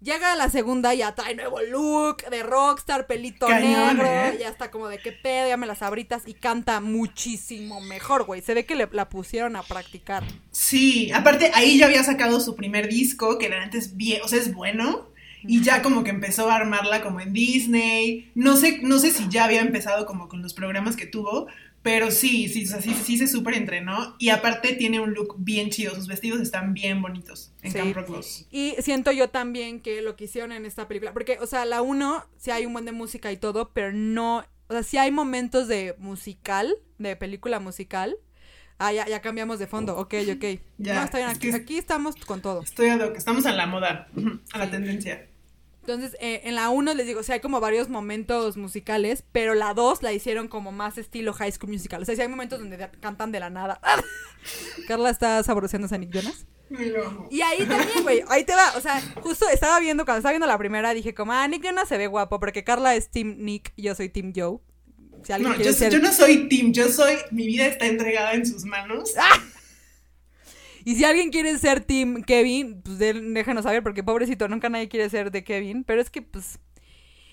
Llega 0.03 0.35
la 0.35 0.51
segunda, 0.51 0.93
ya 0.95 1.15
trae 1.15 1.37
nuevo 1.37 1.61
look 1.61 2.29
de 2.29 2.43
rockstar, 2.43 3.07
pelito 3.07 3.47
Cañón, 3.47 3.99
negro, 3.99 4.07
¿eh? 4.07 4.37
ya 4.41 4.49
está 4.49 4.69
como 4.69 4.89
de 4.89 4.99
qué 4.99 5.13
pedo, 5.13 5.47
ya 5.47 5.57
me 5.57 5.69
las 5.69 5.81
abritas 5.81 6.25
y 6.27 6.35
canta 6.35 6.81
muchísimo 6.81 7.81
mejor, 7.81 8.25
güey. 8.25 8.41
Se 8.41 8.53
ve 8.53 8.65
que 8.65 8.75
le, 8.75 8.89
la 8.91 9.09
pusieron 9.09 9.55
a 9.55 9.63
practicar. 9.63 10.25
Sí, 10.51 11.13
aparte 11.13 11.53
ahí 11.55 11.79
ya 11.79 11.87
había 11.87 12.03
sacado 12.03 12.41
su 12.41 12.57
primer 12.57 12.89
disco, 12.89 13.39
que 13.39 13.49
la 13.49 13.65
neta 13.65 13.79
es 13.79 13.97
bien, 13.97 14.23
o 14.25 14.29
sea, 14.29 14.41
es 14.41 14.53
bueno. 14.53 15.12
Y 15.45 15.63
ya 15.63 15.83
como 15.83 16.05
que 16.05 16.11
empezó 16.11 16.51
a 16.51 16.57
armarla 16.57 17.03
como 17.03 17.21
en 17.21 17.33
Disney. 17.33 18.31
No 18.35 18.57
sé, 18.57 18.81
no 18.83 18.99
sé 18.99 19.11
si 19.11 19.29
ya 19.29 19.45
había 19.45 19.61
empezado 19.61 20.07
como 20.07 20.29
con 20.29 20.43
los 20.43 20.55
programas 20.55 20.97
que 20.97 21.07
tuvo, 21.07 21.47
pero 21.83 22.11
sí, 22.13 22.49
sí, 22.49 22.65
o 22.65 22.69
sea, 22.69 22.81
sí, 22.81 22.95
sí 23.03 23.19
se 23.19 23.27
súper 23.27 23.55
entrenó. 23.55 24.15
Y 24.19 24.29
aparte 24.29 24.75
tiene 24.75 25.01
un 25.01 25.15
look 25.15 25.35
bien 25.39 25.71
chido, 25.71 25.95
sus 25.95 26.07
vestidos 26.07 26.41
están 26.41 26.75
bien 26.75 27.03
bonitos 27.03 27.53
en 27.63 27.73
Sí. 27.73 27.79
Camp 27.79 27.95
Rock 27.97 28.09
2. 28.09 28.47
Y 28.53 28.75
siento 28.81 29.11
yo 29.11 29.31
también 29.31 29.81
que 29.81 30.01
lo 30.03 30.15
que 30.17 30.25
hicieron 30.25 30.53
en 30.53 30.65
esta 30.65 30.87
película, 30.87 31.13
porque, 31.13 31.39
o 31.41 31.47
sea, 31.47 31.65
la 31.65 31.83
uno, 31.83 32.25
sí 32.37 32.51
hay 32.53 32.67
un 32.67 32.73
buen 32.73 32.85
de 32.85 32.93
música 32.93 33.33
y 33.33 33.37
todo, 33.37 33.73
pero 33.75 33.93
no, 33.93 34.45
o 34.69 34.73
sea, 34.73 34.83
sí 34.85 34.97
hay 34.97 35.11
momentos 35.11 35.67
de 35.67 35.97
musical, 35.99 36.77
de 36.99 37.17
película 37.17 37.59
musical. 37.59 38.17
Ah, 38.79 38.93
ya, 38.93 39.07
ya 39.07 39.21
cambiamos 39.21 39.59
de 39.61 39.67
fondo, 39.69 39.97
ok, 39.97 40.15
ok. 40.35 40.45
Ya, 40.79 40.95
no, 40.95 41.03
está 41.05 41.19
bien, 41.19 41.31
es 41.31 41.37
aquí, 41.37 41.51
que- 41.51 41.57
aquí 41.57 41.79
estamos 41.79 42.17
con 42.17 42.41
todo. 42.43 42.63
Estoy 42.63 42.89
a 42.89 42.97
lo 42.97 43.13
que 43.13 43.19
estamos 43.19 43.45
a 43.47 43.53
la 43.53 43.67
moda, 43.67 44.09
a 44.53 44.59
la 44.59 44.65
Sí. 44.67 44.71
tendencia. 44.71 45.27
Entonces, 45.83 46.17
eh, 46.21 46.43
en 46.45 46.55
la 46.55 46.71
1 46.71 46.95
les 46.95 47.07
digo, 47.07 47.23
sí 47.25 47.33
hay 47.33 47.41
como 47.41 47.59
varios 47.61 47.89
momentos 47.89 48.57
musicales, 48.57 49.25
pero 49.33 49.55
la 49.55 49.75
2 49.75 50.03
la 50.03 50.13
hicieron 50.13 50.47
como 50.49 50.71
más 50.73 50.97
estilo 50.97 51.33
High 51.33 51.53
School 51.53 51.73
Musical. 51.73 52.01
O 52.03 52.05
sea, 52.05 52.15
sí 52.15 52.23
hay 52.23 52.29
momentos 52.29 52.61
donde 52.61 52.77
de- 52.77 52.91
cantan 53.01 53.33
de 53.33 53.41
la 53.41 53.51
nada. 53.51 53.81
Carla 54.89 55.11
está 55.11 55.43
saboreándose 55.43 55.95
a 55.95 55.99
Nick 55.99 56.11
Jonas. 56.15 56.47
Y 57.31 57.43
ahí 57.43 57.67
también, 57.67 58.03
güey, 58.03 58.23
ahí 58.29 58.45
te 58.45 58.55
va. 58.55 58.73
O 58.77 58.81
sea, 58.81 59.03
justo 59.23 59.47
estaba 59.49 59.79
viendo, 59.81 60.05
cuando 60.05 60.19
estaba 60.19 60.33
viendo 60.33 60.47
la 60.47 60.57
primera, 60.57 60.95
dije 60.95 61.15
como, 61.15 61.33
ah, 61.33 61.47
Nick 61.49 61.65
Jonas 61.65 61.89
se 61.89 61.99
ve 61.99 62.07
guapo, 62.07 62.41
porque 62.41 62.65
Carla 62.65 62.95
es 62.95 63.11
Team 63.11 63.37
Nick 63.41 63.73
y 63.77 63.83
yo 63.83 63.95
soy 63.95 64.09
Team 64.09 64.33
Joe. 64.35 64.59
Si 65.25 65.33
alguien 65.33 65.53
No, 65.53 65.59
yo, 65.63 65.73
ser... 65.73 65.93
yo 65.93 65.99
no 65.99 66.13
soy 66.13 66.49
Tim, 66.49 66.73
yo 66.73 66.89
soy, 66.89 67.17
mi 67.31 67.47
vida 67.47 67.67
está 67.67 67.87
entregada 67.87 68.33
en 68.35 68.47
sus 68.47 68.65
manos. 68.65 69.13
Y 70.85 70.97
si 70.97 71.05
alguien 71.05 71.31
quiere 71.31 71.57
ser 71.59 71.85
Team 71.85 72.23
Kevin, 72.23 72.83
pues 72.83 72.99
déjenos 72.99 73.65
saber, 73.65 73.83
porque 73.83 74.03
pobrecito, 74.03 74.49
nunca 74.49 74.69
nadie 74.69 74.89
quiere 74.89 75.09
ser 75.11 75.31
de 75.31 75.45
Kevin. 75.45 75.85
Pero 75.85 76.01
es 76.01 76.11
que, 76.11 76.23
pues. 76.23 76.59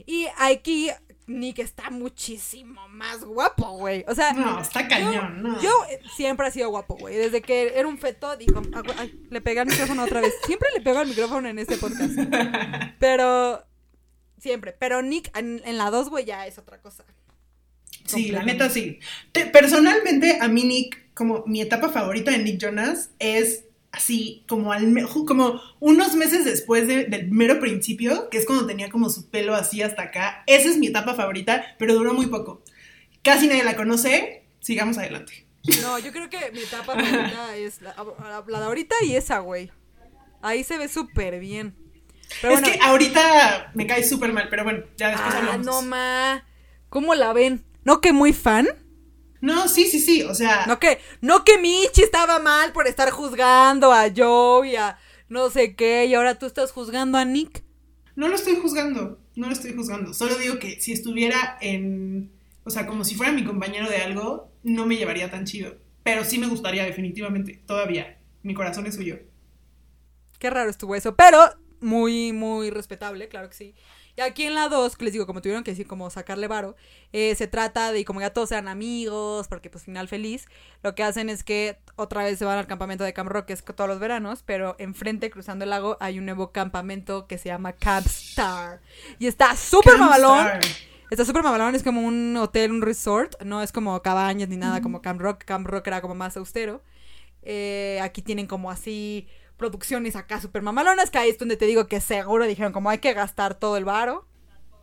Y 0.06 0.28
aquí 0.38 0.90
Nick 1.30 1.60
está 1.60 1.90
muchísimo 1.90 2.88
más 2.90 3.24
guapo, 3.24 3.72
güey. 3.78 4.04
O 4.08 4.16
sea. 4.16 4.34
No, 4.34 4.60
está 4.60 4.88
cañón, 4.88 5.44
no. 5.44 5.62
Yo 5.62 5.72
siempre 6.16 6.48
he 6.48 6.52
sido 6.52 6.70
guapo, 6.70 6.96
güey. 6.96 7.16
Desde 7.16 7.42
que 7.42 7.74
era 7.76 7.88
un 7.88 7.98
feto, 7.98 8.36
dijo. 8.36 8.62
ay, 8.98 9.20
le 9.30 9.42
pegué 9.42 9.60
al 9.60 9.68
micrófono 9.68 10.04
otra 10.04 10.22
vez. 10.22 10.34
Siempre 10.46 10.70
le 10.76 10.82
pego 10.82 11.00
al 11.00 11.08
micrófono 11.08 11.48
en 11.48 11.60
este 11.60 11.78
podcast. 11.78 12.18
Pero. 13.00 13.64
Siempre. 14.40 14.76
Pero 14.80 15.02
Nick 15.02 15.36
en, 15.38 15.62
en 15.66 15.78
la 15.78 15.92
2, 15.92 16.10
güey, 16.10 16.26
ya 16.26 16.48
es 16.48 16.58
otra 16.58 16.82
cosa. 16.82 17.06
Sí, 18.16 18.30
la 18.32 18.44
neta 18.44 18.70
sí. 18.70 19.00
Te- 19.32 19.46
personalmente, 19.46 20.38
a 20.42 20.48
mí 20.48 20.64
Nick, 20.64 21.14
como 21.14 21.44
mi 21.46 21.62
etapa 21.62 21.90
favorita 21.90 22.32
de 22.32 22.40
Nick 22.40 22.60
Jonas 22.62 23.12
es 23.20 23.66
así, 23.92 24.44
como, 24.48 24.72
al, 24.72 24.94
como 25.28 25.60
unos 25.80 26.16
meses 26.16 26.46
después 26.46 26.88
de- 26.88 27.06
del 27.06 27.30
mero 27.32 27.60
principio, 27.60 28.30
que 28.30 28.38
es 28.38 28.46
cuando 28.46 28.66
tenía 28.68 28.90
como 28.90 29.10
su 29.10 29.30
pelo 29.30 29.56
así 29.56 29.82
hasta 29.82 30.04
acá. 30.04 30.44
Esa 30.48 30.70
es 30.70 30.78
mi 30.78 30.88
etapa 30.88 31.16
favorita, 31.16 31.64
pero 31.80 31.94
duró 31.96 32.14
muy 32.14 32.28
poco. 32.28 32.64
Casi 33.24 33.48
nadie 33.48 33.64
la 33.64 33.76
conoce. 33.76 34.44
Sigamos 34.62 34.98
adelante. 34.98 35.46
No, 35.82 36.00
yo 36.00 36.12
creo 36.12 36.30
que 36.30 36.52
mi 36.54 36.60
etapa 36.60 36.94
favorita 36.96 37.56
es 37.58 37.82
la, 37.82 37.96
la 38.48 38.60
de 38.60 38.66
ahorita 38.66 38.96
y 39.04 39.16
esa, 39.16 39.40
güey. 39.40 39.72
Ahí 40.42 40.64
se 40.64 40.78
ve 40.78 40.88
súper 40.88 41.40
bien. 41.40 41.76
Pero 42.42 42.54
es 42.54 42.62
bueno. 42.62 42.78
que 42.78 42.86
ahorita 42.86 43.72
me 43.74 43.88
cae 43.88 44.04
súper 44.08 44.32
mal, 44.32 44.48
pero 44.50 44.64
bueno, 44.64 44.84
ya 44.98 45.10
después 45.10 45.34
Ah, 45.34 45.38
hablamos. 45.40 45.66
no, 45.66 45.82
ma. 45.82 46.46
¿Cómo 46.90 47.16
la 47.16 47.34
ven? 47.34 47.66
¿No 47.84 48.02
que 48.02 48.14
muy 48.14 48.34
fan? 48.34 48.68
No, 49.42 49.68
sí, 49.70 49.86
sí, 49.86 50.00
sí, 50.00 50.24
o 50.24 50.36
sea, 50.36 50.66
No 50.66 50.80
que, 50.80 51.00
no 51.22 51.46
que 51.46 51.58
Michi 51.58 52.02
estaba 52.04 52.40
mal 52.40 52.74
por 52.74 52.88
estar 52.88 53.10
juzgando 53.12 53.92
a 53.94 54.08
Joe 54.16 54.68
y 54.70 54.76
a 54.76 54.98
no 55.30 55.50
sé 55.50 55.76
qué, 55.76 56.06
y 56.06 56.14
ahora 56.16 56.38
tú 56.38 56.46
estás 56.46 56.72
juzgando 56.72 57.18
a 57.18 57.26
Nick. 57.26 57.64
no 58.16 58.28
lo 58.28 58.36
estoy 58.36 58.56
juzgando, 58.56 59.20
no 59.36 59.48
lo 59.48 59.54
estoy 59.54 59.74
juzgando. 59.74 60.14
Solo 60.14 60.36
digo 60.38 60.60
que 60.60 60.80
si 60.82 60.92
estuviera 60.92 61.58
en, 61.62 62.32
o 62.64 62.70
sea, 62.70 62.86
como 62.88 63.04
si 63.04 63.16
fuera 63.16 63.32
mi 63.32 63.44
compañero 63.46 63.90
de 63.90 63.98
algo, 63.98 64.52
no 64.64 64.86
me 64.86 64.98
llevaría 64.98 65.32
tan 65.32 65.46
chido. 65.46 65.78
Pero 66.04 66.24
sí 66.26 66.38
me 66.38 66.48
gustaría 66.48 66.84
definitivamente, 66.86 67.62
todavía. 67.66 68.20
Mi 68.44 68.54
corazón 68.54 68.86
es 68.88 68.96
suyo. 68.96 69.20
Qué 70.40 70.50
raro 70.50 70.70
estuvo 70.70 70.96
eso, 70.96 71.16
pero 71.16 71.40
muy, 71.82 72.32
muy 72.34 72.70
respetable, 72.70 73.28
claro 73.28 73.50
que 73.50 73.56
sí. 73.56 73.76
Y 74.20 74.22
aquí 74.22 74.44
en 74.44 74.54
la 74.54 74.68
2, 74.68 74.98
que 74.98 75.06
les 75.06 75.14
digo, 75.14 75.26
como 75.26 75.42
tuvieron 75.42 75.64
que 75.64 75.72
decir, 75.72 75.88
como 75.88 76.10
sacarle 76.10 76.50
varo, 76.50 76.76
eh, 77.14 77.36
se 77.36 77.48
trata 77.48 77.94
de, 77.94 78.04
como 78.04 78.20
ya 78.20 78.32
todos 78.32 78.50
sean 78.50 78.68
amigos, 78.68 79.48
porque 79.48 79.70
pues 79.70 79.86
final 79.86 80.10
feliz, 80.10 80.46
lo 80.84 80.94
que 80.94 81.04
hacen 81.04 81.30
es 81.30 81.46
que 81.46 81.78
otra 81.96 82.26
vez 82.26 82.38
se 82.38 82.44
van 82.44 82.58
al 82.58 82.68
campamento 82.68 83.06
de 83.06 83.14
Camp 83.14 83.30
Rock, 83.30 83.46
que 83.46 83.54
es 83.54 83.64
todos 83.64 83.90
los 83.90 83.98
veranos, 83.98 84.44
pero 84.46 84.76
enfrente, 84.78 85.30
cruzando 85.30 85.64
el 85.64 85.70
lago, 85.70 85.96
hay 86.02 86.20
un 86.20 86.26
nuevo 86.26 86.52
campamento 86.52 87.28
que 87.28 87.38
se 87.38 87.48
llama 87.48 87.72
Camp 87.72 88.08
Star. 88.08 88.82
Y 89.20 89.28
está 89.28 89.56
súper 89.56 89.98
mamalón. 89.98 90.50
Está 91.10 91.24
súper 91.24 91.42
mamalón, 91.42 91.76
es 91.76 91.84
como 91.84 92.02
un 92.02 92.36
hotel, 92.36 92.74
un 92.74 92.82
resort, 92.82 93.42
no 93.44 93.64
es 93.64 93.72
como 93.72 94.02
cabañas 94.02 94.50
ni 94.50 94.58
nada 94.58 94.82
como 94.82 95.02
Camp 95.02 95.22
Rock. 95.22 95.46
Camp 95.46 95.66
Rock 95.66 95.88
era 95.88 96.02
como 96.02 96.14
más 96.14 96.36
austero. 96.36 96.84
Eh, 97.42 98.02
aquí 98.02 98.22
tienen 98.22 98.48
como 98.48 98.70
así 98.70 99.30
producciones 99.60 100.16
acá 100.16 100.42
súper 100.42 100.64
mamalonas, 100.64 101.12
que 101.12 101.20
ahí 101.20 101.30
es 101.30 101.38
donde 101.38 101.58
te 101.58 101.66
digo 101.66 101.86
que 101.86 102.02
seguro 102.02 102.48
dijeron 102.48 102.74
como 102.74 102.90
hay 102.90 102.98
que 102.98 103.14
gastar 103.14 103.54
todo 103.54 103.78
el 103.78 103.86
varo. 103.86 104.26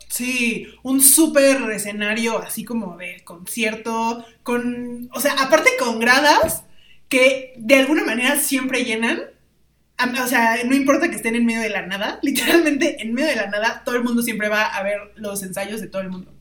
Sí, 0.08 0.68
un 0.84 1.00
súper 1.02 1.68
escenario 1.72 2.38
así 2.38 2.64
como 2.64 2.96
de 2.96 3.24
concierto, 3.24 4.24
con, 4.44 5.10
o 5.12 5.20
sea, 5.20 5.32
aparte 5.32 5.70
con 5.80 5.98
gradas 5.98 6.62
que 7.08 7.54
de 7.56 7.76
alguna 7.76 8.04
manera 8.04 8.38
siempre 8.38 8.84
llenan. 8.84 9.22
O 10.22 10.26
sea, 10.26 10.62
no 10.64 10.76
importa 10.76 11.08
que 11.08 11.16
estén 11.16 11.34
en 11.34 11.46
medio 11.46 11.62
de 11.62 11.70
la 11.70 11.86
nada, 11.86 12.20
literalmente 12.22 13.02
en 13.02 13.14
medio 13.14 13.30
de 13.30 13.36
la 13.36 13.48
nada, 13.48 13.82
todo 13.84 13.96
el 13.96 14.04
mundo 14.04 14.22
siempre 14.22 14.48
va 14.48 14.64
a 14.64 14.82
ver 14.82 15.00
los 15.16 15.42
ensayos 15.42 15.80
de 15.80 15.88
todo 15.88 16.02
el 16.02 16.10
mundo. 16.10 16.35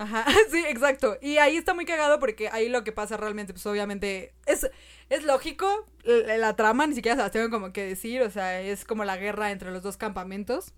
Ajá, 0.00 0.24
sí, 0.50 0.64
exacto. 0.66 1.18
Y 1.20 1.36
ahí 1.36 1.58
está 1.58 1.74
muy 1.74 1.84
cagado 1.84 2.18
porque 2.20 2.48
ahí 2.48 2.70
lo 2.70 2.84
que 2.84 2.90
pasa 2.90 3.18
realmente, 3.18 3.52
pues 3.52 3.66
obviamente, 3.66 4.32
es, 4.46 4.70
es 5.10 5.24
lógico, 5.24 5.86
la, 6.04 6.56
trama 6.56 6.86
ni 6.86 6.94
siquiera 6.94 7.16
se 7.16 7.22
las 7.22 7.32
tengo 7.32 7.50
como 7.50 7.74
que 7.74 7.84
decir, 7.84 8.22
o 8.22 8.30
sea, 8.30 8.62
es 8.62 8.86
como 8.86 9.04
la 9.04 9.18
guerra 9.18 9.50
entre 9.50 9.70
los 9.70 9.82
dos 9.82 9.98
campamentos. 9.98 10.72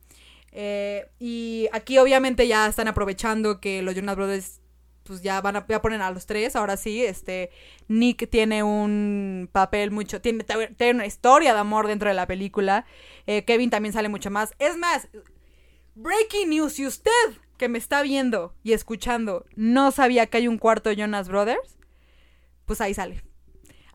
Eh, 0.51 1.09
y 1.21 1.69
aquí 1.73 1.99
obviamente 1.99 2.49
ya 2.49 2.67
están 2.67 2.89
aprovechando 2.89 3.61
que 3.61 3.81
los 3.81 3.95
Jonas 3.95 4.17
Brothers 4.17 4.61
pues 5.05 5.23
ya 5.23 5.41
van 5.41 5.57
a 5.57 5.67
ya 5.69 5.81
ponen 5.81 6.03
a 6.03 6.11
los 6.11 6.27
tres, 6.27 6.57
ahora 6.57 6.77
sí, 6.77 7.05
este 7.05 7.51
Nick 7.89 8.29
tiene 8.29 8.65
un 8.65 9.49
papel 9.53 9.93
mucho, 9.93 10.21
tiene, 10.21 10.45
tiene 10.45 10.95
una 10.95 11.07
historia 11.07 11.55
de 11.55 11.61
amor 11.61 11.87
dentro 11.87 12.09
de 12.09 12.15
la 12.15 12.27
película, 12.27 12.87
Eh, 13.27 13.45
Kevin 13.45 13.71
también 13.71 13.93
sale 13.93 14.09
mucho 14.09 14.31
más, 14.31 14.53
es 14.59 14.77
más, 14.77 15.09
breaking 15.95 16.51
news, 16.51 16.75
si 16.75 16.87
usted 16.87 17.11
que 17.59 17.69
me 17.69 17.79
está 17.79 18.03
viendo 18.03 18.55
y 18.63 18.73
escuchando 18.73 19.47
no 19.57 19.91
sabía 19.91 20.27
que 20.27 20.39
hay 20.39 20.49
un 20.49 20.59
cuarto 20.59 20.93
Jonas 20.93 21.29
Brothers, 21.29 21.77
pues 22.67 22.81
ahí 22.81 22.95
sale. 22.95 23.23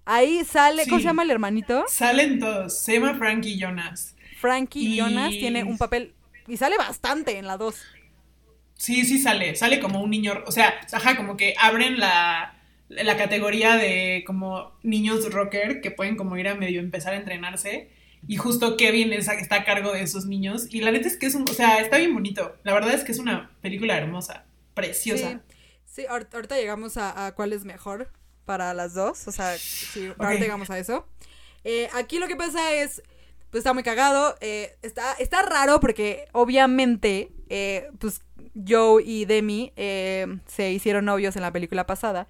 Ahí 0.05 0.43
sale, 0.45 0.85
¿cómo 0.85 0.99
se 0.99 1.05
llama 1.05 1.23
el 1.23 1.31
hermanito? 1.31 1.83
Salen 1.89 2.39
todos, 2.39 2.79
se 2.79 2.93
llama 2.93 3.15
Frankie 3.15 3.57
Jonas. 3.59 4.15
Frankie 4.39 4.93
Y- 4.93 4.97
Jonas 4.97 5.31
tiene 5.31 5.63
un 5.63 5.77
papel 5.77 6.13
y 6.47 6.55
sale 6.57 6.77
bastante 6.77 7.37
en 7.37 7.45
la 7.47 7.57
2. 7.57 7.75
Sí, 8.75 9.03
sí 9.05 9.17
sale, 9.17 9.55
sale 9.55 9.79
como 9.79 10.01
un 10.01 10.11
niño, 10.11 10.33
o 10.45 10.51
sea, 10.51 10.75
ajá, 10.93 11.17
como 11.17 11.35
que 11.35 11.55
abren 11.59 11.99
la, 11.99 12.53
la 12.89 13.17
categoría 13.17 13.75
de 13.75 14.23
como 14.25 14.71
niños 14.83 15.33
rocker 15.33 15.81
que 15.81 15.91
pueden 15.91 16.15
como 16.15 16.37
ir 16.37 16.47
a 16.47 16.55
medio 16.55 16.79
empezar 16.79 17.13
a 17.13 17.17
entrenarse 17.17 17.89
y 18.27 18.35
justo 18.37 18.75
Kevin 18.77 19.13
es- 19.13 19.27
está 19.27 19.55
a 19.57 19.63
cargo 19.65 19.91
de 19.93 20.01
esos 20.01 20.25
niños 20.25 20.67
y 20.69 20.81
la 20.81 20.91
neta 20.91 21.07
es 21.07 21.17
que 21.17 21.25
es 21.27 21.35
un, 21.35 21.43
o 21.49 21.53
sea, 21.53 21.79
está 21.79 21.97
bien 21.97 22.13
bonito, 22.13 22.55
la 22.63 22.73
verdad 22.73 22.93
es 22.93 23.03
que 23.03 23.11
es 23.11 23.19
una 23.19 23.51
película 23.61 23.97
hermosa, 23.97 24.45
preciosa. 24.73 25.41
Sí, 25.85 26.01
sí 26.01 26.05
ahor- 26.09 26.27
ahorita 26.33 26.57
llegamos 26.57 26.97
a, 26.97 27.25
a 27.27 27.33
cuál 27.35 27.53
es 27.53 27.63
mejor 27.65 28.11
para 28.45 28.73
las 28.73 28.93
dos. 28.93 29.27
O 29.27 29.31
sea, 29.31 29.57
sí, 29.57 30.11
ahorita 30.17 30.41
llegamos 30.43 30.69
a 30.69 30.79
eso. 30.79 31.07
Eh, 31.63 31.89
aquí 31.93 32.17
lo 32.19 32.27
que 32.27 32.35
pasa 32.37 32.71
es, 32.73 33.01
pues 33.49 33.59
está 33.61 33.73
muy 33.73 33.83
cagado. 33.83 34.35
eh, 34.41 34.75
está, 34.83 35.13
está 35.13 35.41
raro 35.41 35.79
porque 35.79 36.27
obviamente, 36.33 37.31
eh, 37.49 37.89
pues 37.99 38.21
Joe 38.67 39.03
y 39.03 39.25
Demi 39.25 39.73
se 39.75 40.71
hicieron 40.71 41.05
novios 41.05 41.35
en 41.35 41.41
la 41.41 41.51
película 41.51 41.85
pasada. 41.85 42.27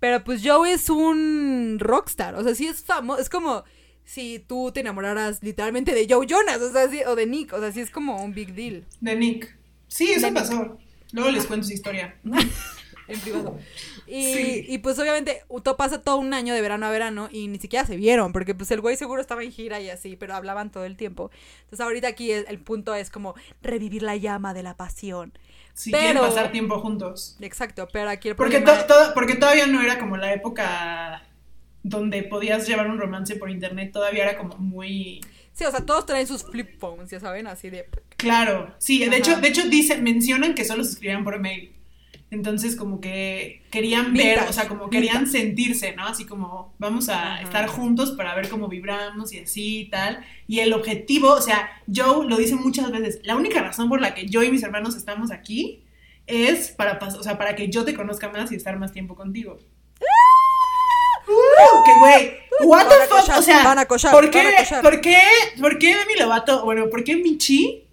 Pero 0.00 0.24
pues 0.24 0.40
Joe 0.44 0.72
es 0.72 0.90
un 0.90 1.76
rockstar. 1.78 2.34
O 2.34 2.42
sea, 2.42 2.54
sí 2.56 2.66
es 2.66 2.82
famoso. 2.84 3.20
Es 3.20 3.30
como 3.30 3.62
si 4.04 4.38
tú 4.40 4.70
te 4.72 4.80
enamoraras 4.80 5.42
literalmente 5.42 5.94
de 5.94 6.06
Joe 6.08 6.26
Jonas. 6.26 6.60
O 6.60 6.70
sea, 6.72 6.88
sí, 6.88 7.00
o 7.06 7.14
de 7.14 7.26
Nick. 7.26 7.52
O 7.52 7.60
sea, 7.60 7.72
sí 7.72 7.80
es 7.80 7.90
como 7.90 8.22
un 8.22 8.32
big 8.34 8.54
deal. 8.54 8.84
De 9.00 9.16
Nick. 9.16 9.56
Sí, 9.88 10.12
eso 10.12 10.26
De 10.26 10.32
Nick. 10.32 10.40
pasó. 10.40 10.78
Luego 11.12 11.30
les 11.30 11.46
cuento 11.46 11.66
su 11.66 11.72
historia. 11.72 12.16
en 13.08 13.20
privado. 13.20 13.58
Y, 14.06 14.32
Sí. 14.34 14.66
y 14.68 14.78
pues 14.78 14.98
obviamente 14.98 15.42
to- 15.62 15.76
pasa 15.76 16.02
todo 16.02 16.16
un 16.18 16.32
año 16.34 16.54
de 16.54 16.60
verano 16.60 16.86
a 16.86 16.90
verano 16.90 17.28
y 17.30 17.48
ni 17.48 17.58
siquiera 17.58 17.84
se 17.86 17.96
vieron, 17.96 18.32
porque 18.32 18.54
pues 18.54 18.70
el 18.70 18.80
güey 18.80 18.96
seguro 18.96 19.20
estaba 19.20 19.42
en 19.42 19.50
gira 19.52 19.80
y 19.80 19.90
así, 19.90 20.16
pero 20.16 20.34
hablaban 20.34 20.70
todo 20.70 20.84
el 20.84 20.96
tiempo. 20.96 21.30
Entonces 21.64 21.80
ahorita 21.80 22.08
aquí 22.08 22.30
el 22.30 22.58
punto 22.60 22.94
es 22.94 23.10
como 23.10 23.34
revivir 23.60 24.02
la 24.02 24.16
llama 24.16 24.54
de 24.54 24.62
la 24.62 24.76
pasión. 24.76 25.32
Si 25.74 25.90
Pero- 25.90 26.02
quieren 26.02 26.22
pasar 26.22 26.52
tiempo 26.52 26.78
juntos. 26.80 27.36
Exacto, 27.40 27.88
pero 27.92 28.08
aquí 28.10 28.28
el 28.28 28.36
Porque, 28.36 28.60
to- 28.60 28.72
porque 29.14 29.34
todavía 29.34 29.66
no 29.66 29.80
era 29.82 29.98
como 29.98 30.16
la 30.16 30.32
época 30.32 31.22
donde 31.82 32.22
podías 32.22 32.66
llevar 32.66 32.88
un 32.90 32.98
romance 32.98 33.36
por 33.36 33.50
internet, 33.50 33.92
todavía 33.92 34.24
era 34.24 34.38
como 34.38 34.56
muy... 34.56 35.20
Sí, 35.52 35.64
o 35.64 35.70
sea, 35.70 35.84
todos 35.84 36.06
traen 36.06 36.26
sus 36.26 36.44
flip 36.44 36.78
phones, 36.78 37.10
ya 37.10 37.20
saben, 37.20 37.46
así 37.46 37.68
de... 37.68 37.88
Claro, 38.16 38.74
sí, 38.78 39.00
de 39.00 39.06
Ajá. 39.06 39.16
hecho, 39.16 39.40
de 39.40 39.48
hecho 39.48 39.68
dicen, 39.68 40.02
mencionan 40.02 40.54
que 40.54 40.64
solo 40.64 40.84
se 40.84 40.92
escribían 40.92 41.24
por 41.24 41.38
mail. 41.38 41.72
Entonces 42.32 42.76
como 42.76 42.98
que 42.98 43.62
querían 43.70 44.14
ver, 44.14 44.38
Vintage, 44.38 44.48
o 44.48 44.52
sea, 44.54 44.66
como 44.66 44.88
querían 44.88 45.26
sentirse, 45.26 45.94
¿no? 45.94 46.06
Así 46.06 46.24
como 46.24 46.74
vamos 46.78 47.10
a 47.10 47.34
Ajá. 47.34 47.42
estar 47.42 47.66
juntos 47.66 48.12
para 48.12 48.34
ver 48.34 48.48
cómo 48.48 48.68
vibramos 48.68 49.34
y 49.34 49.40
así 49.40 49.80
y 49.80 49.90
tal. 49.90 50.24
Y 50.48 50.60
el 50.60 50.72
objetivo, 50.72 51.30
o 51.34 51.42
sea, 51.42 51.68
Joe 51.94 52.26
lo 52.26 52.38
dice 52.38 52.54
muchas 52.54 52.90
veces, 52.90 53.20
la 53.24 53.36
única 53.36 53.60
razón 53.60 53.90
por 53.90 54.00
la 54.00 54.14
que 54.14 54.28
yo 54.28 54.42
y 54.42 54.50
mis 54.50 54.62
hermanos 54.62 54.96
estamos 54.96 55.30
aquí 55.30 55.84
es 56.26 56.70
para, 56.70 56.98
o 56.98 57.22
sea, 57.22 57.36
para 57.36 57.54
que 57.54 57.68
yo 57.68 57.84
te 57.84 57.92
conozca 57.92 58.30
más 58.30 58.50
y 58.50 58.54
estar 58.54 58.78
más 58.78 58.92
tiempo 58.92 59.14
contigo. 59.14 59.58
Uh, 61.26 61.84
que 61.84 61.92
güey, 61.98 62.38
what 62.64 62.86
Van 62.86 62.88
the 62.88 63.06
fuck, 63.06 63.36
o 63.38 63.42
sea, 63.42 63.86
cochar, 63.86 64.12
¿por 64.12 64.30
qué. 64.30 64.54
¿por 64.82 65.00
qué, 65.00 65.18
por 65.60 65.78
qué 65.78 65.96
Demi 65.96 66.14
Lovato, 66.16 66.64
bueno, 66.64 66.88
por 66.90 67.04
qué 67.04 67.16
Michi 67.16 67.88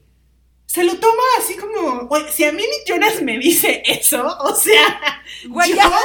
se 0.66 0.84
lo 0.84 0.96
toma 1.00 1.24
así 1.40 1.56
como, 1.56 2.06
güey, 2.08 2.26
si 2.32 2.44
a 2.44 2.52
mí 2.52 2.62
Nick 2.62 2.88
Jonas 2.88 3.22
me 3.22 3.38
dice 3.40 3.82
eso, 3.86 4.26
o 4.40 4.54
sea, 4.56 5.24
Güey, 5.48 5.70
yo, 5.72 5.76
ya. 5.78 5.92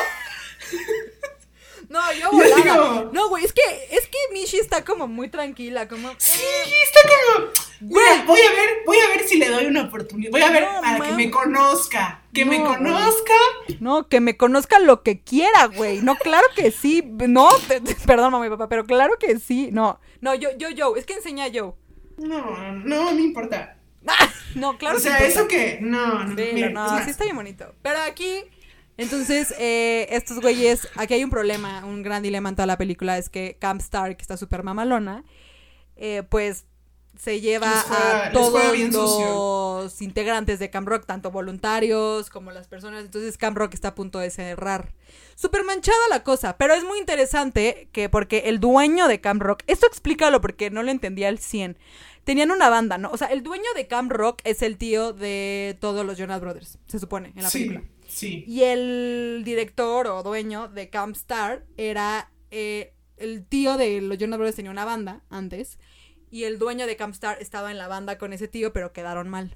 No, 1.88 2.00
yo 2.14 2.30
volada. 2.32 2.56
digo- 2.56 3.10
No, 3.12 3.28
güey, 3.28 3.44
es 3.44 3.52
que, 3.52 3.60
es 3.90 4.08
que 4.08 4.18
Mishi 4.32 4.58
está 4.58 4.84
como 4.84 5.06
muy 5.06 5.28
tranquila, 5.28 5.86
como... 5.86 6.12
sí, 6.18 6.40
eh, 6.42 6.72
está 6.82 7.00
como, 7.36 7.50
Güey. 7.82 8.22
voy 8.26 8.40
a 8.40 8.50
ver, 8.50 8.68
voy 8.86 8.98
a 8.98 9.08
ver 9.08 9.28
si 9.28 9.36
le 9.38 9.48
doy 9.48 9.66
una 9.66 9.82
oportunidad, 9.84 10.30
voy 10.32 10.42
a 10.42 10.50
ver 10.50 10.62
No, 10.62 10.80
para 10.80 11.04
que 11.04 11.12
me 11.12 11.30
conozca, 11.30 12.22
que 12.35 12.45
me 12.45 12.59
güey. 12.59 12.74
conozca, 12.76 13.35
No, 13.80 14.09
que 14.09 14.20
me 14.20 14.37
conozca 14.37 14.78
lo 14.80 15.03
que 15.03 15.22
quiera, 15.22 15.66
güey. 15.68 16.01
No, 16.03 16.16
claro 16.16 16.47
que 16.55 16.70
sí. 16.70 17.03
No, 17.28 17.49
te- 17.68 17.80
te- 17.80 17.95
perdón, 18.07 18.32
mamá 18.32 18.47
y 18.47 18.51
papá, 18.51 18.68
pero 18.68 18.85
claro 18.85 19.14
que 19.18 19.39
sí. 19.39 19.70
No, 19.72 20.01
no, 20.20 20.35
yo, 20.35 20.51
yo, 20.59 20.68
yo. 20.70 20.97
Es 20.97 21.07
que 21.07 21.14
enseña 21.14 21.49
yo. 21.49 21.76
no, 22.18 22.72
no, 22.72 23.12
no 23.12 23.18
importa, 23.18 23.78
No, 24.55 24.76
claro 24.78 24.99
o 24.99 25.01
sea, 25.01 25.18
que 25.18 25.26
eso 25.26 25.49
que, 25.49 25.78
no, 25.80 26.24
no, 26.24 26.35
miren, 26.35 26.74
no, 26.74 26.99
es 26.99 27.05
sí 27.05 27.11
está 27.11 27.24
bien 27.24 27.37
bonito. 27.37 27.74
Pero 27.82 27.99
aquí, 28.03 28.45
entonces, 28.97 29.53
eh, 29.59 30.07
estos 30.11 30.41
güeyes, 30.41 30.87
aquí 30.97 31.14
hay 31.14 31.24
un 31.24 31.30
problema, 31.30 31.85
un 31.85 32.03
gran 32.03 32.22
dilema 32.22 32.49
en 32.51 32.55
toda 32.55 32.66
la 32.66 32.78
película, 32.78 33.18
es 33.18 33.28
que 33.30 33.57
Camp 33.59 33.80
Star, 33.80 34.16
que 34.16 34.22
está 34.22 34.37
súper 34.37 34.62
mamalona, 34.62 35.24
eh, 35.97 36.22
pues 36.28 36.66
se 37.18 37.40
lleva 37.40 37.70
juega- 37.86 38.26
a 38.26 38.32
todos 38.32 38.62
sucio. 38.76 39.80
los 39.82 40.02
integrantes 40.02 40.58
de 40.58 40.70
Camp 40.70 40.88
Rock, 40.88 41.06
tanto 41.06 41.30
voluntarios 41.30 42.30
como 42.30 42.50
las 42.52 42.66
personas. 42.68 43.04
Entonces 43.04 43.38
Camp 43.38 43.56
Rock 43.56 43.74
está 43.74 43.88
a 43.88 43.94
punto 43.94 44.18
de 44.18 44.30
cerrar. 44.30 44.92
Súper 45.36 45.64
manchada 45.64 45.98
la 46.10 46.22
cosa, 46.22 46.56
pero 46.56 46.74
es 46.74 46.84
muy 46.84 46.98
interesante 46.98 47.88
que 47.92 48.08
porque 48.08 48.44
el 48.46 48.60
dueño 48.60 49.08
de 49.08 49.20
Camp 49.20 49.42
Rock, 49.42 49.62
esto 49.66 49.86
explícalo 49.86 50.40
porque 50.40 50.70
no 50.70 50.82
lo 50.82 50.90
entendía 50.90 51.28
al 51.28 51.38
100. 51.38 51.78
Tenían 52.24 52.50
una 52.50 52.68
banda, 52.70 52.96
¿no? 52.98 53.10
O 53.10 53.16
sea, 53.18 53.28
el 53.28 53.42
dueño 53.42 53.64
de 53.74 53.86
Camp 53.86 54.10
Rock 54.10 54.40
es 54.44 54.62
el 54.62 54.78
tío 54.78 55.12
de 55.12 55.76
todos 55.80 56.06
los 56.06 56.16
Jonas 56.16 56.40
Brothers, 56.40 56.78
se 56.86 56.98
supone, 56.98 57.32
en 57.36 57.42
la 57.42 57.50
sí, 57.50 57.58
película. 57.64 57.82
sí, 58.08 58.44
Y 58.46 58.62
el 58.62 59.42
director 59.44 60.06
o 60.06 60.22
dueño 60.22 60.68
de 60.68 60.88
Camp 60.88 61.14
Star 61.16 61.64
era 61.76 62.30
eh, 62.50 62.94
el 63.18 63.44
tío 63.44 63.76
de 63.76 64.00
los 64.00 64.16
Jonas 64.18 64.38
Brothers 64.38 64.56
tenía 64.56 64.70
una 64.70 64.84
banda 64.86 65.20
antes 65.28 65.78
y 66.35 66.43
el 66.43 66.59
dueño 66.59 66.89
de 66.89 66.97
Campstar 66.97 67.39
estaba 67.41 67.70
en 67.70 67.78
la 67.78 67.87
banda 67.87 68.18
con 68.18 68.32
ese 68.32 68.49
tío, 68.49 68.72
pero 68.72 68.93
quedaron 68.93 69.28
mal. 69.28 69.55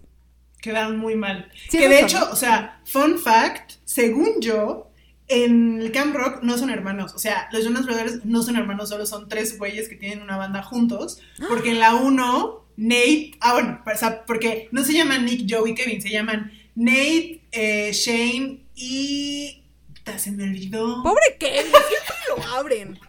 Quedaron 0.60 0.96
muy 0.96 1.16
mal. 1.16 1.50
Sí, 1.68 1.76
que 1.76 1.88
de 1.88 2.02
hecho, 2.02 2.30
o 2.30 2.36
sea, 2.36 2.80
fun 2.84 3.18
fact, 3.18 3.72
según 3.84 4.40
yo, 4.40 4.88
en 5.26 5.80
el 5.80 5.90
Camp 5.90 6.14
Rock 6.14 6.44
no 6.44 6.56
son 6.56 6.70
hermanos. 6.70 7.14
O 7.14 7.18
sea, 7.18 7.48
los 7.50 7.64
Jonas 7.64 7.84
Brothers 7.84 8.24
no 8.24 8.44
son 8.44 8.54
hermanos, 8.54 8.90
solo 8.90 9.06
son 9.06 9.28
tres 9.28 9.58
güeyes 9.58 9.88
que 9.88 9.96
tienen 9.96 10.22
una 10.22 10.36
banda 10.36 10.62
juntos. 10.62 11.20
Porque 11.48 11.72
en 11.72 11.80
la 11.80 11.96
uno, 11.96 12.68
Nate. 12.76 13.32
Ah, 13.40 13.54
bueno, 13.54 13.82
o 13.84 13.98
sea, 13.98 14.24
porque 14.24 14.68
no 14.70 14.84
se 14.84 14.92
llaman 14.92 15.24
Nick, 15.24 15.52
Joe 15.52 15.68
y 15.68 15.74
Kevin, 15.74 16.00
se 16.00 16.10
llaman 16.10 16.52
Nate, 16.76 17.40
eh, 17.50 17.90
Shane 17.92 18.60
y. 18.76 19.64
Se 20.16 20.30
me 20.30 20.44
olvidó. 20.44 21.02
Pobre 21.02 21.36
Kevin, 21.40 21.72
siempre 21.72 22.16
lo 22.28 22.42
abren. 22.56 23.00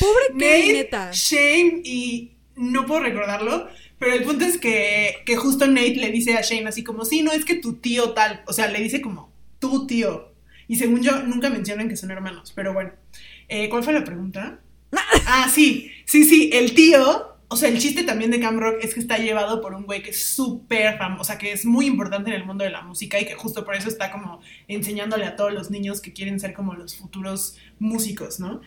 Pobre 0.00 0.38
Kevin, 0.38 0.38
Nate, 0.38 0.72
neta. 0.72 1.10
Shane 1.12 1.82
y 1.84 2.39
no 2.60 2.84
puedo 2.84 3.00
recordarlo, 3.00 3.68
pero 3.98 4.14
el 4.14 4.22
punto 4.22 4.44
es 4.44 4.58
que, 4.58 5.16
que 5.24 5.36
justo 5.36 5.66
Nate 5.66 5.96
le 5.96 6.10
dice 6.10 6.34
a 6.34 6.42
Shane 6.42 6.68
así 6.68 6.84
como, 6.84 7.04
sí, 7.04 7.22
no 7.22 7.32
es 7.32 7.44
que 7.44 7.56
tu 7.56 7.76
tío 7.76 8.10
tal, 8.10 8.42
o 8.46 8.52
sea, 8.52 8.68
le 8.68 8.80
dice 8.80 9.00
como, 9.00 9.32
tu 9.58 9.86
tío. 9.86 10.34
Y 10.68 10.76
según 10.76 11.02
yo, 11.02 11.22
nunca 11.22 11.48
mencionan 11.48 11.88
que 11.88 11.96
son 11.96 12.10
hermanos, 12.10 12.52
pero 12.54 12.72
bueno. 12.72 12.92
Eh, 13.48 13.68
¿Cuál 13.68 13.82
fue 13.82 13.92
la 13.92 14.04
pregunta? 14.04 14.60
ah, 15.26 15.50
sí, 15.52 15.90
sí, 16.04 16.24
sí, 16.24 16.50
el 16.52 16.74
tío, 16.74 17.38
o 17.48 17.56
sea, 17.56 17.70
el 17.70 17.78
chiste 17.78 18.04
también 18.04 18.30
de 18.30 18.40
Cam 18.40 18.60
Rock 18.60 18.76
es 18.82 18.94
que 18.94 19.00
está 19.00 19.16
llevado 19.16 19.62
por 19.62 19.74
un 19.74 19.84
güey 19.84 20.02
que 20.02 20.10
es 20.10 20.22
súper 20.22 20.98
famoso, 20.98 21.22
o 21.22 21.24
sea, 21.24 21.38
que 21.38 21.52
es 21.52 21.64
muy 21.64 21.86
importante 21.86 22.30
en 22.30 22.36
el 22.36 22.44
mundo 22.44 22.62
de 22.62 22.70
la 22.70 22.82
música 22.82 23.18
y 23.18 23.24
que 23.24 23.34
justo 23.34 23.64
por 23.64 23.74
eso 23.74 23.88
está 23.88 24.12
como 24.12 24.40
enseñándole 24.68 25.24
a 25.24 25.34
todos 25.34 25.52
los 25.52 25.70
niños 25.70 26.00
que 26.00 26.12
quieren 26.12 26.38
ser 26.38 26.52
como 26.52 26.74
los 26.74 26.96
futuros 26.96 27.56
músicos, 27.78 28.38
¿no? 28.38 28.60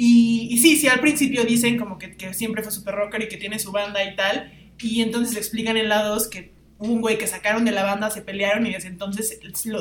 Y, 0.00 0.46
y 0.48 0.58
sí, 0.58 0.76
sí, 0.76 0.86
al 0.86 1.00
principio 1.00 1.42
dicen 1.42 1.76
como 1.76 1.98
que, 1.98 2.32
siempre 2.32 2.62
fue 2.62 2.70
super 2.70 2.94
rocker 2.94 3.20
y 3.22 3.28
que 3.28 3.36
tiene 3.36 3.58
su 3.58 3.72
banda 3.72 4.04
y 4.04 4.14
tal, 4.14 4.52
y 4.78 5.02
entonces 5.02 5.36
explican 5.36 5.76
en 5.76 5.88
la 5.88 6.04
2 6.04 6.28
que 6.28 6.52
un 6.78 7.00
güey 7.00 7.18
que 7.18 7.26
sacaron 7.26 7.64
de 7.64 7.72
la 7.72 7.82
banda, 7.82 8.08
se 8.08 8.22
pelearon 8.22 8.64
y 8.64 8.72
desde 8.72 8.86
entonces 8.86 9.40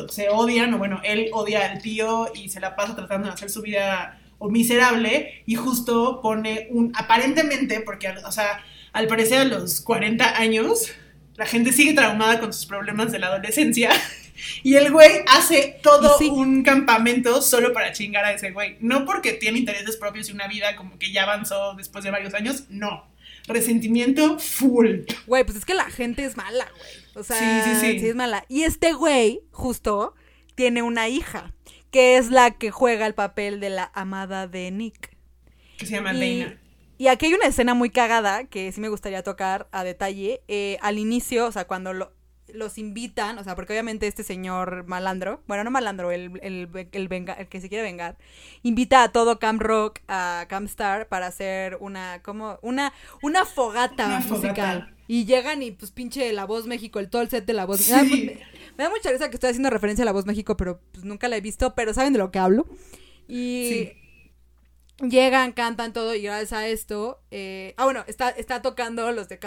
se 0.09 0.29
odian, 0.29 0.73
o 0.73 0.79
bueno, 0.79 1.01
él 1.03 1.29
odia 1.33 1.69
al 1.69 1.83
tío 1.83 2.31
y 2.33 2.49
se 2.49 2.59
la 2.59 2.75
pasa 2.75 2.95
tratando 2.95 3.27
de 3.27 3.35
hacer 3.35 3.51
su 3.51 3.61
vida 3.61 4.19
miserable 4.41 5.43
y 5.45 5.53
justo 5.53 6.19
pone 6.23 6.67
un, 6.71 6.91
aparentemente, 6.95 7.81
porque, 7.81 8.09
o 8.25 8.31
sea, 8.31 8.63
al 8.93 9.05
parecer 9.05 9.41
a 9.41 9.45
los 9.45 9.81
40 9.81 10.39
años, 10.39 10.93
la 11.35 11.45
gente 11.45 11.71
sigue 11.71 11.93
traumada 11.93 12.39
con 12.39 12.51
sus 12.53 12.65
problemas 12.65 13.11
de 13.11 13.19
la 13.19 13.27
adolescencia 13.27 13.91
y 14.63 14.75
el 14.75 14.91
güey 14.91 15.11
hace 15.27 15.79
todo 15.81 16.17
sí. 16.17 16.29
un 16.29 16.63
campamento 16.63 17.41
solo 17.41 17.73
para 17.73 17.91
chingar 17.91 18.25
a 18.25 18.33
ese 18.33 18.51
güey. 18.51 18.77
No 18.79 19.05
porque 19.05 19.33
tiene 19.33 19.59
intereses 19.59 19.97
propios 19.97 20.29
y 20.29 20.31
una 20.33 20.47
vida 20.47 20.75
como 20.75 20.97
que 20.99 21.11
ya 21.11 21.23
avanzó 21.23 21.73
después 21.75 22.03
de 22.03 22.11
varios 22.11 22.33
años, 22.33 22.65
no. 22.69 23.07
Resentimiento 23.47 24.39
full. 24.39 25.01
Güey, 25.25 25.43
pues 25.45 25.57
es 25.57 25.65
que 25.65 25.73
la 25.73 25.85
gente 25.85 26.23
es 26.25 26.35
mala, 26.37 26.67
güey. 26.77 26.91
O 27.15 27.23
sea, 27.23 27.63
Sí, 27.63 27.79
sí, 27.79 27.99
sí. 27.99 28.07
es 28.07 28.15
mala. 28.15 28.45
Y 28.49 28.63
este 28.63 28.91
güey, 28.93 29.41
justo, 29.51 30.13
tiene 30.55 30.81
una 30.81 31.07
hija, 31.07 31.53
que 31.89 32.17
es 32.17 32.29
la 32.29 32.51
que 32.51 32.71
juega 32.71 33.05
el 33.07 33.13
papel 33.15 33.59
de 33.61 33.69
la 33.69 33.89
amada 33.95 34.47
de 34.47 34.69
Nick. 34.71 35.15
Que 35.77 35.85
se 35.85 35.93
llama 35.93 36.13
Y, 36.13 36.39
Dana. 36.41 36.59
y 36.97 37.07
aquí 37.07 37.27
hay 37.27 37.33
una 37.35 37.45
escena 37.47 37.73
muy 37.73 37.89
cagada 37.89 38.43
que 38.43 38.71
sí 38.73 38.81
me 38.81 38.89
gustaría 38.89 39.23
tocar 39.23 39.67
a 39.71 39.83
detalle. 39.85 40.41
Eh, 40.49 40.77
al 40.81 40.99
inicio, 40.99 41.45
o 41.47 41.51
sea, 41.51 41.65
cuando 41.65 41.93
lo- 41.93 42.11
los 42.53 42.77
invitan, 42.77 43.37
o 43.39 43.43
sea, 43.43 43.55
porque 43.55 43.73
obviamente 43.73 44.07
este 44.07 44.23
señor 44.23 44.85
malandro, 44.87 45.41
bueno, 45.47 45.63
no 45.63 45.71
malandro, 45.71 46.11
el, 46.11 46.39
el, 46.41 46.69
el 46.91 47.07
venga- 47.07 47.33
el 47.33 47.47
que 47.47 47.59
se 47.61 47.69
quiere 47.69 47.83
vengar, 47.83 48.17
invita 48.63 49.03
a 49.03 49.11
todo 49.11 49.37
Camp 49.39 49.61
Rock, 49.61 49.99
a 50.07 50.45
Camp 50.47 50.67
Star, 50.67 51.07
para 51.07 51.27
hacer 51.27 51.77
una, 51.81 52.21
como, 52.23 52.57
una, 52.61 52.93
una 53.21 53.45
fogata 53.45 54.05
Una 54.07 54.19
musical. 54.19 54.79
fogata. 54.81 54.93
Y 55.09 55.25
llegan 55.25 55.63
y 55.63 55.71
pues 55.71 55.91
pinche 55.91 56.31
La 56.33 56.45
Voz 56.45 56.67
México, 56.67 56.99
el 56.99 57.09
todo 57.09 57.21
el 57.21 57.29
set 57.29 57.45
de 57.45 57.53
La 57.53 57.65
Voz 57.65 57.79
Sí. 57.81 57.91
Me 57.91 57.97
da 57.97 58.03
mu- 58.03 58.15
Me, 58.15 58.39
me 58.77 58.83
da 58.83 58.89
mucha 58.89 59.11
risa 59.11 59.29
que 59.29 59.35
estoy 59.35 59.49
haciendo 59.51 59.69
referencia 59.69 60.03
a 60.03 60.05
La 60.05 60.11
Voz 60.11 60.25
México, 60.25 60.57
pero 60.57 60.79
pues 60.91 61.05
nunca 61.05 61.27
la 61.29 61.37
he 61.37 61.41
visto, 61.41 61.75
pero 61.75 61.93
saben 61.93 62.11
de 62.13 62.19
lo 62.19 62.31
que 62.31 62.39
hablo. 62.39 62.65
Y 63.27 63.69
Sí. 63.69 63.93
Llegan, 64.99 65.51
cantan 65.51 65.93
todo 65.93 66.15
y 66.15 66.21
gracias 66.21 66.53
a 66.53 66.67
esto, 66.67 67.21
eh, 67.31 67.73
ah 67.77 67.85
bueno, 67.85 68.03
está, 68.07 68.29
está 68.29 68.61
tocando 68.61 69.11
los 69.11 69.29
de 69.29 69.39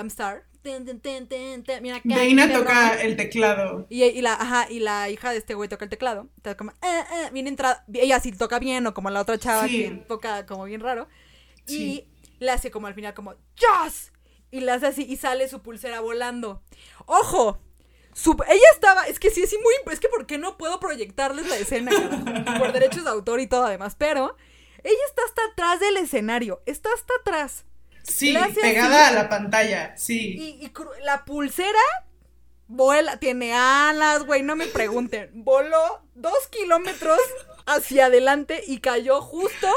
ten, 2.03 2.29
Mira, 2.35 2.47
perrón. 2.47 2.65
toca 2.65 3.01
el 3.01 3.17
teclado. 3.17 3.87
Y, 3.89 4.05
y 4.05 4.21
la, 4.21 4.35
ajá, 4.35 4.67
y 4.71 4.81
la 4.81 5.09
hija 5.09 5.31
de 5.33 5.39
este 5.39 5.55
güey 5.55 5.69
toca 5.71 5.85
el 5.87 5.91
teclado. 5.91 6.29
Está 6.37 6.55
como, 6.57 6.71
eh, 6.73 6.75
eh, 6.83 7.31
bien 7.33 7.47
entrada. 7.47 7.83
Ella 7.95 8.21
sí 8.21 8.31
toca 8.33 8.59
bien, 8.59 8.87
o 8.87 8.93
como 8.93 9.09
la 9.09 9.23
otra 9.23 9.39
chava 9.39 9.67
Sí. 9.67 9.85
que 9.85 9.91
toca 10.07 10.45
como 10.45 10.65
bien 10.65 10.81
raro. 10.83 11.09
Sí. 11.65 12.07
Y 12.39 12.45
le 12.45 12.51
hace 12.51 12.71
como 12.71 12.87
al 12.89 12.95
final, 12.95 13.15
como, 13.15 13.35
¡Yes! 13.57 14.13
Y 14.51 14.61
le 14.61 14.71
hace 14.73 14.87
así 14.89 15.07
y 15.09 15.17
sale 15.17 15.49
su 15.49 15.63
pulsera 15.63 16.01
volando. 16.01 16.63
¡Ojo! 17.07 17.59
Su- 18.13 18.37
ella 18.49 18.61
estaba, 18.75 19.05
es 19.07 19.19
que 19.19 19.31
sí, 19.31 19.43
es 19.45 19.55
muy, 19.55 19.73
es 19.95 20.01
que 20.01 20.09
¿por 20.09 20.27
qué 20.27 20.37
no 20.37 20.59
puedo 20.59 20.79
proyectarles 20.81 21.49
la 21.49 21.57
escena, 21.57 21.91
carajo? 21.93 22.59
Por 22.59 22.73
derechos 22.73 23.05
de 23.05 23.11
autor 23.11 23.41
y 23.41 23.47
todo 23.47 23.65
además, 23.65 23.95
pero 23.97 24.37
ella 24.85 25.05
está 25.09 25.23
hasta 25.25 25.43
atrás 25.53 25.81
del 25.81 25.97
escenario, 25.97 26.63
está 26.67 26.89
hasta 26.95 27.15
atrás. 27.21 27.65
Sí, 28.03 28.35
pegada 28.61 29.09
a 29.09 29.13
la 29.13 29.29
pantalla. 29.29 29.95
Sí. 29.97 30.61
Y, 30.61 30.73
la 31.05 31.25
pulsera 31.25 31.79
vuela, 32.67 33.19
tiene 33.19 33.53
alas, 33.53 34.25
güey, 34.25 34.43
no 34.43 34.57
me 34.57 34.67
pregunten. 34.67 35.31
Voló 35.35 36.03
dos 36.15 36.49
kilómetros 36.51 37.21
hacia 37.67 38.07
adelante 38.07 38.63
y 38.67 38.79
cayó 38.79 39.21
justo 39.21 39.69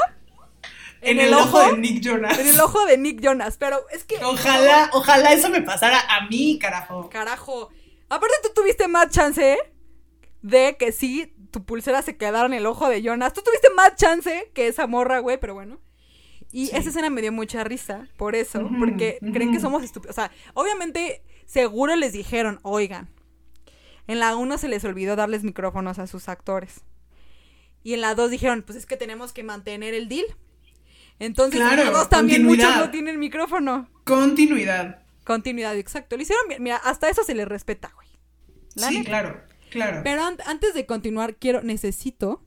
en, 1.00 1.20
el, 1.20 1.34
ojo, 1.34 1.60
de 1.60 1.78
Nick 1.78 2.00
Jonas. 2.00 2.38
en 2.38 2.48
el 2.48 2.60
ojo 2.60 2.84
de 2.86 2.96
Nick 2.96 3.20
Jonas. 3.20 3.56
Pero 3.58 3.86
es 3.90 4.04
que. 4.04 4.16
Ojalá, 4.24 4.90
ojalá 4.92 5.32
eso 5.32 5.50
me 5.50 5.60
pasara 5.62 6.00
a 6.00 6.26
mí, 6.28 6.58
carajo. 6.58 7.10
Carajo. 7.10 7.70
Aparte, 8.08 8.34
tú 8.42 8.50
tuviste 8.54 8.88
más 8.88 9.10
chance 9.10 9.58
de 10.42 10.76
que 10.78 10.92
sí, 10.92 11.33
tu 11.54 11.64
pulsera 11.64 12.02
se 12.02 12.16
quedara 12.16 12.46
en 12.46 12.52
el 12.52 12.66
ojo 12.66 12.88
de 12.88 13.00
Jonas. 13.00 13.32
Tú 13.32 13.40
tuviste 13.42 13.68
más 13.76 13.94
chance 13.94 14.50
que 14.54 14.66
esa 14.66 14.86
morra, 14.88 15.20
güey, 15.20 15.38
pero 15.38 15.54
bueno. 15.54 15.78
Y 16.50 16.66
Sí. 16.66 16.76
esa 16.76 16.88
escena 16.90 17.10
me 17.10 17.20
dio 17.22 17.30
mucha 17.32 17.62
risa 17.62 18.08
por 18.16 18.34
eso, 18.34 18.68
porque 18.78 19.18
creen 19.32 19.52
que 19.52 19.60
somos 19.60 19.82
estúpidos. 19.84 20.14
O 20.14 20.20
sea, 20.20 20.30
obviamente, 20.54 21.22
seguro 21.46 21.94
les 21.96 22.12
dijeron, 22.12 22.58
oigan, 22.62 23.08
en 24.08 24.18
la 24.18 24.34
1 24.36 24.58
se 24.58 24.66
les 24.68 24.84
olvidó 24.84 25.14
darles 25.16 25.44
micrófonos 25.44 25.98
a 26.00 26.06
sus 26.08 26.28
actores. 26.28 26.82
Y 27.84 27.94
en 27.94 28.00
la 28.00 28.14
2 28.16 28.30
dijeron, 28.30 28.62
pues 28.62 28.76
es 28.78 28.86
que 28.86 28.96
tenemos 28.96 29.32
que 29.32 29.44
mantener 29.44 29.94
el 29.94 30.08
deal. 30.08 30.26
Entonces, 31.20 31.60
en 31.60 31.66
Claro, 31.68 31.84
la 31.84 31.90
2 31.98 32.08
también 32.08 32.44
muchos 32.44 32.74
no 32.76 32.90
tienen 32.90 33.18
micrófono. 33.20 33.88
Continuidad. 34.04 35.02
Continuidad, 35.24 35.76
exacto. 35.76 36.16
Lo 36.16 36.22
hicieron. 36.22 36.44
Mira, 36.60 36.76
hasta 36.78 37.08
eso 37.08 37.22
se 37.24 37.34
les 37.34 37.46
respeta, 37.46 37.92
güey. 37.94 38.08
La 38.74 38.88
Sí, 38.88 38.98
neta. 38.98 39.08
claro, 39.08 39.40
claro. 39.74 40.00
Pero 40.02 40.22
an- 40.22 40.38
antes 40.46 40.72
de 40.72 40.86
continuar, 40.86 41.36
quiero, 41.36 41.62
necesito 41.62 42.42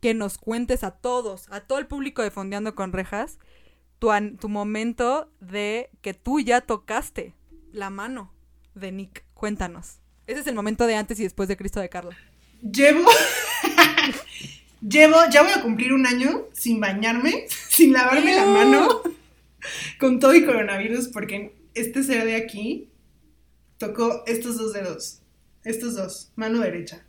que 0.00 0.14
nos 0.14 0.38
cuentes 0.38 0.84
a 0.84 0.92
todos, 0.92 1.46
a 1.50 1.60
todo 1.60 1.78
el 1.80 1.86
público 1.88 2.22
de 2.22 2.30
Fondeando 2.30 2.74
con 2.74 2.92
Rejas, 2.92 3.38
tu, 3.98 4.10
tu 4.40 4.48
momento 4.48 5.30
de 5.40 5.90
que 6.00 6.14
tú 6.14 6.38
ya 6.40 6.60
tocaste 6.60 7.34
la 7.72 7.90
mano 7.90 8.32
de 8.74 8.92
Nick. 8.92 9.24
Cuéntanos. 9.34 9.98
Ese 10.26 10.40
es 10.40 10.46
el 10.46 10.54
momento 10.54 10.86
de 10.86 10.94
antes 10.96 11.18
y 11.18 11.24
después 11.24 11.48
de 11.48 11.56
Cristo 11.56 11.80
de 11.80 11.88
Carla. 11.88 12.16
Llevo. 12.62 13.08
Llevo, 14.80 15.16
ya 15.30 15.42
voy 15.42 15.52
a 15.52 15.62
cumplir 15.62 15.92
un 15.92 16.06
año 16.06 16.42
sin 16.52 16.80
bañarme, 16.80 17.46
sin 17.68 17.92
lavarme 17.92 18.34
la 18.34 18.46
mano, 18.46 19.02
con 20.00 20.18
todo 20.18 20.34
y 20.34 20.44
coronavirus, 20.44 21.08
porque 21.08 21.54
este 21.74 22.02
ser 22.02 22.24
de 22.24 22.34
aquí 22.36 22.88
tocó 23.78 24.24
estos 24.26 24.58
dos 24.58 24.72
dedos. 24.72 25.21
Estos 25.64 25.94
dos, 25.94 26.32
mano 26.36 26.60
derecha. 26.60 27.04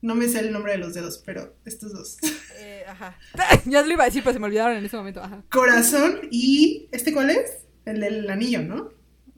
No 0.00 0.14
me 0.14 0.28
sé 0.28 0.40
el 0.40 0.52
nombre 0.52 0.72
de 0.72 0.78
los 0.78 0.94
dedos, 0.94 1.22
pero 1.24 1.54
estos 1.64 1.92
dos. 1.92 2.16
Eh, 2.56 2.84
ajá. 2.88 3.18
ya 3.66 3.82
lo 3.82 3.92
iba 3.92 4.04
a 4.04 4.06
decir, 4.06 4.22
pero 4.22 4.32
se 4.32 4.38
me 4.38 4.46
olvidaron 4.46 4.76
en 4.76 4.84
ese 4.84 4.96
momento. 4.96 5.20
Ajá. 5.20 5.42
Corazón 5.50 6.20
y. 6.30 6.88
¿Este 6.92 7.12
cuál 7.12 7.30
es? 7.30 7.64
El 7.84 8.00
del 8.00 8.30
anillo, 8.30 8.62
¿no? 8.62 8.90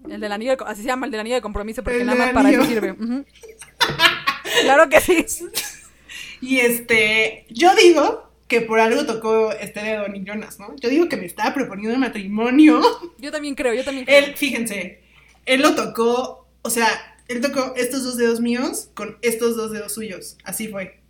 El 0.08 0.20
del 0.20 0.30
anillo 0.30 0.54
de, 0.54 0.64
así 0.66 0.82
se 0.82 0.86
llama, 0.86 1.06
el 1.06 1.12
del 1.12 1.20
anillo 1.20 1.36
de 1.36 1.40
compromiso, 1.40 1.82
porque 1.82 2.02
El 2.02 2.06
nada 2.06 2.26
más 2.26 2.32
para 2.34 2.50
eso 2.50 2.64
sirve. 2.64 2.94
Claro 4.62 4.88
que 4.88 5.00
sí. 5.00 5.26
Y 6.40 6.60
este, 6.60 7.46
yo 7.50 7.74
digo 7.74 8.30
que 8.48 8.60
por 8.60 8.78
algo 8.80 9.04
tocó 9.06 9.52
este 9.52 9.80
dedo 9.80 10.08
Nick 10.08 10.24
Jonas, 10.24 10.58
¿no? 10.58 10.74
Yo 10.76 10.88
digo 10.88 11.08
que 11.08 11.16
me 11.16 11.26
estaba 11.26 11.52
proponiendo 11.52 11.98
matrimonio. 11.98 12.80
Yo 13.18 13.32
también 13.32 13.54
creo, 13.54 13.74
yo 13.74 13.84
también 13.84 14.06
creo. 14.06 14.24
Él, 14.24 14.36
fíjense, 14.36 15.02
él 15.46 15.62
lo 15.62 15.74
tocó, 15.74 16.46
o 16.62 16.70
sea, 16.70 17.15
él 17.28 17.40
tocó 17.40 17.74
estos 17.76 18.04
dos 18.04 18.16
dedos 18.16 18.40
míos 18.40 18.90
con 18.94 19.18
estos 19.22 19.56
dos 19.56 19.72
dedos 19.72 19.92
suyos. 19.92 20.36
Así 20.44 20.68
fue. 20.68 21.02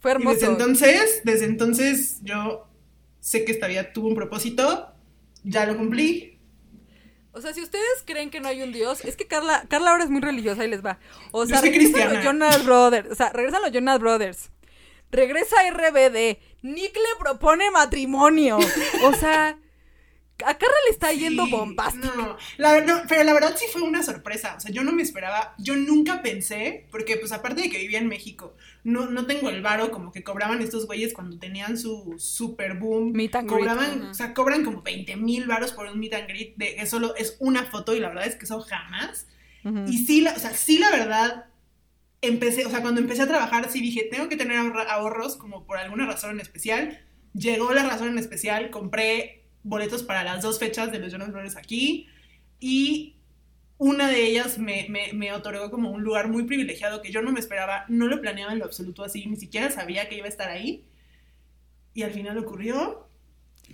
Fue 0.00 0.12
Y 0.12 0.14
desde 0.14 0.30
hermoso. 0.30 0.50
entonces, 0.52 1.20
desde 1.24 1.44
entonces 1.46 2.18
yo 2.22 2.66
sé 3.20 3.44
que 3.44 3.52
esta 3.52 3.68
vida 3.68 3.92
tuvo 3.92 4.08
un 4.08 4.14
propósito, 4.14 4.92
ya 5.44 5.66
lo 5.66 5.76
cumplí. 5.76 6.40
O 7.34 7.40
sea, 7.40 7.54
si 7.54 7.62
ustedes 7.62 8.02
creen 8.04 8.30
que 8.30 8.40
no 8.40 8.48
hay 8.48 8.62
un 8.62 8.72
Dios, 8.72 9.04
es 9.04 9.16
que 9.16 9.26
Carla, 9.26 9.64
Carla 9.68 9.92
ahora 9.92 10.04
es 10.04 10.10
muy 10.10 10.20
religiosa 10.20 10.64
y 10.64 10.68
les 10.68 10.84
va. 10.84 10.98
O 11.30 11.46
sea, 11.46 11.60
regresan 11.62 12.12
los 12.14 12.24
Jonas 12.24 12.64
Brothers. 12.64 13.10
O 13.10 13.14
sea, 13.14 13.30
regresan 13.30 13.62
los 13.62 13.72
Jonas 13.72 13.98
Brothers. 14.00 14.50
Regresa 15.10 15.56
RBD. 15.70 16.38
Nick 16.62 16.94
le 16.94 17.18
propone 17.18 17.70
matrimonio. 17.70 18.58
O 19.04 19.14
sea, 19.14 19.58
A 20.44 20.58
Carla 20.58 20.74
le 20.86 20.92
está 20.92 21.12
yendo 21.12 21.44
Sí, 21.44 21.50
bombástico. 21.52 22.16
No, 22.16 22.36
la, 22.56 22.80
no, 22.80 23.02
pero 23.08 23.22
la 23.22 23.32
verdad 23.32 23.54
sí 23.56 23.66
fue 23.72 23.82
una 23.82 24.02
sorpresa. 24.02 24.54
O 24.56 24.60
sea, 24.60 24.72
yo 24.72 24.82
no 24.82 24.92
me 24.92 25.02
esperaba, 25.02 25.54
yo 25.58 25.76
nunca 25.76 26.22
pensé, 26.22 26.88
porque 26.90 27.16
pues 27.16 27.32
aparte 27.32 27.62
de 27.62 27.70
que 27.70 27.78
vivía 27.78 27.98
en 27.98 28.08
México, 28.08 28.56
no, 28.82 29.06
no 29.06 29.26
tengo 29.26 29.50
el 29.50 29.62
varo 29.62 29.90
como 29.90 30.10
que 30.10 30.24
cobraban 30.24 30.60
estos 30.60 30.86
güeyes 30.86 31.12
cuando 31.12 31.38
tenían 31.38 31.78
su 31.78 32.16
super 32.18 32.74
boom. 32.74 33.12
Meet 33.12 33.36
and 33.36 33.48
greet, 33.48 33.60
cobraban, 33.60 34.02
ajá. 34.02 34.10
o 34.10 34.14
sea, 34.14 34.34
cobran 34.34 34.64
como 34.64 34.82
20 34.82 35.16
mil 35.16 35.46
varos 35.46 35.72
por 35.72 35.86
un 35.86 36.00
meet 36.00 36.14
and 36.14 36.28
greet 36.28 36.56
de 36.56 36.74
que 36.74 36.86
solo 36.86 37.14
es 37.14 37.36
una 37.38 37.64
foto 37.66 37.94
y 37.94 38.00
la 38.00 38.08
verdad 38.08 38.26
es 38.26 38.34
que 38.36 38.44
eso 38.44 38.60
jamás. 38.60 39.28
Y 39.86 39.98
sí, 40.04 40.22
la, 40.22 40.32
o 40.32 40.38
sea, 40.40 40.54
sí 40.54 40.78
la 40.78 40.90
verdad, 40.90 41.46
empecé, 42.20 42.66
o 42.66 42.70
sea, 42.70 42.80
cuando 42.82 43.00
empecé 43.00 43.22
a 43.22 43.28
trabajar 43.28 43.70
sí 43.70 43.80
dije, 43.80 44.08
tengo 44.10 44.28
que 44.28 44.36
tener 44.36 44.58
ahorros 44.88 45.36
como 45.36 45.66
por 45.66 45.76
alguna 45.76 46.06
razón 46.06 46.32
en 46.32 46.40
especial. 46.40 47.00
Llegó 47.34 47.72
la 47.72 47.84
razón 47.84 48.08
en 48.08 48.18
especial, 48.18 48.70
compré 48.70 49.41
boletos 49.62 50.02
para 50.02 50.24
las 50.24 50.42
dos 50.42 50.58
fechas 50.58 50.90
de 50.92 50.98
los 50.98 51.12
Jonas 51.12 51.30
Brothers 51.32 51.56
aquí 51.56 52.08
y 52.60 53.16
una 53.78 54.08
de 54.08 54.24
ellas 54.26 54.58
me, 54.58 54.86
me, 54.88 55.12
me 55.12 55.32
otorgó 55.32 55.70
como 55.70 55.90
un 55.90 56.02
lugar 56.02 56.28
muy 56.28 56.44
privilegiado 56.44 57.02
que 57.02 57.10
yo 57.10 57.20
no 57.22 57.32
me 57.32 57.40
esperaba, 57.40 57.84
no 57.88 58.06
lo 58.06 58.20
planeaba 58.20 58.52
en 58.52 58.60
lo 58.60 58.64
absoluto 58.64 59.02
así, 59.02 59.26
ni 59.26 59.36
siquiera 59.36 59.70
sabía 59.70 60.08
que 60.08 60.16
iba 60.16 60.26
a 60.26 60.28
estar 60.28 60.48
ahí. 60.50 60.84
Y 61.94 62.02
al 62.04 62.12
final 62.12 62.38
ocurrió. 62.38 63.08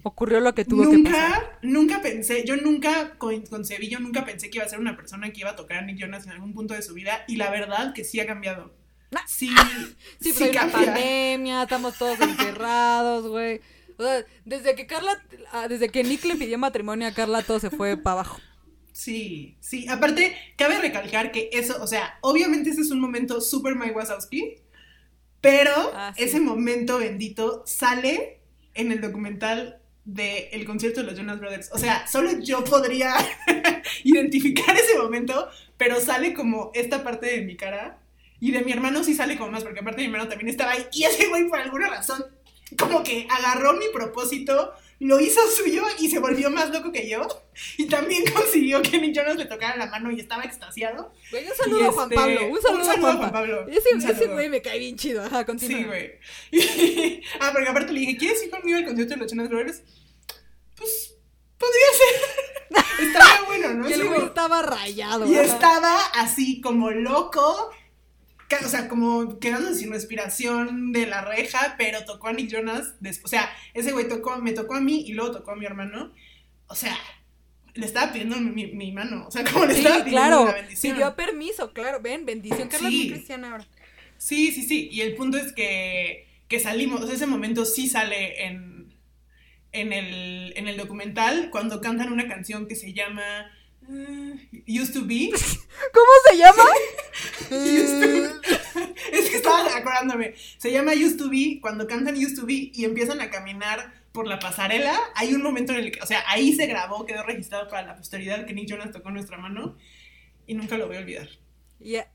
Ocurrió 0.03 0.41
lo 0.41 0.55
que 0.55 0.64
tuvo 0.64 0.91
que 0.91 0.99
pasar. 1.01 1.59
Nunca, 1.62 1.97
nunca 1.97 2.03
pensé, 2.03 2.45
yo 2.47 2.57
nunca 2.57 3.18
con- 3.18 3.45
concebí, 3.47 3.89
yo 3.89 4.01
nunca 4.01 4.24
pensé 4.24 4.49
que 4.49 4.59
iba 4.59 4.64
a 4.64 4.68
ser 4.68 4.78
una 4.80 4.97
persona 4.97 5.30
que 5.30 5.41
iba 5.41 5.51
a 5.51 5.57
tocar 5.57 5.78
a 5.78 5.82
Nick 5.82 5.99
Jonas 5.99 6.24
en 6.24 6.32
algún 6.32 6.55
punto 6.55 6.72
de 6.74 6.82
su 6.82 6.95
vida 6.95 7.24
y 7.28 7.36
la 7.36 7.51
verdad 7.51 7.93
que 7.93 8.05
sí 8.05 8.18
ha 8.20 8.26
cambiado. 8.26 8.72
Ah. 9.14 9.24
Sí, 9.26 9.51
Sí, 10.20 10.32
sí, 10.32 10.34
pero 10.39 10.61
hay 10.62 10.66
una 10.66 10.72
pandemia, 10.72 11.62
estamos 11.64 11.99
todos 11.99 12.18
encerrados, 12.20 13.26
güey. 13.28 13.61
O 13.99 14.05
sea, 14.05 14.25
desde 14.45 14.75
que 14.75 14.87
Carla, 14.87 15.23
ah, 15.53 15.69
desde 15.69 15.89
que 15.91 16.05
Nick 16.05 16.25
le 16.25 16.37
pidió 16.37 16.57
matrimonio 16.59 17.09
a 17.09 17.13
Carla, 17.15 17.43
todo 17.43 17.59
se 17.61 17.71
fue 17.71 17.97
para 17.97 18.15
abajo. 18.15 18.41
Sí, 18.93 19.57
sí. 19.61 19.87
Aparte, 19.89 20.37
cabe 20.57 20.79
recalcar 20.79 21.31
que 21.31 21.51
eso, 21.53 21.83
o 21.83 21.87
sea, 21.87 22.19
obviamente 22.21 22.71
ese 22.71 22.81
es 22.81 22.91
un 22.91 23.01
momento 23.01 23.41
súper 23.41 23.77
Mike 23.77 23.93
Wazowski, 23.95 24.57
pero 25.41 25.73
Ah, 25.95 26.13
sí. 26.17 26.25
ese 26.25 26.41
momento 26.41 26.99
bendito 26.99 27.63
sale 27.67 28.41
en 28.75 28.91
el 28.93 29.01
documental 29.01 29.81
del 30.05 30.65
concierto 30.65 31.01
de 31.01 31.07
los 31.07 31.17
Jonas 31.17 31.39
Brothers. 31.39 31.71
O 31.73 31.79
sea, 31.79 32.07
solo 32.07 32.41
yo 32.41 32.65
podría 32.65 33.15
identificar 34.05 34.75
ese 34.77 34.99
momento, 34.99 35.49
pero 35.77 36.01
sale 36.01 36.35
como 36.35 36.71
esta 36.75 37.05
parte 37.05 37.27
de 37.27 37.43
mi 37.43 37.57
cara. 37.57 37.99
Y 38.41 38.53
de 38.53 38.61
mi 38.63 38.71
hermano 38.71 39.03
sí 39.03 39.15
sale 39.15 39.37
como 39.37 39.51
más, 39.51 39.65
porque 39.65 39.81
aparte 39.81 40.01
mi 40.01 40.07
hermano 40.07 40.29
también 40.29 40.49
estaba 40.49 40.71
ahí. 40.73 40.87
Y 40.93 41.03
ese 41.05 41.27
güey, 41.27 41.49
por 41.49 41.59
alguna 41.59 41.89
razón, 41.89 42.25
como 42.77 43.03
que 43.03 43.27
agarró 43.31 43.75
mi 43.75 43.89
propósito, 43.93 44.75
lo 45.01 45.21
hizo 45.21 45.41
suyo 45.51 45.85
y 46.01 46.11
se 46.11 46.19
volvió 46.19 46.51
más 46.51 46.71
loco 46.71 46.91
que 46.91 47.09
yo. 47.09 47.27
Y 47.77 47.87
también 47.87 48.25
consiguió 48.35 48.83
que 48.83 49.01
Nick 49.01 49.14
Jonas 49.14 49.37
le 49.37 49.47
tocara 49.47 49.77
la 49.77 49.87
mano 49.87 50.11
y 50.11 50.21
estaba 50.21 50.43
extasiado. 50.45 51.12
Güey, 51.31 51.47
un 51.47 51.55
saludo 51.57 51.81
Y 51.81 51.85
a 51.85 51.93
Juan 51.93 52.12
este, 52.12 52.14
Pablo, 52.16 52.49
un 52.49 52.62
saludo, 52.62 52.91
a 52.91 53.16
Juan 53.16 53.33
Pablo. 53.33 53.69
Ese, 53.69 53.95
un 53.95 53.99
ese 53.99 54.14
saludo. 54.14 54.33
güey 54.35 54.49
me 54.49 54.61
cae 54.61 54.79
bien 54.79 54.97
chido, 54.97 55.23
ajá, 55.23 55.47
continúa. 55.47 55.79
Sí, 55.79 55.85
güey. 55.85 56.21
ah, 57.41 57.51
porque 57.53 57.69
aparte 57.69 57.93
le 57.93 58.01
dije, 58.01 58.16
¿quieres 58.16 58.43
ir 58.43 58.51
conmigo 58.51 58.79
al 58.79 58.85
concierto 58.85 59.14
de 59.14 59.21
los 59.21 59.31
Jonas 59.31 59.49
Brothers? 59.49 59.83
Pues, 60.77 61.14
podría 61.57 61.87
ser. 61.97 62.85
Estaba 63.07 63.45
bueno, 63.47 63.75
¿no? 63.75 63.89
Y 63.89 63.93
el 63.93 64.07
güey 64.09 64.25
estaba 64.25 64.62
rayado. 64.62 65.27
Y 65.27 65.35
ajá. 65.37 65.43
estaba 65.43 65.97
así 66.14 66.61
como 66.61 66.91
loco, 66.91 67.71
o 68.65 68.69
sea, 68.69 68.89
como 68.89 69.39
quedándose 69.39 69.81
sin 69.81 69.91
respiración 69.93 70.93
de 70.93 71.07
la 71.07 71.23
reja, 71.23 71.75
pero 71.79 72.05
tocó 72.05 72.29
a 72.29 72.33
Nick 72.33 72.51
Jonas 72.51 72.95
después. 73.01 73.25
O 73.27 73.29
sea, 73.29 73.51
ese 73.75 73.93
güey 73.93 74.09
tocó, 74.09 74.39
me 74.39 74.53
tocó 74.53 74.75
a 74.75 74.81
mí 74.81 75.05
y 75.07 75.13
luego 75.13 75.33
tocó 75.33 75.53
a 75.53 75.57
mi 75.57 75.67
hermano. 75.67 76.13
O 76.67 76.75
sea, 76.75 76.97
le 77.75 77.87
estaba 77.87 78.13
pidiendo 78.13 78.37
mi, 78.39 78.67
mi 78.69 78.93
mano. 78.93 79.27
O 79.27 79.31
sea, 79.31 79.45
como 79.45 79.67
le 79.67 79.75
Sí, 79.75 79.81
estaba 79.81 80.05
pidiendo 80.05 80.21
claro. 80.29 80.45
la 80.47 80.53
bendición. 80.55 80.95
Pidió 80.97 81.15
permiso, 81.17 81.73
claro. 81.73 82.01
Ven, 82.01 82.25
bendición. 82.27 82.69
Carla 82.69 82.89
Sí. 82.89 83.11
cristiana 83.11 83.53
ahora. 83.53 83.67
Sí, 84.17 84.51
sí, 84.53 84.63
sí. 84.63 84.89
Y 84.91 85.03
el 85.03 85.15
punto 85.15 85.37
es 85.39 85.53
que, 85.53 86.27
que 86.49 86.59
salimos, 86.59 87.03
o 87.03 87.07
sea, 87.07 87.15
ese 87.15 87.27
momento 87.27 87.65
sí 87.65 87.89
sale 87.89 88.47
en, 88.47 88.95
en, 89.73 89.93
el, 89.93 90.53
en 90.57 90.67
el 90.67 90.77
documental 90.77 91.51
cuando 91.53 91.81
cantan 91.81 92.13
una 92.13 92.27
canción 92.27 92.67
que 92.67 92.75
se 92.75 92.93
llama 92.95 93.23
Used 94.66 94.93
to 94.95 95.05
Be. 95.07 95.30
¿Cómo 95.93 96.12
se 96.30 96.36
llama? 96.36 96.64
Used 97.51 98.01
to- 98.03 98.41
es 99.12 99.30
que 99.30 99.36
estaba 99.36 99.76
acordándome. 99.76 100.34
Se 100.59 100.70
llama 100.70 100.93
Used 100.93 101.16
to 101.18 101.30
Be. 101.30 101.59
Cuando 101.61 101.86
cantan 101.86 102.14
Used 102.16 102.36
to 102.36 102.47
Be 102.47 102.70
y 102.74 102.84
empiezan 102.84 103.20
a 103.20 103.30
caminar 103.30 103.93
por 104.12 104.26
la 104.26 104.39
pasarela, 104.39 104.99
hay 105.14 105.32
un 105.34 105.43
momento 105.43 105.72
en 105.72 105.78
el 105.78 105.93
que, 105.93 106.01
o 106.01 106.07
sea, 106.07 106.22
ahí 106.28 106.53
se 106.53 106.66
grabó, 106.66 107.07
quedó 107.07 107.22
registrado 107.22 107.68
para 107.68 107.86
la 107.86 107.97
posteridad 107.97 108.47
que 108.47 108.53
Nick 108.53 108.68
Jonas 108.68 108.91
tocó 108.91 109.11
nuestra 109.11 109.39
mano 109.39 109.76
y 110.47 110.55
nunca 110.55 110.76
lo 110.76 110.86
voy 110.89 110.97
a 110.97 111.01
olvidar. 111.01 111.28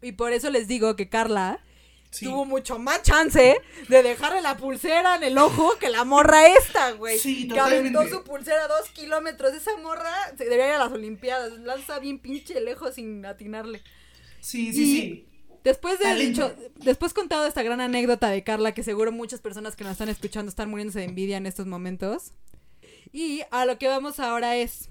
y 0.02 0.12
por 0.14 0.34
eso 0.34 0.50
les 0.50 0.68
digo 0.68 0.96
que 0.96 1.08
Carla 1.08 1.64
Sí. 2.14 2.26
tuvo 2.26 2.46
mucho 2.46 2.78
más 2.80 3.02
chance 3.02 3.58
de 3.90 4.04
dejarle 4.04 4.42
la 4.42 4.56
pulsera 4.56 5.16
en 5.16 5.24
el 5.24 5.38
ojo 5.38 5.78
que 5.80 5.90
la 5.90 6.04
morra 6.04 6.48
esta, 6.48 6.92
güey. 6.92 7.18
Sí, 7.20 7.48
que 7.48 7.60
aventó 7.60 8.08
su 8.08 8.24
pulsera 8.24 8.68
dos 8.68 8.88
kilómetros. 8.90 9.54
Esa 9.54 9.76
morra 9.78 10.12
se 10.38 10.44
debería 10.44 10.68
ir 10.68 10.74
a 10.74 10.80
las 10.80 10.92
Olimpiadas. 10.92 11.54
Lanza 11.60 12.00
bien 12.00 12.20
pinche 12.20 12.62
lejos 12.62 12.96
sin 12.96 13.26
atinarle. 13.26 13.82
Sí, 14.42 14.72
sí, 14.74 14.82
Y- 14.84 14.86
sí. 15.02 15.28
Después 15.64 15.98
de 15.98 16.14
dicho, 16.16 16.54
después 16.76 17.14
contado 17.14 17.48
esta 17.48 17.64
gran 17.64 17.80
anécdota 17.80 18.30
de 18.30 18.44
Carla, 18.44 18.74
que 18.74 18.84
seguro 18.84 19.14
muchas 19.14 19.40
personas 19.40 19.78
que 19.78 19.86
nos 19.86 19.94
están 19.94 20.10
escuchando 20.10 20.50
están 20.50 20.70
muriéndose 20.70 21.00
de 21.00 21.06
envidia 21.06 21.38
en 21.38 21.46
estos 21.46 21.66
momentos. 21.68 22.34
Y 23.14 23.44
a 23.50 23.66
lo 23.66 23.78
que 23.78 23.88
vamos 23.88 24.20
ahora 24.20 24.58
es. 24.58 24.90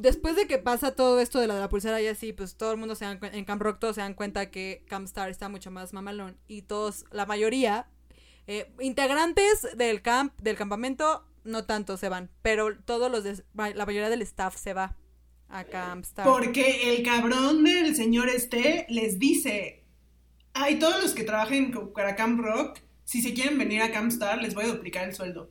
Después 0.00 0.36
de 0.36 0.46
que 0.46 0.58
pasa 0.58 0.94
todo 0.94 1.20
esto 1.20 1.40
de 1.40 1.46
la, 1.46 1.54
de 1.54 1.60
la 1.60 1.68
pulsera 1.68 2.00
y 2.00 2.06
así, 2.06 2.32
pues 2.32 2.56
todo 2.56 2.72
el 2.72 2.78
mundo 2.78 2.94
se 2.94 3.04
dan, 3.04 3.18
en 3.32 3.44
Camp 3.44 3.60
Rock 3.62 3.78
todos 3.78 3.94
se 3.96 4.00
dan 4.00 4.14
cuenta 4.14 4.50
que 4.50 4.84
Campstar 4.88 5.30
está 5.30 5.48
mucho 5.48 5.70
más 5.70 5.92
mamalón. 5.92 6.36
Y 6.48 6.62
todos, 6.62 7.04
la 7.10 7.26
mayoría, 7.26 7.86
eh, 8.46 8.72
integrantes 8.80 9.66
del 9.76 10.02
camp, 10.02 10.32
del 10.40 10.56
campamento, 10.56 11.24
no 11.44 11.64
tanto 11.64 11.96
se 11.96 12.08
van. 12.08 12.30
Pero 12.42 12.78
todos 12.84 13.10
los 13.10 13.24
de- 13.24 13.42
la 13.74 13.86
mayoría 13.86 14.10
del 14.10 14.22
staff 14.22 14.56
se 14.56 14.74
va 14.74 14.96
a 15.48 15.64
Campstar. 15.64 16.26
Porque 16.26 16.94
el 16.94 17.02
cabrón 17.02 17.64
del 17.64 17.96
señor 17.96 18.28
este 18.28 18.86
les 18.90 19.18
dice, 19.18 19.84
ay, 20.52 20.78
todos 20.78 21.02
los 21.02 21.14
que 21.14 21.24
trabajen 21.24 21.72
para 21.94 22.16
Camp 22.16 22.40
Rock, 22.40 22.80
si 23.04 23.22
se 23.22 23.32
quieren 23.32 23.56
venir 23.56 23.80
a 23.80 23.90
Camp 23.90 24.10
Star, 24.12 24.42
les 24.42 24.54
voy 24.54 24.64
a 24.64 24.68
duplicar 24.68 25.08
el 25.08 25.14
sueldo. 25.14 25.50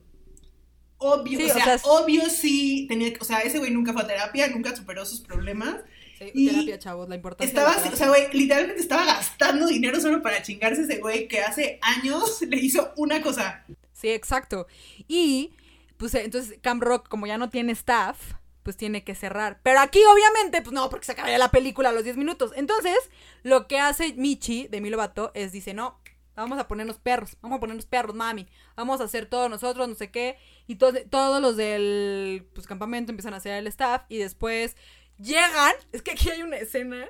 Obvio, 0.99 1.37
Sí, 1.39 1.45
o 1.45 1.55
o 1.55 1.59
sea, 1.59 1.79
obvio 1.83 2.29
sí, 2.29 2.85
tenía, 2.89 3.13
o 3.19 3.23
sea, 3.25 3.39
ese 3.41 3.59
güey 3.59 3.71
nunca 3.71 3.93
fue 3.93 4.01
a 4.01 4.07
terapia, 4.07 4.47
nunca 4.47 4.75
superó 4.75 5.05
sus 5.05 5.21
problemas. 5.21 5.75
Sí, 6.17 6.31
y 6.33 6.47
terapia, 6.49 6.79
chavos, 6.79 7.07
la 7.09 7.15
importancia 7.15 7.47
Estaba, 7.47 7.69
de 7.75 7.81
la 7.81 7.85
así- 7.85 7.93
o 7.93 7.97
sea, 7.97 8.07
güey, 8.09 8.27
literalmente 8.33 8.81
estaba 8.81 9.05
gastando 9.05 9.67
dinero 9.67 10.01
solo 10.01 10.23
para 10.23 10.41
chingarse 10.41 10.81
ese 10.81 10.97
güey 10.97 11.27
que 11.27 11.41
hace 11.41 11.77
años 11.83 12.41
le 12.47 12.57
hizo 12.57 12.91
una 12.97 13.21
cosa. 13.21 13.63
Sí, 13.93 14.09
exacto. 14.09 14.65
Y, 15.07 15.53
pues, 15.97 16.15
eh, 16.15 16.23
entonces, 16.23 16.57
Camp 16.61 16.81
Rock, 16.81 17.07
como 17.07 17.27
ya 17.27 17.37
no 17.37 17.49
tiene 17.49 17.71
staff, 17.73 18.17
pues 18.63 18.75
tiene 18.75 19.03
que 19.03 19.13
cerrar. 19.15 19.59
Pero 19.63 19.79
aquí, 19.79 19.99
obviamente, 20.11 20.61
pues 20.63 20.73
no, 20.73 20.89
porque 20.89 21.05
se 21.05 21.11
acabaría 21.13 21.37
la 21.37 21.51
película 21.51 21.89
a 21.89 21.91
los 21.91 22.03
10 22.03 22.17
minutos. 22.17 22.51
Entonces, 22.55 22.97
lo 23.43 23.67
que 23.67 23.79
hace 23.79 24.13
Michi, 24.13 24.67
de 24.67 24.81
Milo 24.81 24.97
Vato, 24.97 25.31
es 25.35 25.51
dice, 25.51 25.73
no, 25.75 25.99
vamos 26.37 26.59
a 26.59 26.67
ponernos 26.67 26.97
perros, 26.97 27.35
vamos 27.41 27.57
a 27.57 27.59
ponernos 27.59 27.85
perros, 27.85 28.15
mami. 28.15 28.47
Vamos 28.75 29.01
a 29.01 29.05
hacer 29.05 29.25
todos 29.25 29.49
nosotros, 29.49 29.87
no 29.87 29.95
sé 29.95 30.09
qué. 30.11 30.37
Y 30.67 30.75
to- 30.75 30.93
todos 31.09 31.41
los 31.41 31.57
del 31.57 32.47
pues, 32.53 32.67
campamento 32.67 33.11
empiezan 33.11 33.33
a 33.33 33.37
hacer 33.37 33.53
el 33.53 33.67
staff 33.67 34.03
y 34.09 34.17
después 34.17 34.77
llegan, 35.17 35.73
es 35.91 36.01
que 36.01 36.11
aquí 36.11 36.29
hay 36.29 36.43
una 36.43 36.57
escena. 36.57 37.07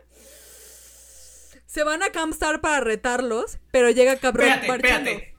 Se 1.65 1.83
van 1.83 2.01
a 2.01 2.11
Campstar 2.11 2.61
para 2.61 2.79
retarlos, 2.79 3.59
pero 3.71 3.89
llega 3.91 4.13
Rock 4.15 4.23
Espérate, 4.23 4.67
marchando. 4.67 5.09
espérate. 5.11 5.35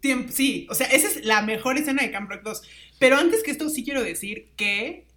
Tiemp- 0.00 0.30
sí, 0.30 0.66
o 0.70 0.74
sea, 0.74 0.86
esa 0.86 1.08
es 1.08 1.24
la 1.24 1.42
mejor 1.42 1.76
escena 1.76 2.02
de 2.02 2.12
Camp 2.12 2.30
Rock 2.30 2.42
2. 2.44 2.62
Pero 3.00 3.16
antes 3.16 3.42
que 3.42 3.50
esto 3.50 3.68
sí 3.68 3.84
quiero 3.84 4.02
decir 4.02 4.52
que, 4.56 5.08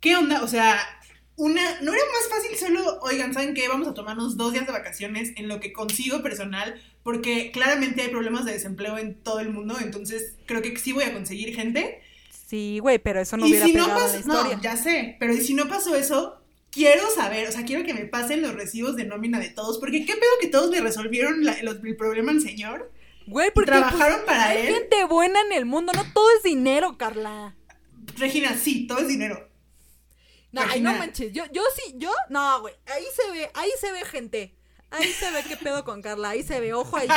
¿qué 0.00 0.16
onda? 0.16 0.42
O 0.42 0.48
sea, 0.48 0.78
una, 1.36 1.80
¿no 1.82 1.92
era 1.92 2.02
más 2.12 2.28
fácil 2.30 2.56
solo, 2.56 2.98
oigan, 3.02 3.34
¿saben 3.34 3.54
qué? 3.54 3.68
Vamos 3.68 3.88
a 3.88 3.94
tomarnos 3.94 4.36
dos 4.36 4.52
días 4.52 4.66
de 4.66 4.72
vacaciones 4.72 5.32
en 5.36 5.48
lo 5.48 5.60
que 5.60 5.72
consigo 5.72 6.22
personal, 6.22 6.80
porque 7.02 7.50
claramente 7.52 8.02
hay 8.02 8.08
problemas 8.08 8.44
de 8.46 8.52
desempleo 8.52 8.96
en 8.98 9.14
todo 9.22 9.40
el 9.40 9.50
mundo, 9.50 9.76
entonces 9.80 10.36
creo 10.46 10.62
que 10.62 10.76
sí 10.78 10.92
voy 10.92 11.04
a 11.04 11.12
conseguir 11.12 11.54
gente. 11.54 12.00
Sí, 12.46 12.78
güey, 12.80 12.98
pero 12.98 13.20
eso 13.20 13.36
no 13.36 13.46
y 13.46 13.50
hubiera 13.50 13.66
si 13.66 13.72
no 13.74 13.86
pasó, 13.88 14.60
ya 14.62 14.76
sé, 14.76 15.16
pero 15.20 15.34
y 15.34 15.40
si 15.42 15.52
no 15.54 15.68
pasó 15.68 15.94
eso, 15.94 16.40
quiero 16.70 17.02
saber, 17.10 17.48
o 17.48 17.52
sea, 17.52 17.64
quiero 17.64 17.84
que 17.84 17.92
me 17.92 18.06
pasen 18.06 18.40
los 18.40 18.54
recibos 18.54 18.96
de 18.96 19.04
nómina 19.04 19.38
de 19.38 19.50
todos, 19.50 19.78
porque 19.78 20.06
qué 20.06 20.14
pedo 20.14 20.30
que 20.40 20.46
todos 20.48 20.70
le 20.70 20.80
resolvieron 20.80 21.44
la- 21.44 21.60
los- 21.62 21.82
el 21.84 21.96
problema 21.96 22.32
al 22.32 22.40
señor. 22.40 22.92
Güey, 23.26 23.50
porque 23.52 23.72
trabajaron 23.72 24.20
pues, 24.24 24.26
para 24.26 24.48
hay 24.50 24.68
él. 24.68 24.74
gente 24.74 25.04
buena 25.04 25.40
en 25.40 25.52
el 25.52 25.66
mundo, 25.66 25.92
no 25.92 26.04
todo 26.14 26.28
es 26.36 26.44
dinero, 26.44 26.96
Carla. 26.96 27.56
Regina, 28.16 28.56
sí, 28.56 28.86
todo 28.86 29.00
es 29.00 29.08
dinero. 29.08 29.45
No, 30.52 30.62
ay, 30.68 30.80
no 30.80 30.92
manches, 30.94 31.32
yo, 31.32 31.44
yo 31.52 31.62
sí, 31.74 31.94
yo, 31.96 32.10
no, 32.30 32.60
güey, 32.60 32.74
ahí 32.86 33.04
se 33.14 33.30
ve, 33.30 33.50
ahí 33.54 33.70
se 33.80 33.92
ve 33.92 34.04
gente. 34.04 34.54
Ahí 34.90 35.12
se 35.12 35.30
ve 35.32 35.42
qué 35.46 35.56
pedo 35.56 35.84
con 35.84 36.00
Carla, 36.00 36.30
ahí 36.30 36.42
se 36.42 36.60
ve, 36.60 36.72
ojo 36.72 36.96
ahí. 36.96 37.08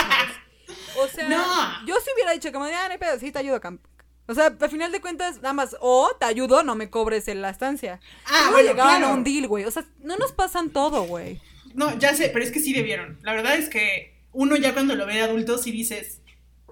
O 0.98 1.08
sea, 1.08 1.28
No. 1.30 1.86
yo 1.86 1.96
si 2.04 2.12
hubiera 2.14 2.32
dicho 2.34 2.52
como, 2.52 2.66
de, 2.66 2.74
ah, 2.74 2.90
no 2.92 2.98
pedo, 3.00 3.18
sí 3.20 3.32
te 3.32 3.40
ayudo, 3.40 3.60
Cam- 3.62 3.80
O 4.28 4.34
sea, 4.34 4.48
al 4.60 4.70
final 4.70 4.92
de 4.92 5.02
cuentas, 5.02 5.38
nada 5.38 5.54
más, 5.54 5.76
o 5.80 6.10
te 6.20 6.26
ayudo, 6.26 6.64
no 6.64 6.76
me 6.76 6.90
cobres 6.90 7.28
en 7.28 7.42
la 7.42 7.50
estancia. 7.50 8.00
Ah, 8.26 8.44
No 8.48 8.52
bueno, 8.52 8.70
llegaban 8.70 8.98
claro. 9.00 9.14
a 9.14 9.16
un 9.16 9.24
deal, 9.24 9.48
güey. 9.48 9.66
O 9.66 9.72
sea, 9.72 9.86
no 10.00 10.18
nos 10.18 10.32
pasan 10.34 10.70
todo, 10.72 11.04
güey. 11.04 11.40
No, 11.74 11.98
ya 11.98 12.14
sé, 12.16 12.30
pero 12.30 12.44
es 12.44 12.52
que 12.52 12.60
sí 12.60 12.74
debieron. 12.74 13.20
La 13.24 13.34
verdad 13.34 13.56
es 13.56 13.70
que 13.70 14.20
uno 14.32 14.56
ya 14.56 14.74
cuando 14.74 14.96
lo 14.96 15.06
ve 15.06 15.16
de 15.16 15.22
adulto 15.22 15.58
sí 15.58 15.72
dices 15.72 16.22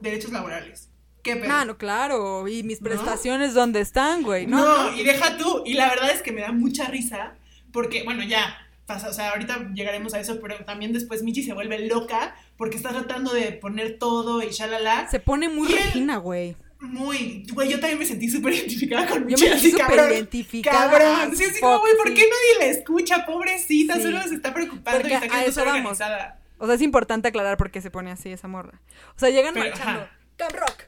derechos 0.01 0.31
laborales. 0.31 0.89
¿Qué 1.33 1.35
pedo? 1.37 1.51
Ah, 1.53 1.65
no, 1.65 1.77
claro. 1.77 2.47
Y 2.47 2.63
mis 2.63 2.81
¿No? 2.81 2.89
prestaciones, 2.89 3.53
¿dónde 3.53 3.81
están, 3.81 4.23
güey? 4.23 4.47
No, 4.47 4.89
No, 4.91 4.97
y 4.97 5.03
deja 5.03 5.37
tú. 5.37 5.63
Y 5.65 5.73
la 5.73 5.89
verdad 5.89 6.11
es 6.11 6.21
que 6.21 6.31
me 6.31 6.41
da 6.41 6.51
mucha 6.51 6.85
risa 6.85 7.35
porque, 7.71 8.03
bueno, 8.03 8.23
ya 8.23 8.57
pasa, 8.85 9.09
o 9.09 9.13
sea, 9.13 9.31
ahorita 9.31 9.69
llegaremos 9.73 10.13
a 10.13 10.19
eso, 10.21 10.39
pero 10.41 10.55
también 10.63 10.93
después 10.93 11.21
Michi 11.21 11.43
se 11.43 11.53
vuelve 11.53 11.87
loca 11.87 12.35
porque 12.55 12.77
está 12.77 12.89
tratando 12.89 13.33
de 13.33 13.51
poner 13.51 13.99
todo 13.99 14.41
y 14.41 14.49
shalala. 14.51 15.07
Se 15.09 15.19
pone 15.19 15.49
muy 15.49 15.67
Regina, 15.67 16.17
güey. 16.17 16.55
Muy, 16.79 17.43
güey, 17.53 17.69
yo 17.69 17.79
también 17.79 17.97
me 17.99 18.05
sentí 18.05 18.29
súper 18.29 18.53
identificada 18.53 19.07
con 19.07 19.21
Yo 19.27 19.35
Michi. 19.35 19.43
me 19.43 19.49
sentí 19.59 19.71
súper 19.71 20.11
identificada. 20.11 20.91
Cabrón, 20.91 21.35
sí, 21.35 21.43
así 21.45 21.59
como, 21.59 21.79
güey, 21.79 21.95
¿por 21.97 22.13
qué 22.13 22.21
nadie 22.21 22.59
la 22.59 22.65
escucha? 22.77 23.25
Pobrecita, 23.25 23.95
Sí. 23.95 24.03
solo 24.03 24.21
se 24.23 24.35
está 24.35 24.53
preocupando 24.53 25.01
Porque 25.01 25.13
y 25.13 25.47
está 25.49 25.61
organizada. 25.63 26.39
O 26.59 26.65
sea, 26.65 26.75
es 26.75 26.81
importante 26.81 27.27
aclarar 27.27 27.57
por 27.57 27.71
qué 27.71 27.81
se 27.81 27.91
pone 27.91 28.11
así 28.11 28.31
esa 28.31 28.47
morra. 28.47 28.79
O 29.15 29.19
sea, 29.19 29.29
llegan 29.31 29.53
Pero, 29.53 29.69
marchando. 29.69 30.01
ajá. 30.01 30.11
Camp 30.37 30.53
Rock. 30.55 30.83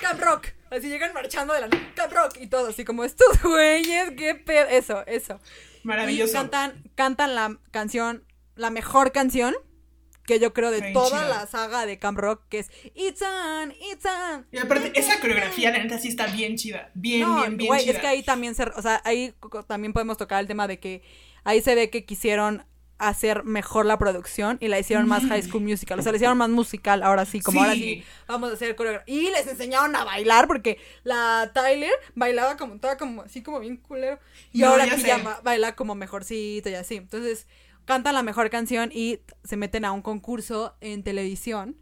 Camp 0.00 0.20
Rock. 0.20 0.48
Así 0.70 0.88
llegan 0.88 1.12
marchando 1.12 1.52
de 1.54 1.60
la 1.62 1.68
Camp 1.94 2.12
Rock 2.12 2.38
y 2.40 2.46
todo, 2.46 2.68
así 2.68 2.84
como 2.84 3.04
estos 3.04 3.42
güeyes, 3.42 4.10
qué 4.16 4.34
pedo. 4.34 4.66
Eso, 4.68 5.04
eso. 5.06 5.40
Maravilloso. 5.82 6.30
Y 6.30 6.34
cantan, 6.34 6.84
cantan 6.94 7.34
la 7.34 7.58
canción, 7.70 8.24
la 8.54 8.70
mejor 8.70 9.12
canción 9.12 9.54
que 10.26 10.38
yo 10.38 10.52
creo 10.52 10.70
de 10.70 10.92
toda 10.92 11.26
la 11.28 11.46
saga 11.48 11.86
de 11.86 11.98
Camp 11.98 12.16
Rock, 12.18 12.42
que 12.48 12.60
es 12.60 12.70
It's 12.94 13.20
on, 13.22 13.72
It's 13.72 14.04
on. 14.06 14.46
Y 14.52 14.58
aparte, 14.58 14.92
esa 14.94 15.18
coreografía, 15.18 15.72
la 15.72 15.78
neta, 15.78 15.98
sí 15.98 16.08
está 16.08 16.26
bien 16.28 16.56
chida. 16.56 16.90
Bien, 16.94 17.22
No, 17.22 17.36
bien, 17.40 17.56
bien 17.56 17.68
güey, 17.68 17.80
chida. 17.82 17.92
es 17.94 17.98
que 17.98 18.06
ahí 18.06 18.22
también 18.22 18.54
se, 18.54 18.62
o 18.62 18.82
sea, 18.82 19.02
ahí 19.04 19.34
también 19.66 19.92
podemos 19.92 20.16
tocar 20.18 20.40
el 20.40 20.46
tema 20.46 20.68
de 20.68 20.78
que 20.78 21.02
ahí 21.42 21.60
se 21.62 21.74
ve 21.74 21.90
que 21.90 22.04
quisieron 22.04 22.64
hacer 23.08 23.44
mejor 23.44 23.86
la 23.86 23.98
producción 23.98 24.58
y 24.60 24.68
la 24.68 24.78
hicieron 24.78 25.08
más 25.08 25.24
High 25.26 25.42
School 25.42 25.62
Musical, 25.62 25.98
o 25.98 26.02
sea, 26.02 26.12
la 26.12 26.16
hicieron 26.16 26.36
más 26.38 26.50
musical, 26.50 27.02
ahora 27.02 27.24
sí, 27.24 27.40
como 27.40 27.60
Sí. 27.60 27.64
ahora 27.64 27.74
sí, 27.74 28.04
vamos 28.28 28.50
a 28.50 28.54
hacer 28.54 28.76
coreografía. 28.76 29.14
Y 29.14 29.30
les 29.30 29.46
enseñaron 29.46 29.96
a 29.96 30.04
bailar 30.04 30.46
porque 30.46 30.78
la 31.02 31.50
Tyler 31.54 31.90
bailaba 32.14 32.56
como, 32.56 32.74
estaba 32.74 32.96
como 32.96 33.22
así 33.22 33.42
como 33.42 33.58
bien 33.60 33.76
culero. 33.78 34.18
Y 34.52 34.60
No, 34.60 34.68
ahora 34.68 34.86
sé. 34.96 35.06
ya 35.06 35.18
ba- 35.18 35.40
baila 35.42 35.74
como 35.74 35.94
mejorcito 35.94 36.68
y 36.68 36.74
así. 36.74 36.96
Entonces, 36.96 37.46
cantan 37.86 38.14
la 38.14 38.22
mejor 38.22 38.50
canción 38.50 38.90
y 38.92 39.20
se 39.44 39.56
meten 39.56 39.84
a 39.84 39.92
un 39.92 40.02
concurso 40.02 40.76
en 40.80 41.02
televisión 41.02 41.76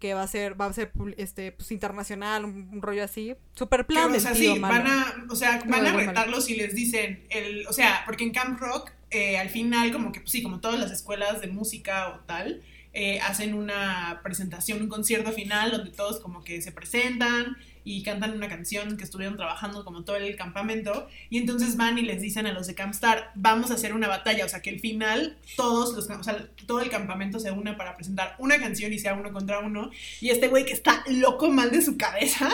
que 0.00 0.12
va 0.12 0.22
a 0.22 0.26
ser, 0.26 0.60
va 0.60 0.66
a 0.66 0.72
ser 0.72 0.92
este, 1.16 1.52
pues 1.52 1.70
internacional, 1.70 2.44
un, 2.44 2.68
un 2.72 2.82
rollo 2.82 3.04
así. 3.04 3.36
Super 3.54 3.86
plan 3.86 4.12
o 4.14 4.20
sea, 4.20 4.34
sí, 4.34 4.58
van 4.58 4.86
a, 4.86 5.24
o 5.30 5.36
sea, 5.36 5.62
van 5.66 5.86
a 5.86 5.92
retarlos 5.92 6.50
y 6.50 6.56
les 6.56 6.74
dicen, 6.74 7.26
el, 7.30 7.66
o 7.68 7.72
sea, 7.72 8.02
porque 8.04 8.24
en 8.24 8.32
Camp 8.32 8.58
Rock, 8.60 8.90
eh, 9.14 9.38
al 9.38 9.48
final, 9.48 9.92
como 9.92 10.10
que, 10.10 10.20
pues, 10.20 10.32
sí, 10.32 10.42
como 10.42 10.58
todas 10.58 10.80
las 10.80 10.90
escuelas 10.90 11.40
de 11.40 11.46
música 11.46 12.08
o 12.08 12.20
tal, 12.26 12.62
eh, 12.92 13.20
hacen 13.20 13.54
una 13.54 14.20
presentación, 14.24 14.82
un 14.82 14.88
concierto 14.88 15.30
final 15.30 15.70
donde 15.70 15.92
todos 15.92 16.18
como 16.18 16.42
que 16.42 16.60
se 16.60 16.72
presentan 16.72 17.56
y 17.84 18.02
cantan 18.02 18.32
una 18.32 18.48
canción 18.48 18.96
que 18.96 19.04
estuvieron 19.04 19.36
trabajando 19.36 19.84
como 19.84 20.02
todo 20.02 20.16
el 20.16 20.34
campamento. 20.34 21.08
Y 21.30 21.38
entonces 21.38 21.76
van 21.76 21.96
y 21.96 22.02
les 22.02 22.20
dicen 22.22 22.46
a 22.46 22.52
los 22.52 22.66
de 22.66 22.74
Campstar, 22.74 23.30
vamos 23.36 23.70
a 23.70 23.74
hacer 23.74 23.94
una 23.94 24.08
batalla, 24.08 24.44
o 24.44 24.48
sea 24.48 24.62
que 24.62 24.70
el 24.70 24.80
final 24.80 25.38
todos 25.54 25.94
los, 25.94 26.10
o 26.10 26.24
sea, 26.24 26.48
todo 26.66 26.80
el 26.80 26.90
campamento 26.90 27.38
se 27.38 27.52
una 27.52 27.76
para 27.76 27.94
presentar 27.94 28.34
una 28.38 28.58
canción 28.58 28.92
y 28.92 28.98
sea 28.98 29.14
uno 29.14 29.32
contra 29.32 29.60
uno. 29.60 29.90
Y 30.20 30.30
este 30.30 30.48
güey 30.48 30.64
que 30.64 30.72
está 30.72 31.04
loco 31.08 31.50
mal 31.50 31.70
de 31.70 31.82
su 31.82 31.96
cabeza 31.96 32.50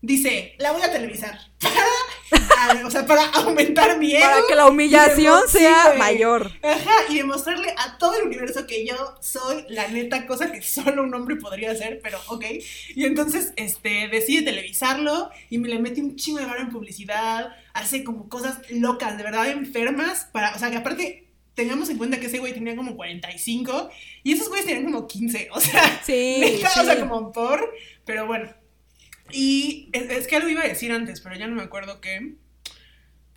dice, 0.00 0.54
la 0.58 0.72
voy 0.72 0.82
a 0.82 0.92
televisar. 0.92 1.38
Para, 2.30 2.86
o 2.86 2.90
sea, 2.90 3.06
para 3.06 3.24
aumentar 3.24 3.98
mi 3.98 4.14
ego. 4.14 4.26
Para 4.26 4.42
que 4.46 4.54
la 4.54 4.66
humillación 4.66 5.48
sea 5.48 5.94
mayor. 5.96 6.50
Ajá, 6.62 6.92
y 7.08 7.16
demostrarle 7.16 7.72
a 7.76 7.96
todo 7.98 8.18
el 8.18 8.26
universo 8.26 8.66
que 8.66 8.84
yo 8.86 9.14
soy 9.20 9.64
la 9.68 9.88
neta, 9.88 10.26
cosa 10.26 10.52
que 10.52 10.60
solo 10.60 11.04
un 11.04 11.14
hombre 11.14 11.36
podría 11.36 11.70
hacer, 11.70 12.00
pero 12.02 12.18
ok. 12.26 12.44
Y 12.94 13.04
entonces, 13.04 13.52
este, 13.56 14.08
decide 14.08 14.42
televisarlo 14.42 15.30
y 15.48 15.58
me 15.58 15.68
le 15.68 15.78
mete 15.78 16.02
un 16.02 16.16
chingo 16.16 16.38
de 16.40 16.46
varo 16.46 16.60
en 16.60 16.70
publicidad, 16.70 17.56
hace 17.72 18.04
como 18.04 18.28
cosas 18.28 18.58
locas, 18.70 19.16
de 19.16 19.22
verdad 19.24 19.48
enfermas, 19.48 20.28
para, 20.32 20.54
o 20.54 20.58
sea, 20.58 20.70
que 20.70 20.76
aparte... 20.76 21.24
Tengamos 21.54 21.90
en 21.90 21.98
cuenta 21.98 22.20
que 22.20 22.26
ese 22.26 22.38
güey 22.38 22.52
tenía 22.52 22.76
como 22.76 22.94
45 22.94 23.90
y 24.22 24.32
esos 24.32 24.48
güeyes 24.48 24.64
tenían 24.64 24.84
como 24.84 25.08
15, 25.08 25.48
o 25.50 25.60
sea, 25.60 26.00
Sí, 26.06 26.36
neta, 26.40 26.68
o 26.68 26.80
sí. 26.80 26.86
sea, 26.86 27.00
como 27.00 27.32
por, 27.32 27.74
pero 28.04 28.28
bueno. 28.28 28.48
Y 29.32 29.88
es, 29.92 30.10
es 30.10 30.26
que 30.26 30.36
algo 30.36 30.48
iba 30.48 30.62
a 30.62 30.68
decir 30.68 30.92
antes, 30.92 31.20
pero 31.20 31.36
ya 31.36 31.46
no 31.46 31.56
me 31.56 31.62
acuerdo 31.62 32.00
qué. 32.00 32.34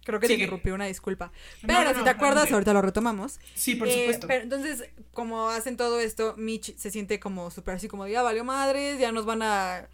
Creo 0.04 0.20
que 0.20 0.26
te 0.28 0.34
Sigue. 0.34 0.46
interrumpí 0.46 0.72
una 0.72 0.86
disculpa. 0.88 1.32
Pero 1.66 1.84
no, 1.84 1.94
si 1.96 2.04
te 2.04 2.10
acuerdas, 2.10 2.52
ahorita 2.52 2.74
lo 2.74 2.82
retomamos. 2.82 3.40
Sí, 3.54 3.76
por 3.76 3.88
Eh, 3.88 4.00
supuesto. 4.00 4.28
pero 4.28 4.42
entonces, 4.44 4.84
como 5.14 5.50
hacen 5.50 5.78
todo 5.78 6.00
esto, 6.00 6.34
Mitch 6.38 6.76
se 6.76 6.90
siente 6.90 7.20
como 7.20 7.52
súper 7.52 7.76
así 7.76 7.88
como, 7.88 8.08
ya 8.08 8.24
valió 8.24 8.44
madres, 8.44 9.00
ya 9.00 9.12
nos 9.12 9.26
van 9.26 9.44
a... 9.44 9.88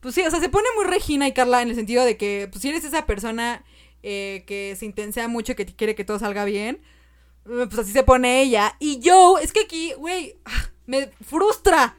Pues 0.00 0.14
sí, 0.14 0.22
o 0.22 0.30
sea, 0.30 0.40
se 0.40 0.48
pone 0.48 0.66
muy 0.76 0.84
Regina 0.86 1.26
y 1.26 1.32
Carla 1.34 1.62
en 1.62 1.68
el 1.70 1.74
sentido 1.74 2.04
de 2.04 2.16
que, 2.16 2.48
pues 2.50 2.62
si 2.62 2.68
eres 2.68 2.84
esa 2.84 3.06
persona 3.06 3.64
eh, 4.02 4.44
que 4.46 4.76
se 4.78 4.86
intensea 4.86 5.26
mucho 5.28 5.52
y 5.52 5.54
que 5.56 5.64
te 5.64 5.74
quiere 5.74 5.94
que 5.96 6.04
todo 6.04 6.18
salga 6.20 6.44
bien, 6.44 6.80
pues 7.44 7.76
así 7.76 7.92
se 7.92 8.04
pone 8.04 8.40
ella. 8.42 8.76
Y 8.78 9.00
yo, 9.00 9.38
es 9.38 9.52
que 9.52 9.60
aquí, 9.60 9.92
güey, 9.98 10.36
ah, 10.44 10.70
me 10.86 11.08
frustra. 11.28 11.96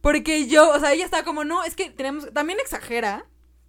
Porque 0.00 0.46
yo, 0.46 0.70
o 0.70 0.78
sea, 0.80 0.92
ella 0.92 1.04
está 1.04 1.24
como, 1.24 1.44
no, 1.44 1.64
es 1.64 1.74
que 1.74 1.90
tenemos, 1.90 2.32
también 2.32 2.58
exagera, 2.60 3.26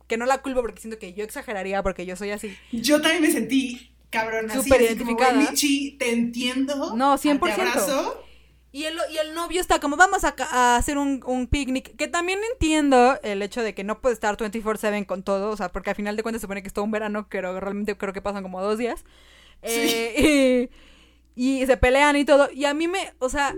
que 0.08 0.18
no 0.18 0.26
la 0.26 0.42
culpo 0.42 0.62
porque 0.62 0.82
siento 0.82 1.00
que 1.00 1.14
yo 1.14 1.24
exageraría 1.24 1.82
porque 1.84 2.06
yo 2.06 2.16
soy 2.16 2.32
así. 2.32 2.58
Yo 2.72 3.02
también 3.02 3.22
me 3.22 3.32
sentí 3.32 3.92
cabrón, 4.10 4.50
así, 4.50 4.62
Súper 4.62 4.82
así 4.82 4.86
identificada. 4.86 5.34
Michi, 5.34 5.92
te 5.92 6.12
entiendo. 6.12 6.96
No, 6.96 7.18
Te 7.18 7.30
100%. 7.30 7.52
abrazo. 7.52 8.24
Y 8.72 8.84
el, 8.84 8.98
y 9.12 9.18
el 9.18 9.34
novio 9.34 9.60
está 9.60 9.80
como, 9.80 9.98
vamos 9.98 10.24
a, 10.24 10.76
hacer 10.76 10.98
un, 10.98 11.24
un 11.26 11.48
picnic. 11.48 11.96
Que 11.96 12.08
también 12.08 12.40
entiendo 12.54 13.20
el 13.24 13.42
hecho 13.42 13.64
de 13.64 13.74
que 13.74 13.84
no 13.84 14.00
puede 14.00 14.14
estar 14.14 14.38
24-7 14.38 15.06
con 15.06 15.24
todo. 15.24 15.52
O 15.52 15.58
sea, 15.58 15.70
porque 15.70 15.92
al 15.92 15.96
final 15.96 16.16
de 16.16 16.24
cuentas 16.24 16.42
se 16.42 16.44
supone 16.44 16.62
que 16.62 16.68
es 16.68 16.74
todo 16.74 16.86
un 16.86 16.92
verano, 16.92 17.28
pero 17.30 17.60
realmente 17.60 17.98
creo 17.98 18.14
que 18.14 18.22
pasan 18.22 18.44
como 18.44 18.62
dos 18.62 18.78
días. 18.78 19.06
Eh, 19.64 20.70
y, 21.36 21.62
y 21.62 21.66
se 21.66 21.78
pelean 21.78 22.16
y 22.16 22.26
todo. 22.26 22.50
Y 22.52 22.66
a 22.66 22.74
mí 22.74 22.88
me, 22.88 23.14
o 23.20 23.30
sea, 23.30 23.56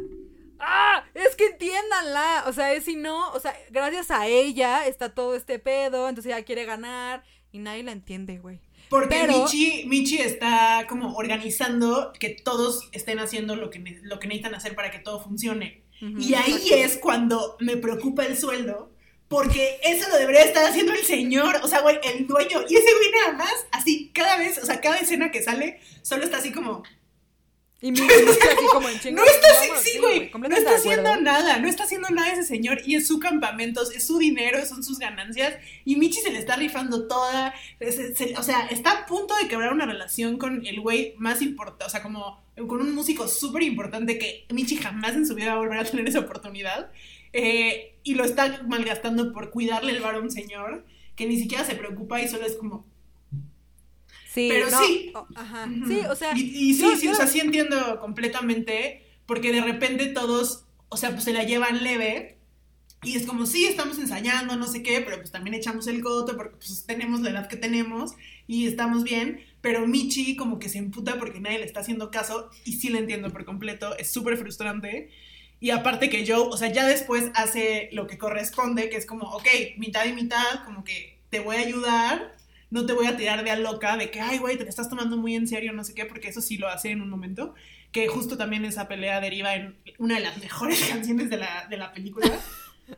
¡ah! 0.62 1.04
Es 1.14 1.36
que 1.36 1.48
entiéndanla. 1.48 2.46
O 2.48 2.54
sea, 2.54 2.74
es 2.74 2.86
si 2.86 2.96
no, 2.96 3.32
o 3.32 3.40
sea, 3.40 3.56
gracias 3.70 4.12
a 4.12 4.28
ella 4.28 4.86
está 4.88 5.14
todo 5.14 5.36
este 5.36 5.60
pedo. 5.60 6.08
Entonces 6.08 6.32
ella 6.32 6.44
quiere 6.44 6.66
ganar 6.66 7.24
y 7.52 7.60
nadie 7.60 7.84
la 7.84 7.92
entiende, 7.92 8.38
güey. 8.40 8.60
Porque 8.90 9.08
Pero- 9.22 9.44
Michi, 9.44 9.86
Michi 9.88 10.18
está 10.18 10.86
como 10.90 11.16
organizando 11.16 12.12
que 12.20 12.30
todos 12.30 12.90
estén 12.92 13.20
haciendo 13.20 13.56
lo 13.56 13.70
que, 13.70 13.80
lo 14.04 14.20
que 14.20 14.28
necesitan 14.28 14.56
hacer 14.56 14.76
para 14.76 14.92
que 14.92 15.00
todo 15.00 15.24
funcione. 15.24 15.84
Y 16.02 16.34
ahí 16.34 16.54
exacto. 16.54 16.76
es 16.76 16.98
cuando 16.98 17.58
me 17.60 17.78
preocupa 17.78 18.26
el 18.26 18.38
sueldo. 18.38 18.92
Porque 19.28 19.80
eso 19.84 20.10
lo 20.10 20.18
debería 20.18 20.44
estar 20.44 20.66
haciendo 20.66 20.92
el 20.92 21.06
señor, 21.06 21.62
o 21.64 21.68
sea, 21.70 21.80
güey, 21.80 22.00
el 22.04 22.28
dueño. 22.28 22.64
Y 22.68 22.76
ese 22.76 22.94
güey 22.98 23.12
nada 23.12 23.32
más, 23.38 23.54
así, 23.72 24.12
cada 24.14 24.36
vez, 24.36 24.58
o 24.58 24.66
sea, 24.66 24.82
cada 24.82 24.98
escena 24.98 25.32
que 25.32 25.42
sale, 25.42 25.80
solo 26.02 26.26
está 26.26 26.40
así 26.40 26.52
como, 26.52 26.84
Y 27.84 27.92
mi, 27.92 28.00
mi- 28.02 28.06
así 28.08 28.66
como 28.72 28.88
en 28.90 29.00
chinga, 29.02 29.22
No 29.24 29.28
está 29.28 29.48
sexy, 29.60 29.98
güey. 30.00 30.30
No 30.50 30.56
está 30.56 30.76
haciendo 30.76 31.10
nada, 31.22 31.58
no 31.58 31.68
está 31.68 31.84
haciendo 31.84 32.10
nada 32.10 32.32
ese 32.32 32.44
señor. 32.44 32.80
Y 32.86 32.96
es 32.96 33.08
su 33.08 33.20
campamento, 33.20 33.82
es 33.92 34.06
su 34.06 34.20
dinero, 34.20 34.64
son 34.68 34.84
sus 34.84 35.00
ganancias. 35.00 35.56
Y 35.84 35.96
Michi 35.96 36.22
se 36.22 36.32
le 36.32 36.38
está 36.38 36.56
rifando 36.58 37.08
toda. 37.08 37.54
se- 37.80 38.16
se- 38.16 38.36
o 38.38 38.44
sea, 38.44 38.68
está 38.68 38.92
a 38.92 39.06
punto 39.08 39.34
de 39.42 39.48
quebrar 39.48 39.74
una 39.74 39.88
relación 39.88 40.38
con 40.38 40.64
el 40.66 40.80
güey 40.80 41.16
más 41.18 41.42
importante. 41.42 41.86
O 41.86 41.90
sea, 41.90 42.04
como 42.04 42.40
con 42.68 42.82
un 42.82 42.94
músico 42.94 43.28
súper 43.28 43.64
importante 43.64 44.20
que 44.20 44.46
Michi 44.54 44.76
jamás 44.76 45.16
en 45.16 45.26
su 45.26 45.34
vida 45.34 45.48
va 45.48 45.54
a 45.54 45.58
volver 45.58 45.80
a 45.80 45.84
tener 45.84 46.08
esa 46.08 46.20
oportunidad. 46.20 46.92
Eh, 47.34 47.96
y 48.04 48.14
lo 48.16 48.26
está 48.26 48.62
malgastando 48.68 49.32
por 49.34 49.50
cuidarle 49.50 49.94
el 49.94 50.02
bar 50.02 50.16
a 50.16 50.20
un 50.20 50.30
señor 50.30 50.86
que 51.16 51.26
ni 51.26 51.38
siquiera 51.40 51.64
se 51.66 51.76
preocupa 51.76 52.22
y 52.22 52.28
solo 52.28 52.46
es 52.46 52.56
como. 52.56 52.86
Sí, 54.34 54.48
Pero 54.50 54.70
no, 54.70 54.84
sí. 54.86 55.12
o- 55.14 55.28
ajá. 55.36 55.70
Sí, 55.88 56.00
o 56.10 56.16
sea. 56.16 56.34
Y, 56.36 56.42
y 56.70 56.74
sí, 56.74 56.86
sí, 56.98 57.06
yo 57.08 57.12
o 57.12 57.16
sea, 57.16 57.28
sí 57.28 57.40
entiendo 57.40 58.00
completamente, 58.00 59.06
porque 59.26 59.52
de 59.52 59.62
repente 59.62 60.08
todos, 60.08 60.66
o 60.90 60.98
sea, 60.98 61.12
pues 61.12 61.24
se 61.24 61.34
la 61.34 61.44
llevan 61.44 61.84
leve. 61.84 62.38
Y 63.04 63.16
es 63.16 63.26
como, 63.26 63.48
sí, 63.48 63.66
estamos 63.66 63.98
ensayando, 63.98 64.56
no 64.58 64.68
sé 64.68 64.84
qué, 64.84 65.02
pero 65.02 65.18
pues 65.18 65.32
también 65.32 65.56
echamos 65.56 65.88
el 65.88 66.02
coto 66.04 66.38
porque 66.38 66.56
pues 66.58 66.86
tenemos 66.86 67.22
la 67.22 67.32
edad 67.32 67.48
que 67.50 67.58
tenemos 67.58 68.12
y 68.48 68.68
estamos 68.68 69.04
bien. 69.04 69.42
Pero 69.62 69.88
Michi 69.88 70.36
como 70.36 70.60
que 70.60 70.70
se 70.70 70.78
emputa 70.78 71.18
porque 71.18 71.40
nadie 71.40 71.58
le 71.60 71.66
está 71.66 71.80
haciendo 71.80 72.12
caso 72.12 72.50
y 72.64 72.74
sí 72.74 72.90
le 72.90 73.00
entiendo 73.00 73.32
por 73.32 73.44
completo, 73.44 73.98
es 73.98 74.12
súper 74.12 74.38
frustrante. 74.38 75.10
Y 75.60 75.72
aparte 75.72 76.10
que 76.10 76.26
yo, 76.26 76.48
o 76.48 76.58
sea, 76.58 76.72
ya 76.72 76.86
después 76.88 77.32
hace 77.36 77.90
lo 77.92 78.06
que 78.08 78.18
corresponde, 78.20 78.90
que 78.90 78.98
es 78.98 79.06
como, 79.08 79.26
ok, 79.32 79.48
mitad 79.78 80.06
y 80.06 80.14
mitad, 80.14 80.64
como 80.66 80.84
que 80.84 81.20
te 81.32 81.40
voy 81.40 81.56
a 81.58 81.60
ayudar, 81.60 82.36
no 82.72 82.86
te 82.86 82.94
voy 82.94 83.06
a 83.06 83.18
tirar 83.18 83.44
de 83.44 83.52
a 83.52 83.58
loca, 83.58 83.98
de 83.98 84.10
que, 84.10 84.22
ay, 84.22 84.40
güey, 84.40 84.58
te 84.58 84.68
estás 84.68 84.90
tomando 84.90 85.18
muy 85.18 85.36
en 85.36 85.48
serio, 85.48 85.74
no 85.74 85.84
sé 85.84 85.94
qué, 85.94 86.06
porque 86.06 86.30
eso 86.30 86.42
sí 86.42 86.58
lo 86.58 86.70
hace 86.70 86.90
en 86.90 87.02
un 87.02 87.10
momento, 87.10 87.54
que 87.92 88.08
justo 88.08 88.38
también 88.38 88.66
esa 88.66 88.88
pelea 88.88 89.20
deriva 89.20 89.54
en 89.54 89.76
una 90.00 90.16
de 90.16 90.22
las 90.22 90.38
mejores 90.38 90.80
canciones 90.90 91.30
de 91.30 91.38
la, 91.38 91.68
de 91.70 91.78
la 91.78 91.94
película. 91.94 92.32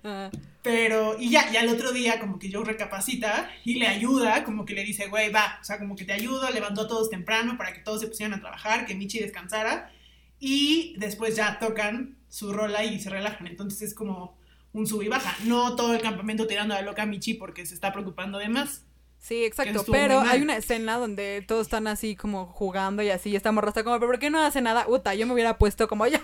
Pero, 0.64 1.20
y 1.20 1.30
ya, 1.30 1.52
ya 1.52 1.62
el 1.62 1.70
otro 1.70 1.92
día 1.92 2.20
como 2.20 2.40
que 2.40 2.52
Joe 2.52 2.64
recapacita 2.64 3.52
y 3.66 3.76
le 3.76 3.88
ayuda, 3.88 4.44
como 4.44 4.64
que 4.64 4.74
le 4.74 4.84
dice, 4.84 5.08
güey, 5.08 5.32
va, 5.32 5.58
o 5.60 5.64
sea, 5.64 5.78
como 5.78 5.96
que 5.96 6.06
te 6.06 6.14
ayudo, 6.14 6.50
levantó 6.52 6.82
a 6.82 6.88
todos 6.88 7.10
temprano 7.10 7.58
para 7.58 7.74
que 7.74 7.82
todos 7.82 8.00
se 8.00 8.08
pusieran 8.08 8.34
a 8.34 8.42
trabajar, 8.42 8.86
que 8.86 8.96
Michi 8.96 9.20
descansara, 9.20 9.92
y 10.40 10.96
después 10.98 11.36
ya 11.36 11.60
tocan 11.60 12.18
su 12.30 12.54
rola 12.54 12.84
y 12.84 13.00
se 13.00 13.10
relajan. 13.10 13.48
Entonces 13.48 13.82
es 13.82 13.94
como 13.94 14.38
un 14.72 14.88
sub 14.88 15.02
y 15.02 15.08
baja. 15.08 15.36
No 15.46 15.76
todo 15.76 15.94
el 15.94 16.02
campamento 16.02 16.48
tirando 16.48 16.76
a 16.76 16.82
loca 16.82 17.04
a 17.04 17.06
Michi 17.06 17.34
porque 17.34 17.66
se 17.66 17.74
está 17.74 17.92
preocupando 17.92 18.38
de 18.38 18.50
más. 18.50 18.84
Sí, 19.24 19.46
exacto. 19.46 19.86
Pero 19.90 20.20
hay 20.20 20.42
una 20.42 20.58
escena 20.58 20.98
donde 20.98 21.46
todos 21.48 21.68
están 21.68 21.88
así 21.88 22.14
como 22.14 22.48
jugando 22.48 23.02
y 23.02 23.10
así. 23.10 23.30
Y 23.30 23.38
esta 23.38 23.54
morra 23.54 23.70
está 23.70 23.82
como, 23.82 23.98
¿pero 23.98 24.12
por 24.12 24.20
qué 24.20 24.30
no 24.30 24.38
hace 24.38 24.60
nada? 24.60 24.86
Uta, 24.86 25.16
yo 25.16 25.26
me 25.26 25.32
hubiera 25.32 25.58
puesto 25.58 25.88
como, 25.88 26.06
ya, 26.08 26.22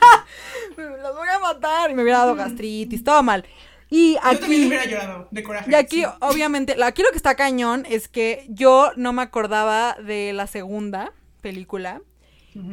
los 0.76 1.16
voy 1.16 1.30
a 1.30 1.40
matar. 1.40 1.90
Y 1.92 1.94
me 1.94 2.04
hubiera 2.04 2.20
dado 2.20 2.36
gastritis, 2.36 3.02
todo 3.02 3.24
mal. 3.24 3.46
Y 3.90 4.16
Yo 4.16 4.20
también 4.20 4.44
aquí, 4.44 4.68
hubiera 4.68 4.86
llorado 4.86 5.28
de 5.32 5.44
coraje. 5.44 5.72
y 5.72 5.76
aquí 5.76 6.02
sí. 6.02 6.08
obviamente, 6.20 6.76
aquí 6.84 7.02
lo 7.02 7.10
que 7.12 7.16
está 7.16 7.36
cañón 7.36 7.86
es 7.90 8.10
que 8.10 8.46
yo 8.50 8.92
no 8.98 9.14
me 9.14 9.22
acordaba 9.22 9.96
de 9.96 10.34
la 10.34 10.46
segunda 10.48 11.14
película. 11.40 12.02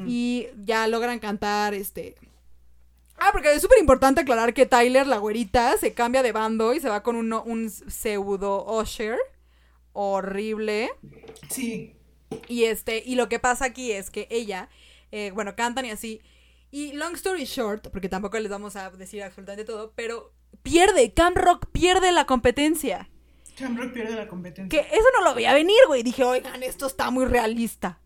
Y 0.08 0.48
ya 0.64 0.88
logran 0.88 1.20
cantar 1.20 1.72
este. 1.72 2.16
Ah, 3.16 3.28
porque 3.30 3.54
es 3.54 3.62
súper 3.62 3.78
importante 3.78 4.22
aclarar 4.22 4.52
que 4.54 4.66
Tyler, 4.66 5.06
la 5.06 5.18
güerita, 5.18 5.76
se 5.76 5.94
cambia 5.94 6.24
de 6.24 6.32
bando 6.32 6.74
y 6.74 6.80
se 6.80 6.88
va 6.88 7.04
con 7.04 7.14
un, 7.14 7.32
un 7.32 7.70
pseudo 7.70 8.66
Usher. 8.80 9.16
Horrible. 9.98 10.90
Sí. 11.48 11.94
Y 12.48 12.64
este, 12.64 13.02
y 13.04 13.14
lo 13.14 13.28
que 13.30 13.38
pasa 13.38 13.64
aquí 13.64 13.92
es 13.92 14.10
que 14.10 14.26
ella, 14.30 14.68
eh, 15.10 15.30
bueno, 15.34 15.56
cantan 15.56 15.86
y 15.86 15.90
así. 15.90 16.20
Y 16.70 16.92
long 16.92 17.14
story 17.14 17.44
short, 17.46 17.88
porque 17.90 18.08
tampoco 18.10 18.38
les 18.38 18.50
vamos 18.50 18.76
a 18.76 18.90
decir 18.90 19.22
absolutamente 19.22 19.64
todo, 19.64 19.92
pero 19.96 20.34
pierde, 20.62 21.14
Cam 21.14 21.34
Rock 21.34 21.66
pierde 21.72 22.12
la 22.12 22.26
competencia. 22.26 23.08
Cam 23.56 23.76
Rock 23.78 23.92
pierde 23.94 24.16
la 24.16 24.28
competencia. 24.28 24.68
Que 24.68 24.86
eso 24.94 25.06
no 25.18 25.24
lo 25.24 25.34
veía 25.34 25.54
venir, 25.54 25.78
güey. 25.86 26.02
Dije, 26.02 26.24
oigan, 26.24 26.62
esto 26.62 26.86
está 26.86 27.10
muy 27.10 27.24
realista. 27.24 28.00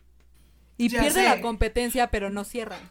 Y 0.76 0.88
Ya 0.90 1.00
pierde 1.00 1.22
sé. 1.22 1.24
la 1.24 1.40
competencia, 1.40 2.10
pero 2.12 2.30
no 2.30 2.44
cierran. 2.44 2.88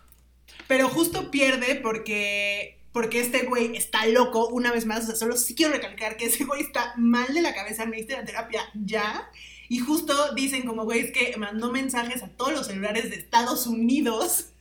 Pero 0.68 0.90
justo 0.90 1.32
pierde 1.32 1.76
porque 1.76 2.79
porque 2.92 3.20
este 3.22 3.44
güey 3.44 3.76
está 3.76 4.06
loco 4.08 4.48
una 4.48 4.72
vez 4.72 4.86
más. 4.86 5.04
O 5.04 5.08
sea, 5.08 5.16
solo 5.16 5.38
sí 5.38 5.56
quiero 5.56 5.74
recalcar 5.74 6.18
que 6.18 6.26
ese 6.26 6.44
güey 6.46 6.62
está 6.62 6.94
mal 6.98 7.34
de 7.34 7.42
la 7.42 7.54
cabeza, 7.54 7.86
necesita 7.86 8.18
la 8.20 8.26
terapia 8.26 8.62
ya. 8.74 9.30
Y 9.68 9.80
justo 9.80 10.34
dicen 10.34 10.64
como 10.66 10.84
güey 10.86 11.00
es 11.02 11.12
que 11.12 11.36
mandó 11.38 11.72
mensajes 11.72 12.24
a 12.24 12.30
todos 12.30 12.54
los 12.54 12.68
celulares 12.68 13.10
de 13.10 13.18
Estados 13.18 13.68
Unidos. 13.68 14.48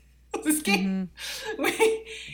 Es 0.45 0.63
que, 0.63 1.07
güey, 1.57 1.75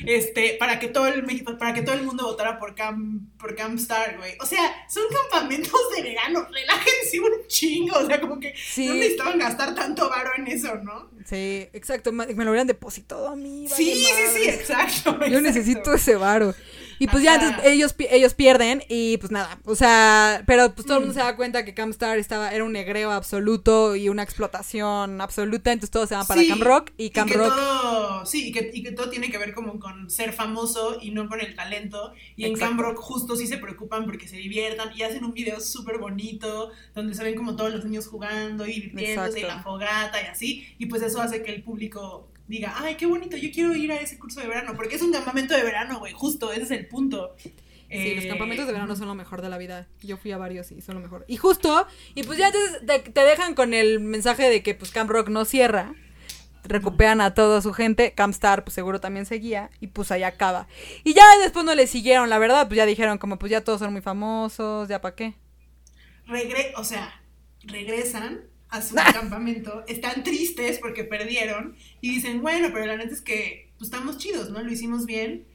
este, 0.05 0.57
para 0.59 0.81
que 0.81 0.89
todo 0.89 1.07
el 1.07 1.23
México- 1.23 1.57
para 1.57 1.73
que 1.75 1.83
todo 1.83 1.95
el 1.95 2.03
mundo 2.03 2.25
votara 2.25 2.59
por 2.59 2.75
Cam, 2.75 3.31
por 3.39 3.55
Campstar, 3.55 4.19
güey. 4.19 4.33
O 4.41 4.47
sea, 4.47 4.75
son 4.91 5.05
campamentos 5.31 5.81
de 5.97 6.03
verano, 6.03 6.45
relájense 6.51 7.21
chingo. 7.69 7.97
O 7.99 8.07
sea, 8.07 8.21
como 8.21 8.39
que 8.41 8.55
Sí. 8.57 8.87
no 8.89 8.95
necesitaban 8.95 9.39
gastar 9.39 9.75
tanto 9.75 10.09
varo 10.09 10.31
en 10.37 10.47
eso, 10.49 10.75
¿no? 10.83 11.11
Sí, 11.25 11.69
exacto. 11.73 12.13
Me 12.13 12.27
lo 12.27 12.51
hubieran 12.51 12.67
depositado 12.67 13.29
a 13.29 13.37
mí. 13.37 13.67
vale 13.71 13.77
Sí, 13.77 13.95
sí, 13.95 14.13
sí, 14.43 14.49
exacto. 14.49 15.13
Yo 15.21 15.25
exacto. 15.27 15.41
necesito 15.41 15.95
ese 15.95 16.17
varo. 16.17 16.55
Y 16.99 17.07
pues 17.07 17.23
ya 17.23 17.35
entonces 17.37 17.61
ellos, 17.65 17.95
ellos 18.11 18.35
pierden 18.35 18.83
y 18.89 19.17
pues 19.19 19.31
nada, 19.33 19.59
o 19.65 19.75
sea, 19.75 20.43
pero 20.47 20.75
pues 20.75 20.87
todo 20.87 20.99
el 20.99 21.05
mundo 21.05 21.15
se 21.15 21.25
da 21.25 21.37
cuenta 21.37 21.65
que 21.65 21.75
Camstar 21.75 22.19
estaba, 22.19 22.51
era 22.53 22.65
un 22.65 22.73
negreo 22.73 23.11
absoluto 23.11 23.97
y 23.97 24.09
una 24.09 24.23
explotación 24.23 25.21
absoluta, 25.21 25.73
entonces 25.73 25.91
todos 25.91 26.09
se 26.09 26.15
van 26.15 26.27
para 26.27 26.41
Sí, 26.41 26.49
Cam 26.49 26.61
Rock 26.61 26.91
y 26.97 27.11
Cam 27.11 27.29
que 27.29 27.35
Rock... 27.35 27.55
todo- 27.55 28.27
sí, 28.27 28.49
y 28.49 28.53
que, 28.53 28.71
y 28.73 28.83
que 28.83 28.93
todo 28.93 29.11
tiene 29.11 29.31
que 29.31 29.39
ver 29.39 29.55
como 29.55 29.79
con 29.79 30.11
ser 30.11 30.33
famoso 30.33 30.99
y 31.01 31.11
no 31.11 31.29
con 31.29 31.41
el 31.41 31.55
talento. 31.55 32.13
Y 32.37 32.45
en. 32.45 32.55
Cam 32.57 32.79
Rock 32.79 32.97
justo 32.99 33.37
sí 33.37 33.47
se 33.47 33.59
preocupan 33.59 34.05
porque 34.05 34.29
se 34.29 34.37
diviertan 34.37 34.91
y 34.97 35.03
hacen 35.03 35.25
un 35.25 35.33
video 35.35 35.61
súper 35.61 35.99
bonito 35.99 36.71
donde 36.95 37.15
se 37.15 37.23
ven 37.25 37.35
como 37.35 37.57
todos 37.57 37.73
los 37.73 37.85
niños 37.85 38.07
jugando 38.07 38.67
y 38.67 38.73
divirtiéndose 38.81 39.41
y 39.41 39.43
la 39.43 39.63
fogata 39.63 40.23
y 40.23 40.27
así. 40.27 40.67
Y 40.79 40.87
pues 40.87 41.03
eso 41.03 41.21
hace 41.21 41.43
que 41.43 41.53
el 41.53 41.63
público 41.63 42.29
diga, 42.47 42.75
ay, 42.79 42.97
qué 42.97 43.07
bonito, 43.07 43.37
yo 43.37 43.51
quiero 43.53 43.75
ir 43.75 43.93
a 43.93 43.97
ese 43.97 44.19
curso 44.19 44.41
de 44.41 44.49
verano. 44.49 44.75
Porque 44.77 44.97
es 44.97 45.03
un 45.03 45.13
campamento 45.13 45.55
de 45.55 45.63
verano, 45.63 45.99
güey, 45.99 46.13
justo, 46.13 46.53
ese 46.53 46.63
es 46.63 46.71
el 46.73 46.87
punto. 46.89 47.35
Sí, 47.93 48.15
los 48.15 48.25
Eh, 48.25 48.29
campamentos 48.29 48.67
de 48.67 48.73
verano 48.73 48.97
son 48.97 49.07
lo 49.09 49.15
mejor 49.15 49.41
de 49.43 49.49
la 49.49 49.59
vida. 49.59 49.89
Yo 50.03 50.17
fui 50.17 50.33
a 50.33 50.39
varios 50.39 50.73
y 50.73 50.81
son 50.81 50.97
lo 50.97 51.01
mejor. 51.01 51.25
Y 51.29 51.37
justo, 51.37 51.87
y 52.15 52.25
pues 52.25 52.39
ya 52.39 52.51
te, 52.51 52.99
te 52.99 53.21
dejan 53.21 53.55
con 53.55 53.73
el 53.75 54.01
mensaje 54.01 54.49
de 54.51 54.63
que 54.63 54.75
pues 54.75 54.91
Camp 54.91 55.11
Rock 55.11 55.29
no 55.29 55.45
cierra. 55.45 55.95
Recuperan 56.65 57.21
a 57.21 57.35
toda 57.35 57.61
su 57.63 57.73
gente. 57.75 58.15
Campstar 58.15 58.65
pues 58.65 58.75
seguro 58.75 59.01
también 59.01 59.27
seguía. 59.27 59.71
Y 59.81 59.89
pues 59.89 60.11
ahí 60.13 60.23
acaba. 60.25 60.67
Y 61.05 61.15
ya 61.15 61.25
después 61.43 61.65
no 61.65 61.75
le 61.75 61.87
siguieron, 61.87 62.31
la 62.31 62.39
verdad. 62.39 62.67
Pues 62.69 62.79
ya 62.79 62.87
dijeron 62.87 63.19
como 63.19 63.39
pues 63.39 63.51
ya 63.53 63.63
todos 63.63 63.81
son 63.81 63.93
muy 63.93 64.03
famosos, 64.03 64.89
ya 64.89 65.01
para 65.01 65.15
qué. 65.15 65.35
regre 66.27 66.73
o 66.77 66.85
sea, 66.85 67.21
regresan 67.63 68.45
a 68.69 68.83
su 68.83 68.95
campamento, 68.95 69.85
están 69.87 70.25
tristes 70.25 70.79
porque 70.81 71.05
perdieron 71.05 71.77
y 72.01 72.11
dicen, 72.11 72.43
bueno, 72.43 72.69
pero 72.73 72.87
la 72.87 72.97
neta 72.97 73.13
es 73.15 73.21
que 73.21 73.71
pues, 73.79 73.89
estamos 73.89 74.19
chidos, 74.19 74.51
¿no? 74.51 74.63
Lo 74.63 74.71
hicimos 74.73 75.07
bien. 75.07 75.47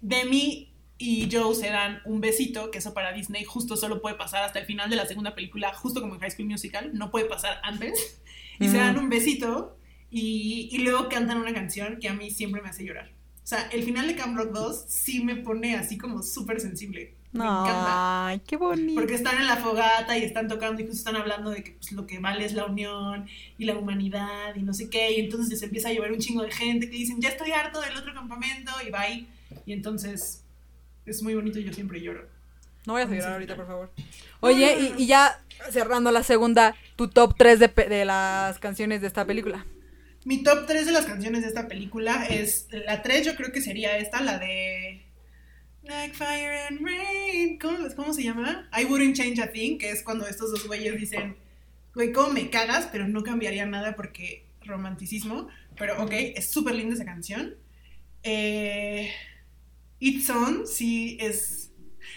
Demi 0.00 0.72
y 0.98 1.28
Joe 1.30 1.54
se 1.54 1.68
dan 1.68 2.00
un 2.04 2.20
besito, 2.20 2.70
que 2.70 2.78
eso 2.78 2.94
para 2.94 3.12
Disney 3.12 3.44
justo 3.44 3.76
solo 3.76 4.00
puede 4.00 4.16
pasar 4.16 4.44
hasta 4.44 4.58
el 4.60 4.66
final 4.66 4.90
de 4.90 4.96
la 4.96 5.06
segunda 5.06 5.34
película, 5.34 5.72
justo 5.74 6.00
como 6.00 6.14
en 6.14 6.20
High 6.20 6.30
School 6.30 6.48
Musical, 6.48 6.90
no 6.94 7.10
puede 7.10 7.24
pasar 7.26 7.60
antes. 7.64 8.20
Y 8.60 8.66
se 8.68 8.76
Ujú. 8.76 8.78
dan 8.78 8.98
un 8.98 9.08
besito 9.08 9.76
y, 10.10 10.68
y 10.70 10.78
luego 10.78 11.08
cantan 11.08 11.38
una 11.38 11.54
canción 11.54 11.98
que 11.98 12.08
a 12.08 12.14
mí 12.14 12.30
siempre 12.30 12.62
me 12.62 12.68
hace 12.68 12.84
llorar. 12.84 13.10
O 13.42 13.46
sea, 13.46 13.68
el 13.72 13.82
final 13.82 14.06
de 14.06 14.14
Camp 14.14 14.36
Rock 14.36 14.52
2 14.52 14.84
sí 14.86 15.24
me 15.24 15.36
pone 15.36 15.74
así 15.74 15.98
como 15.98 16.22
súper 16.22 16.60
sensible. 16.60 17.16
Me 17.32 17.44
encanta. 17.44 18.26
Ay, 18.28 18.40
qué 18.46 18.56
bonito. 18.56 19.00
Porque 19.00 19.14
están 19.14 19.38
en 19.38 19.46
la 19.46 19.56
fogata 19.56 20.18
y 20.18 20.24
están 20.24 20.48
tocando 20.48 20.82
y 20.82 20.84
justo 20.84 20.98
están 20.98 21.16
hablando 21.16 21.50
de 21.50 21.64
que 21.64 21.72
pues, 21.72 21.92
lo 21.92 22.06
que 22.06 22.18
vale 22.18 22.44
es 22.44 22.52
la 22.52 22.66
unión 22.66 23.26
y 23.56 23.64
la 23.64 23.76
humanidad 23.76 24.54
y 24.54 24.62
no 24.62 24.74
sé 24.74 24.90
qué. 24.90 25.12
Y 25.12 25.20
entonces 25.20 25.48
les 25.48 25.62
empieza 25.62 25.88
a 25.88 25.92
llover 25.92 26.12
un 26.12 26.18
chingo 26.18 26.42
de 26.42 26.50
gente 26.50 26.90
que 26.90 26.96
dicen, 26.96 27.20
ya 27.20 27.30
estoy 27.30 27.52
harto 27.52 27.80
del 27.80 27.96
otro 27.96 28.12
campamento 28.12 28.72
y 28.86 28.90
bye. 28.90 29.26
Y 29.64 29.72
entonces 29.72 30.44
es 31.06 31.22
muy 31.22 31.34
bonito 31.34 31.58
y 31.58 31.64
yo 31.64 31.72
siempre 31.72 32.00
lloro. 32.00 32.26
No 32.86 32.94
vayas 32.94 33.10
a 33.10 33.14
llorar 33.14 33.32
ahorita, 33.32 33.56
por 33.56 33.66
favor. 33.66 33.90
Oye, 34.40 34.94
y, 34.98 35.02
y 35.02 35.06
ya 35.06 35.40
cerrando 35.70 36.10
la 36.10 36.22
segunda, 36.24 36.74
tu 36.96 37.08
top 37.08 37.34
3 37.36 37.58
de, 37.60 37.68
de 37.68 38.04
las 38.04 38.58
canciones 38.58 39.00
de 39.00 39.06
esta 39.06 39.24
película. 39.24 39.66
Mi 40.24 40.42
top 40.42 40.66
3 40.66 40.86
de 40.86 40.92
las 40.92 41.06
canciones 41.06 41.42
de 41.42 41.48
esta 41.48 41.66
película 41.66 42.26
es, 42.26 42.68
la 42.70 43.02
3 43.02 43.26
yo 43.26 43.36
creo 43.36 43.52
que 43.52 43.60
sería 43.60 43.96
esta, 43.98 44.20
la 44.20 44.38
de... 44.38 45.02
Like 45.84 46.14
fire 46.14 46.66
and 46.68 46.80
rain. 46.80 47.58
¿Cómo, 47.58 47.78
cómo 47.96 48.12
se 48.14 48.22
llama? 48.22 48.68
I 48.72 48.84
wouldn't 48.84 49.16
change 49.16 49.40
a 49.40 49.50
thing, 49.50 49.78
que 49.78 49.90
es 49.90 50.02
cuando 50.02 50.26
estos 50.26 50.50
dos 50.52 50.66
güeyes 50.66 50.98
dicen, 50.98 51.36
güey, 51.94 52.12
¿cómo 52.12 52.32
me 52.32 52.50
cagas? 52.50 52.88
Pero 52.92 53.08
no 53.08 53.22
cambiaría 53.22 53.66
nada 53.66 53.96
porque 53.96 54.44
romanticismo. 54.64 55.48
Pero 55.76 56.02
ok, 56.02 56.12
es 56.12 56.50
súper 56.50 56.74
linda 56.76 56.94
esa 56.94 57.04
canción. 57.04 57.56
Eh, 58.22 59.10
It's 59.98 60.30
On, 60.30 60.66
sí, 60.66 61.16
es... 61.20 61.70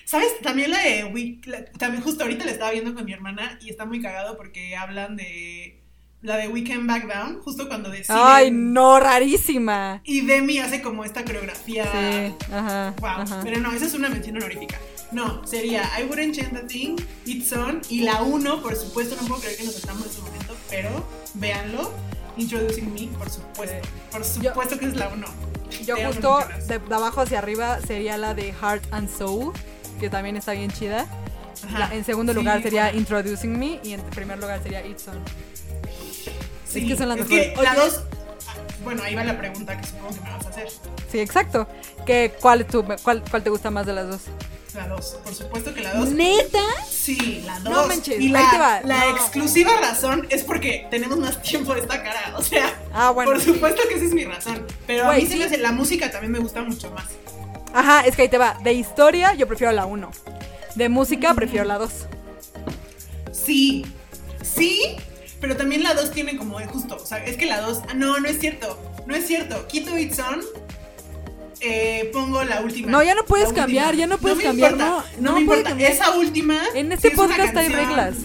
¿Sabes? 0.06 0.40
También 0.42 0.72
la 0.72 0.80
de... 0.80 1.06
We- 1.06 1.40
también 1.80 2.04
justo 2.04 2.24
ahorita 2.24 2.46
la 2.46 2.52
estaba 2.52 2.72
viendo 2.72 2.94
con 2.94 3.06
mi 3.06 3.14
hermana 3.14 3.58
y 3.62 3.70
está 3.70 3.86
muy 3.86 4.02
cagado 4.02 4.38
porque 4.38 4.76
hablan 4.76 5.16
de... 5.16 5.75
La 6.26 6.38
de 6.38 6.48
We 6.48 6.64
Can 6.64 6.88
Back 6.88 7.06
Down, 7.08 7.40
justo 7.44 7.68
cuando 7.68 7.90
deciden... 7.92 8.20
Ay, 8.20 8.50
no, 8.52 9.00
rarísima. 9.00 10.02
Y 10.04 10.22
Demi 10.22 10.58
hace 10.58 10.82
como 10.82 11.06
esta 11.06 11.24
coreografía... 11.24 11.84
Sí, 11.86 12.36
ajá. 12.52 12.94
Wow, 13.00 13.10
ajá. 13.10 13.42
pero 13.44 13.60
no, 13.60 13.72
esa 13.72 13.86
es 13.86 13.94
una 13.94 14.10
mención 14.10 14.36
honorífica. 14.38 14.80
No, 15.12 15.46
sería 15.46 15.84
I 16.00 16.04
Wouldn't 16.06 16.34
Change 16.36 16.58
a 16.58 16.66
Thing, 16.68 16.96
It's 17.26 17.52
On, 17.54 17.80
y 17.90 18.02
la 18.02 18.24
1, 18.24 18.62
por 18.64 18.76
supuesto, 18.76 19.16
no 19.22 19.28
puedo 19.28 19.40
creer 19.42 19.58
que 19.58 19.66
nos 19.66 19.76
estamos 19.76 20.04
en 20.04 20.10
ese 20.12 20.22
momento, 20.22 20.56
pero 20.70 20.90
véanlo. 21.36 21.94
Introducing 22.38 22.92
Me, 22.94 23.08
por 23.18 23.30
supuesto. 23.30 23.76
Sí. 23.84 23.90
Por 24.12 24.24
supuesto 24.26 24.80
que 24.80 24.86
es 24.88 24.96
la 24.96 25.10
1. 25.10 25.28
Yo 25.86 25.96
justo 26.08 26.40
de, 26.68 26.80
de 26.80 26.96
abajo 26.96 27.22
hacia 27.22 27.38
arriba 27.38 27.80
sería 27.86 28.18
la 28.18 28.34
de 28.34 28.52
Heart 28.52 28.84
and 28.92 29.10
Soul, 29.16 29.54
que 30.00 30.10
también 30.10 30.36
está 30.38 30.54
bien 30.54 30.72
chida. 30.72 31.06
La- 31.72 31.94
en 31.94 32.04
segundo 32.04 32.34
lugar 32.34 32.62
sería 32.64 32.92
Introducing 32.94 33.58
Me 33.58 33.80
y 33.84 33.94
en 33.94 34.02
primer 34.02 34.40
lugar 34.40 34.62
sería 34.64 34.86
It's 34.86 35.08
On. 35.08 35.24
Es 36.82 36.88
que 36.88 36.98
son 36.98 37.10
las 37.10 37.18
es 37.20 37.28
mejores. 37.30 37.54
que 37.58 37.62
la 37.64 37.72
Oye. 37.72 37.80
2, 37.82 38.00
bueno, 38.84 39.04
ahí 39.04 39.16
va 39.16 39.24
la 39.24 39.38
pregunta 39.38 39.80
que 39.80 39.88
supongo 39.88 40.10
que 40.16 40.22
me 40.22 40.30
vas 40.32 40.46
a 40.46 40.50
hacer. 40.50 40.68
Sí, 41.12 41.20
exacto. 41.20 41.68
¿Qué, 42.06 42.34
cuál, 42.42 42.66
tu- 42.66 42.84
cuál, 43.04 43.24
¿Cuál 43.30 43.44
te 43.44 43.50
gusta 43.50 43.72
más 43.72 43.86
de 43.86 43.94
las 43.94 44.08
dos? 44.08 44.22
La 44.76 44.90
2, 44.90 45.20
por 45.24 45.34
supuesto 45.34 45.74
que 45.74 45.82
la 45.82 45.94
2. 45.94 46.10
¿Neta? 46.10 46.60
Sí, 46.90 47.42
la 47.46 47.60
2. 47.62 47.74
No 47.74 47.88
manches, 47.88 48.20
y 48.20 48.26
ahí 48.36 48.44
te 48.52 48.58
la, 48.58 48.60
va. 48.60 48.82
la 48.82 49.00
No. 49.06 49.16
exclusiva 49.16 49.72
razón 49.82 50.28
es 50.30 50.44
porque 50.44 50.86
tenemos 50.92 51.18
más 51.18 51.42
tiempo 51.42 51.74
de 51.74 51.80
esta 51.80 52.04
cara. 52.04 52.34
O 52.38 52.42
sea, 52.44 52.68
Ah, 52.94 53.12
bueno. 53.12 53.32
por 53.32 53.42
supuesto 53.42 53.82
que 53.88 53.96
esa 53.96 54.04
es 54.06 54.14
mi 54.14 54.26
razón. 54.26 54.68
Pero 54.86 55.04
a 55.06 55.08
Güey, 55.08 55.22
mí 55.22 55.28
se 55.28 55.34
sí. 55.34 55.40
me 55.40 55.46
hace- 55.46 55.58
la 55.60 55.72
música 55.72 56.12
también 56.12 56.34
me 56.34 56.40
gusta 56.40 56.62
mucho 56.62 56.92
más. 56.92 57.06
Ajá, 57.74 58.02
es 58.02 58.16
que 58.18 58.24
ahí 58.24 58.30
te 58.30 58.38
va. 58.38 58.58
De 58.64 58.74
historia, 58.74 59.34
yo 59.36 59.48
prefiero 59.48 59.72
la 59.72 59.86
1. 59.86 60.12
De 60.76 60.90
música, 60.90 61.34
prefiero 61.34 61.64
la 61.66 61.78
2. 61.78 61.92
Sí, 63.32 63.86
sí, 64.44 64.98
pero 65.46 65.58
también 65.58 65.84
la 65.84 65.94
2 65.94 66.10
tiene 66.10 66.38
como 66.38 66.60
justo, 66.62 66.96
o 66.96 67.06
sea, 67.06 67.24
es 67.24 67.38
que 67.38 67.46
la 67.46 67.62
2, 67.62 67.94
no, 67.98 68.20
no 68.20 68.28
es 68.28 68.40
cierto, 68.40 68.80
no 69.06 69.14
es 69.16 69.28
cierto. 69.28 69.68
Quito 69.68 69.96
It's 69.96 70.18
On 70.18 70.42
eh, 71.62 72.10
pongo 72.12 72.44
la 72.44 72.62
última. 72.62 72.90
No, 72.90 73.04
ya 73.04 73.14
no 73.14 73.26
puedes 73.26 73.50
última. 73.50 73.66
cambiar, 73.66 73.96
ya 73.96 74.08
no 74.08 74.18
puedes 74.18 74.40
me 74.40 74.44
cambiar, 74.44 74.72
importa, 74.72 75.06
no, 75.18 75.22
No, 75.22 75.30
no 75.30 75.36
me 75.36 75.42
importa. 75.42 75.70
cambiar. 75.70 75.92
Esa 75.92 76.18
última. 76.18 76.60
En 76.74 76.92
este 76.92 77.10
es 77.10 77.14
podcast 77.14 77.56
hay 77.58 77.70
reglas. 77.70 78.16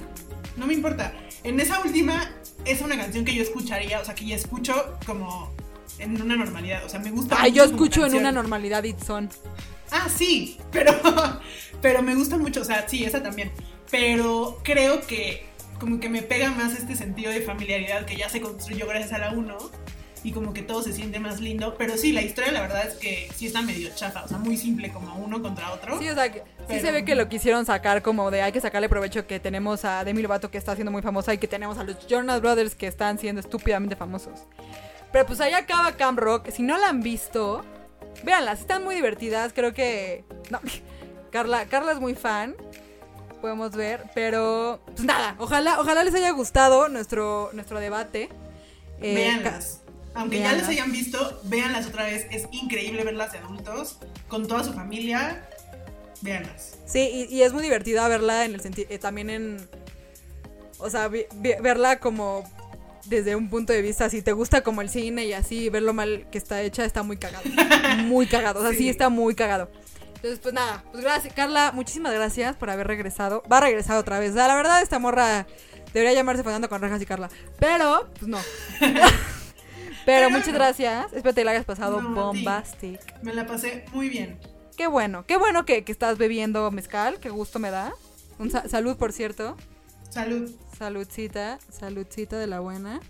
No 0.56 0.66
me 0.66 0.72
importa. 0.72 1.12
En 1.44 1.60
esa 1.60 1.80
última 1.80 2.26
es 2.64 2.80
una 2.80 2.96
canción 2.96 3.26
que 3.26 3.34
yo 3.34 3.42
escucharía, 3.42 4.00
o 4.00 4.04
sea, 4.06 4.14
que 4.14 4.24
ya 4.24 4.36
escucho 4.36 4.96
como 5.04 5.52
en 5.98 6.22
una 6.22 6.36
normalidad. 6.36 6.86
O 6.86 6.88
sea, 6.88 7.00
me 7.00 7.10
gusta. 7.10 7.38
Mucho 7.38 7.48
yo 7.52 7.64
escucho 7.64 8.06
en 8.06 8.14
una 8.14 8.32
normalidad 8.32 8.82
It's 8.84 9.10
On. 9.10 9.28
Ah, 9.90 10.08
sí, 10.08 10.56
pero, 10.72 10.98
pero 11.82 12.00
me 12.00 12.14
gusta 12.14 12.38
mucho, 12.38 12.62
o 12.62 12.64
sea, 12.64 12.88
sí, 12.88 13.04
esa 13.04 13.22
también. 13.22 13.52
Pero 13.90 14.58
creo 14.64 15.06
que 15.06 15.49
como 15.80 15.98
que 15.98 16.08
me 16.08 16.22
pega 16.22 16.50
más 16.50 16.74
este 16.74 16.94
sentido 16.94 17.32
de 17.32 17.40
familiaridad 17.40 18.04
que 18.04 18.16
ya 18.16 18.28
se 18.28 18.40
construyó 18.40 18.86
gracias 18.86 19.12
a 19.14 19.18
la 19.18 19.30
1 19.32 19.56
y 20.22 20.32
como 20.32 20.52
que 20.52 20.60
todo 20.60 20.82
se 20.82 20.92
siente 20.92 21.18
más 21.18 21.40
lindo. 21.40 21.74
Pero 21.78 21.96
sí, 21.96 22.12
la 22.12 22.20
historia 22.22 22.52
la 22.52 22.60
verdad 22.60 22.86
es 22.86 22.94
que 22.94 23.28
sí 23.34 23.46
está 23.46 23.62
medio 23.62 23.88
chafa, 23.94 24.22
o 24.24 24.28
sea, 24.28 24.36
muy 24.38 24.56
simple 24.58 24.92
como 24.92 25.14
uno 25.16 25.40
contra 25.42 25.72
otro. 25.72 25.98
Sí, 25.98 26.08
o 26.10 26.14
sea, 26.14 26.30
que- 26.30 26.42
sí 26.68 26.78
se 26.80 26.92
ve 26.92 27.04
que 27.06 27.14
lo 27.14 27.28
quisieron 27.28 27.64
sacar 27.64 28.02
como 28.02 28.30
de 28.30 28.42
hay 28.42 28.52
que 28.52 28.60
sacarle 28.60 28.88
provecho 28.90 29.26
que 29.26 29.40
tenemos 29.40 29.84
a 29.86 30.04
Demi 30.04 30.20
Lovato 30.22 30.50
que 30.50 30.58
está 30.58 30.74
siendo 30.74 30.92
muy 30.92 31.00
famosa 31.02 31.32
y 31.32 31.38
que 31.38 31.48
tenemos 31.48 31.78
a 31.78 31.84
los 31.84 32.06
Jonas 32.06 32.40
Brothers 32.42 32.74
que 32.74 32.86
están 32.86 33.18
siendo 33.18 33.40
estúpidamente 33.40 33.96
famosos. 33.96 34.40
Pero 35.12 35.26
pues 35.26 35.40
ahí 35.40 35.54
acaba 35.54 35.96
Camp 35.96 36.18
Rock. 36.18 36.50
Si 36.50 36.62
no 36.62 36.76
la 36.78 36.88
han 36.90 37.00
visto, 37.02 37.64
véanlas, 38.22 38.60
están 38.60 38.84
muy 38.84 38.94
divertidas. 38.94 39.52
Creo 39.54 39.72
que. 39.72 40.24
No, 40.50 40.60
Carla, 41.32 41.64
Carla 41.64 41.92
es 41.92 41.98
muy 42.00 42.14
fan. 42.14 42.54
Podemos 43.40 43.72
ver. 43.72 44.04
Pero. 44.14 44.80
Pues 44.86 45.04
nada, 45.04 45.34
ojalá, 45.38 45.80
ojalá 45.80 46.04
les 46.04 46.14
haya 46.14 46.30
gustado 46.30 46.88
nuestro, 46.88 47.50
nuestro 47.52 47.80
debate. 47.80 48.28
Eh, 49.00 49.14
Véanlas. 49.14 49.80
Aunque 50.14 50.40
ya 50.40 50.52
les 50.52 50.66
hayan 50.66 50.90
visto, 50.90 51.40
véanlas 51.44 51.86
otra 51.86 52.04
vez. 52.04 52.26
Es 52.30 52.48
increíble 52.52 53.04
verlas 53.04 53.32
de 53.32 53.38
adultos, 53.38 53.98
con 54.28 54.46
toda 54.48 54.64
su 54.64 54.72
familia. 54.72 55.48
Véanlas. 56.20 56.74
Sí, 56.84 57.26
y, 57.30 57.34
y 57.34 57.42
es 57.42 57.52
muy 57.52 57.62
divertida 57.62 58.06
verla 58.08 58.44
en 58.44 58.54
el 58.54 58.60
sentido, 58.60 58.88
también 58.98 59.30
en, 59.30 59.68
o 60.78 60.90
sea, 60.90 61.08
vi- 61.08 61.24
vi- 61.36 61.54
verla 61.62 61.98
como 62.00 62.44
desde 63.06 63.36
un 63.36 63.48
punto 63.48 63.72
de 63.72 63.80
vista, 63.80 64.10
si 64.10 64.20
te 64.20 64.32
gusta 64.32 64.62
como 64.62 64.82
el 64.82 64.90
cine 64.90 65.24
y 65.24 65.32
así, 65.32 65.70
ver 65.70 65.82
lo 65.82 65.94
mal 65.94 66.26
que 66.30 66.36
está 66.36 66.60
hecha, 66.60 66.84
está 66.84 67.02
muy 67.02 67.16
cagado, 67.16 67.44
muy 68.04 68.26
cagado, 68.26 68.60
o 68.60 68.62
sea, 68.62 68.72
sí, 68.72 68.78
Sí. 68.78 68.88
está 68.90 69.08
muy 69.08 69.34
cagado. 69.34 69.70
Entonces, 70.22 70.38
pues 70.40 70.52
nada, 70.54 70.84
pues 70.92 71.02
gracias, 71.02 71.32
Carla, 71.32 71.72
muchísimas 71.72 72.12
gracias 72.12 72.54
por 72.56 72.68
haber 72.70 72.86
regresado, 72.86 73.42
va 73.50 73.56
a 73.58 73.60
regresar 73.62 73.96
otra 73.96 74.18
vez, 74.18 74.32
o 74.32 74.34
sea, 74.34 74.48
la 74.48 74.54
verdad 74.54 74.82
esta 74.82 74.98
morra 74.98 75.46
debería 75.94 76.14
llamarse 76.14 76.42
Fernando 76.42 76.68
con 76.68 76.82
Rejas 76.82 77.00
y 77.00 77.06
Carla, 77.06 77.30
pero, 77.58 78.10
pues 78.18 78.28
no. 78.28 78.38
Pero 80.06 80.26
Pero 80.26 80.30
muchas 80.30 80.48
no. 80.48 80.54
gracias, 80.54 81.12
espero 81.12 81.34
te 81.34 81.44
la 81.44 81.50
hayas 81.52 81.64
pasado 81.66 82.00
No, 82.00 82.08
bombastic. 82.32 83.00
Me 83.22 83.34
la 83.34 83.46
pasé 83.46 83.84
muy 83.92 84.08
bien. 84.08 84.40
Qué 84.76 84.86
bueno, 84.86 85.24
qué 85.26 85.36
bueno 85.36 85.66
que, 85.66 85.84
que 85.84 85.92
estás 85.92 86.16
bebiendo 86.16 86.70
mezcal, 86.70 87.20
qué 87.20 87.28
gusto 87.28 87.58
me 87.58 87.70
da. 87.70 87.92
Un 88.38 88.50
sa- 88.50 88.66
salud, 88.68 88.96
por 88.96 89.12
cierto. 89.12 89.56
Salud. 90.08 90.50
Saludcita, 90.78 91.58
saludcita 91.70 92.38
de 92.38 92.46
la 92.46 92.60
buena. 92.60 93.00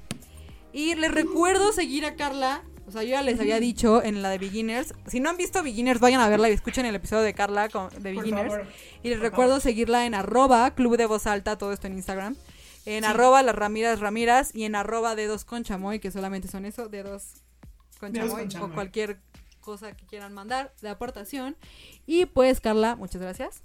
Y 0.73 0.97
les 0.97 1.13
recuerdo 1.13 1.73
seguir 1.73 2.05
a 2.05 2.17
Carla. 2.17 2.63
O 2.91 2.93
sea, 2.93 3.03
yo 3.05 3.11
ya 3.11 3.23
les 3.23 3.39
había 3.39 3.61
dicho 3.61 4.03
en 4.03 4.21
la 4.21 4.31
de 4.31 4.39
Beginners. 4.39 4.95
Si 5.07 5.21
no 5.21 5.31
han 5.31 5.37
visto 5.37 5.63
Beginners, 5.63 6.01
vayan 6.01 6.21
a 6.21 6.29
verla 6.29 6.49
y 6.51 6.53
escuchen 6.53 6.85
el 6.87 6.95
episodio 6.97 7.23
de 7.23 7.35
Carla 7.35 7.69
con- 7.69 7.89
de 7.91 8.13
Beginners. 8.15 8.53
favor. 8.53 8.67
y 9.03 9.09
les 9.11 9.21
recuerdo 9.21 9.53
favor. 9.53 9.63
seguirla 9.63 10.07
en 10.07 10.15
arroba 10.15 10.73
club 10.75 10.97
de 10.97 11.07
voz 11.07 11.27
alta, 11.27 11.57
todo 11.57 11.73
esto 11.73 11.87
en 11.87 11.95
Instagram. 11.95 12.37
En 12.87 13.05
Sí. 13.05 13.11
arroba 13.11 13.43
las 13.45 13.55
y 14.55 14.65
en 14.65 14.75
arroba 14.75 15.15
dedos 15.15 15.45
con 15.45 15.63
chamoy, 15.63 16.01
que 16.01 16.11
solamente 16.11 16.49
son 16.49 16.65
eso, 16.65 16.89
dedos 16.89 17.35
con 18.01 18.13
Dedos 18.13 18.29
chamoy, 18.31 18.43
con 18.43 18.49
chamoy. 18.51 18.71
o 18.71 18.75
cualquier 18.75 19.21
cosa 19.61 19.95
que 19.97 20.05
quieran 20.07 20.33
mandar 20.35 20.73
de 20.83 20.89
aportación. 20.89 21.57
Y 22.07 22.27
pues, 22.27 22.61
Carla, 22.61 22.97
muchas 22.97 23.21
gracias. 23.23 23.63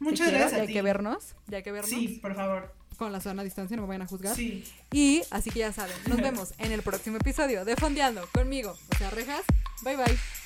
Muchas 0.00 0.26
quiero, 0.28 0.32
gracias 0.38 0.52
Ya 0.52 0.58
a 0.58 0.60
hay 0.62 0.66
ti. 0.66 0.72
que 0.74 0.82
vernos, 0.82 1.34
ya 1.46 1.56
hay 1.58 1.62
que 1.62 1.72
vernos. 1.72 1.90
Sí, 1.90 2.18
por 2.20 2.34
favor. 2.34 2.74
Con 2.96 3.12
la 3.12 3.20
zona 3.20 3.42
a 3.42 3.44
distancia, 3.44 3.76
no 3.76 3.82
me 3.82 3.88
vayan 3.88 4.02
a 4.02 4.06
juzgar. 4.06 4.34
Sí. 4.34 4.64
Y 4.92 5.22
así 5.30 5.50
que 5.50 5.60
ya 5.60 5.72
saben, 5.72 5.96
nos 6.06 6.18
vemos 6.18 6.54
en 6.58 6.72
el 6.72 6.82
próximo 6.82 7.18
episodio 7.18 7.64
de 7.64 7.76
Fondeando 7.76 8.26
conmigo, 8.32 8.74
o 8.94 8.98
sea, 8.98 9.10
Rejas. 9.10 9.42
Bye 9.82 9.96
bye. 9.96 10.45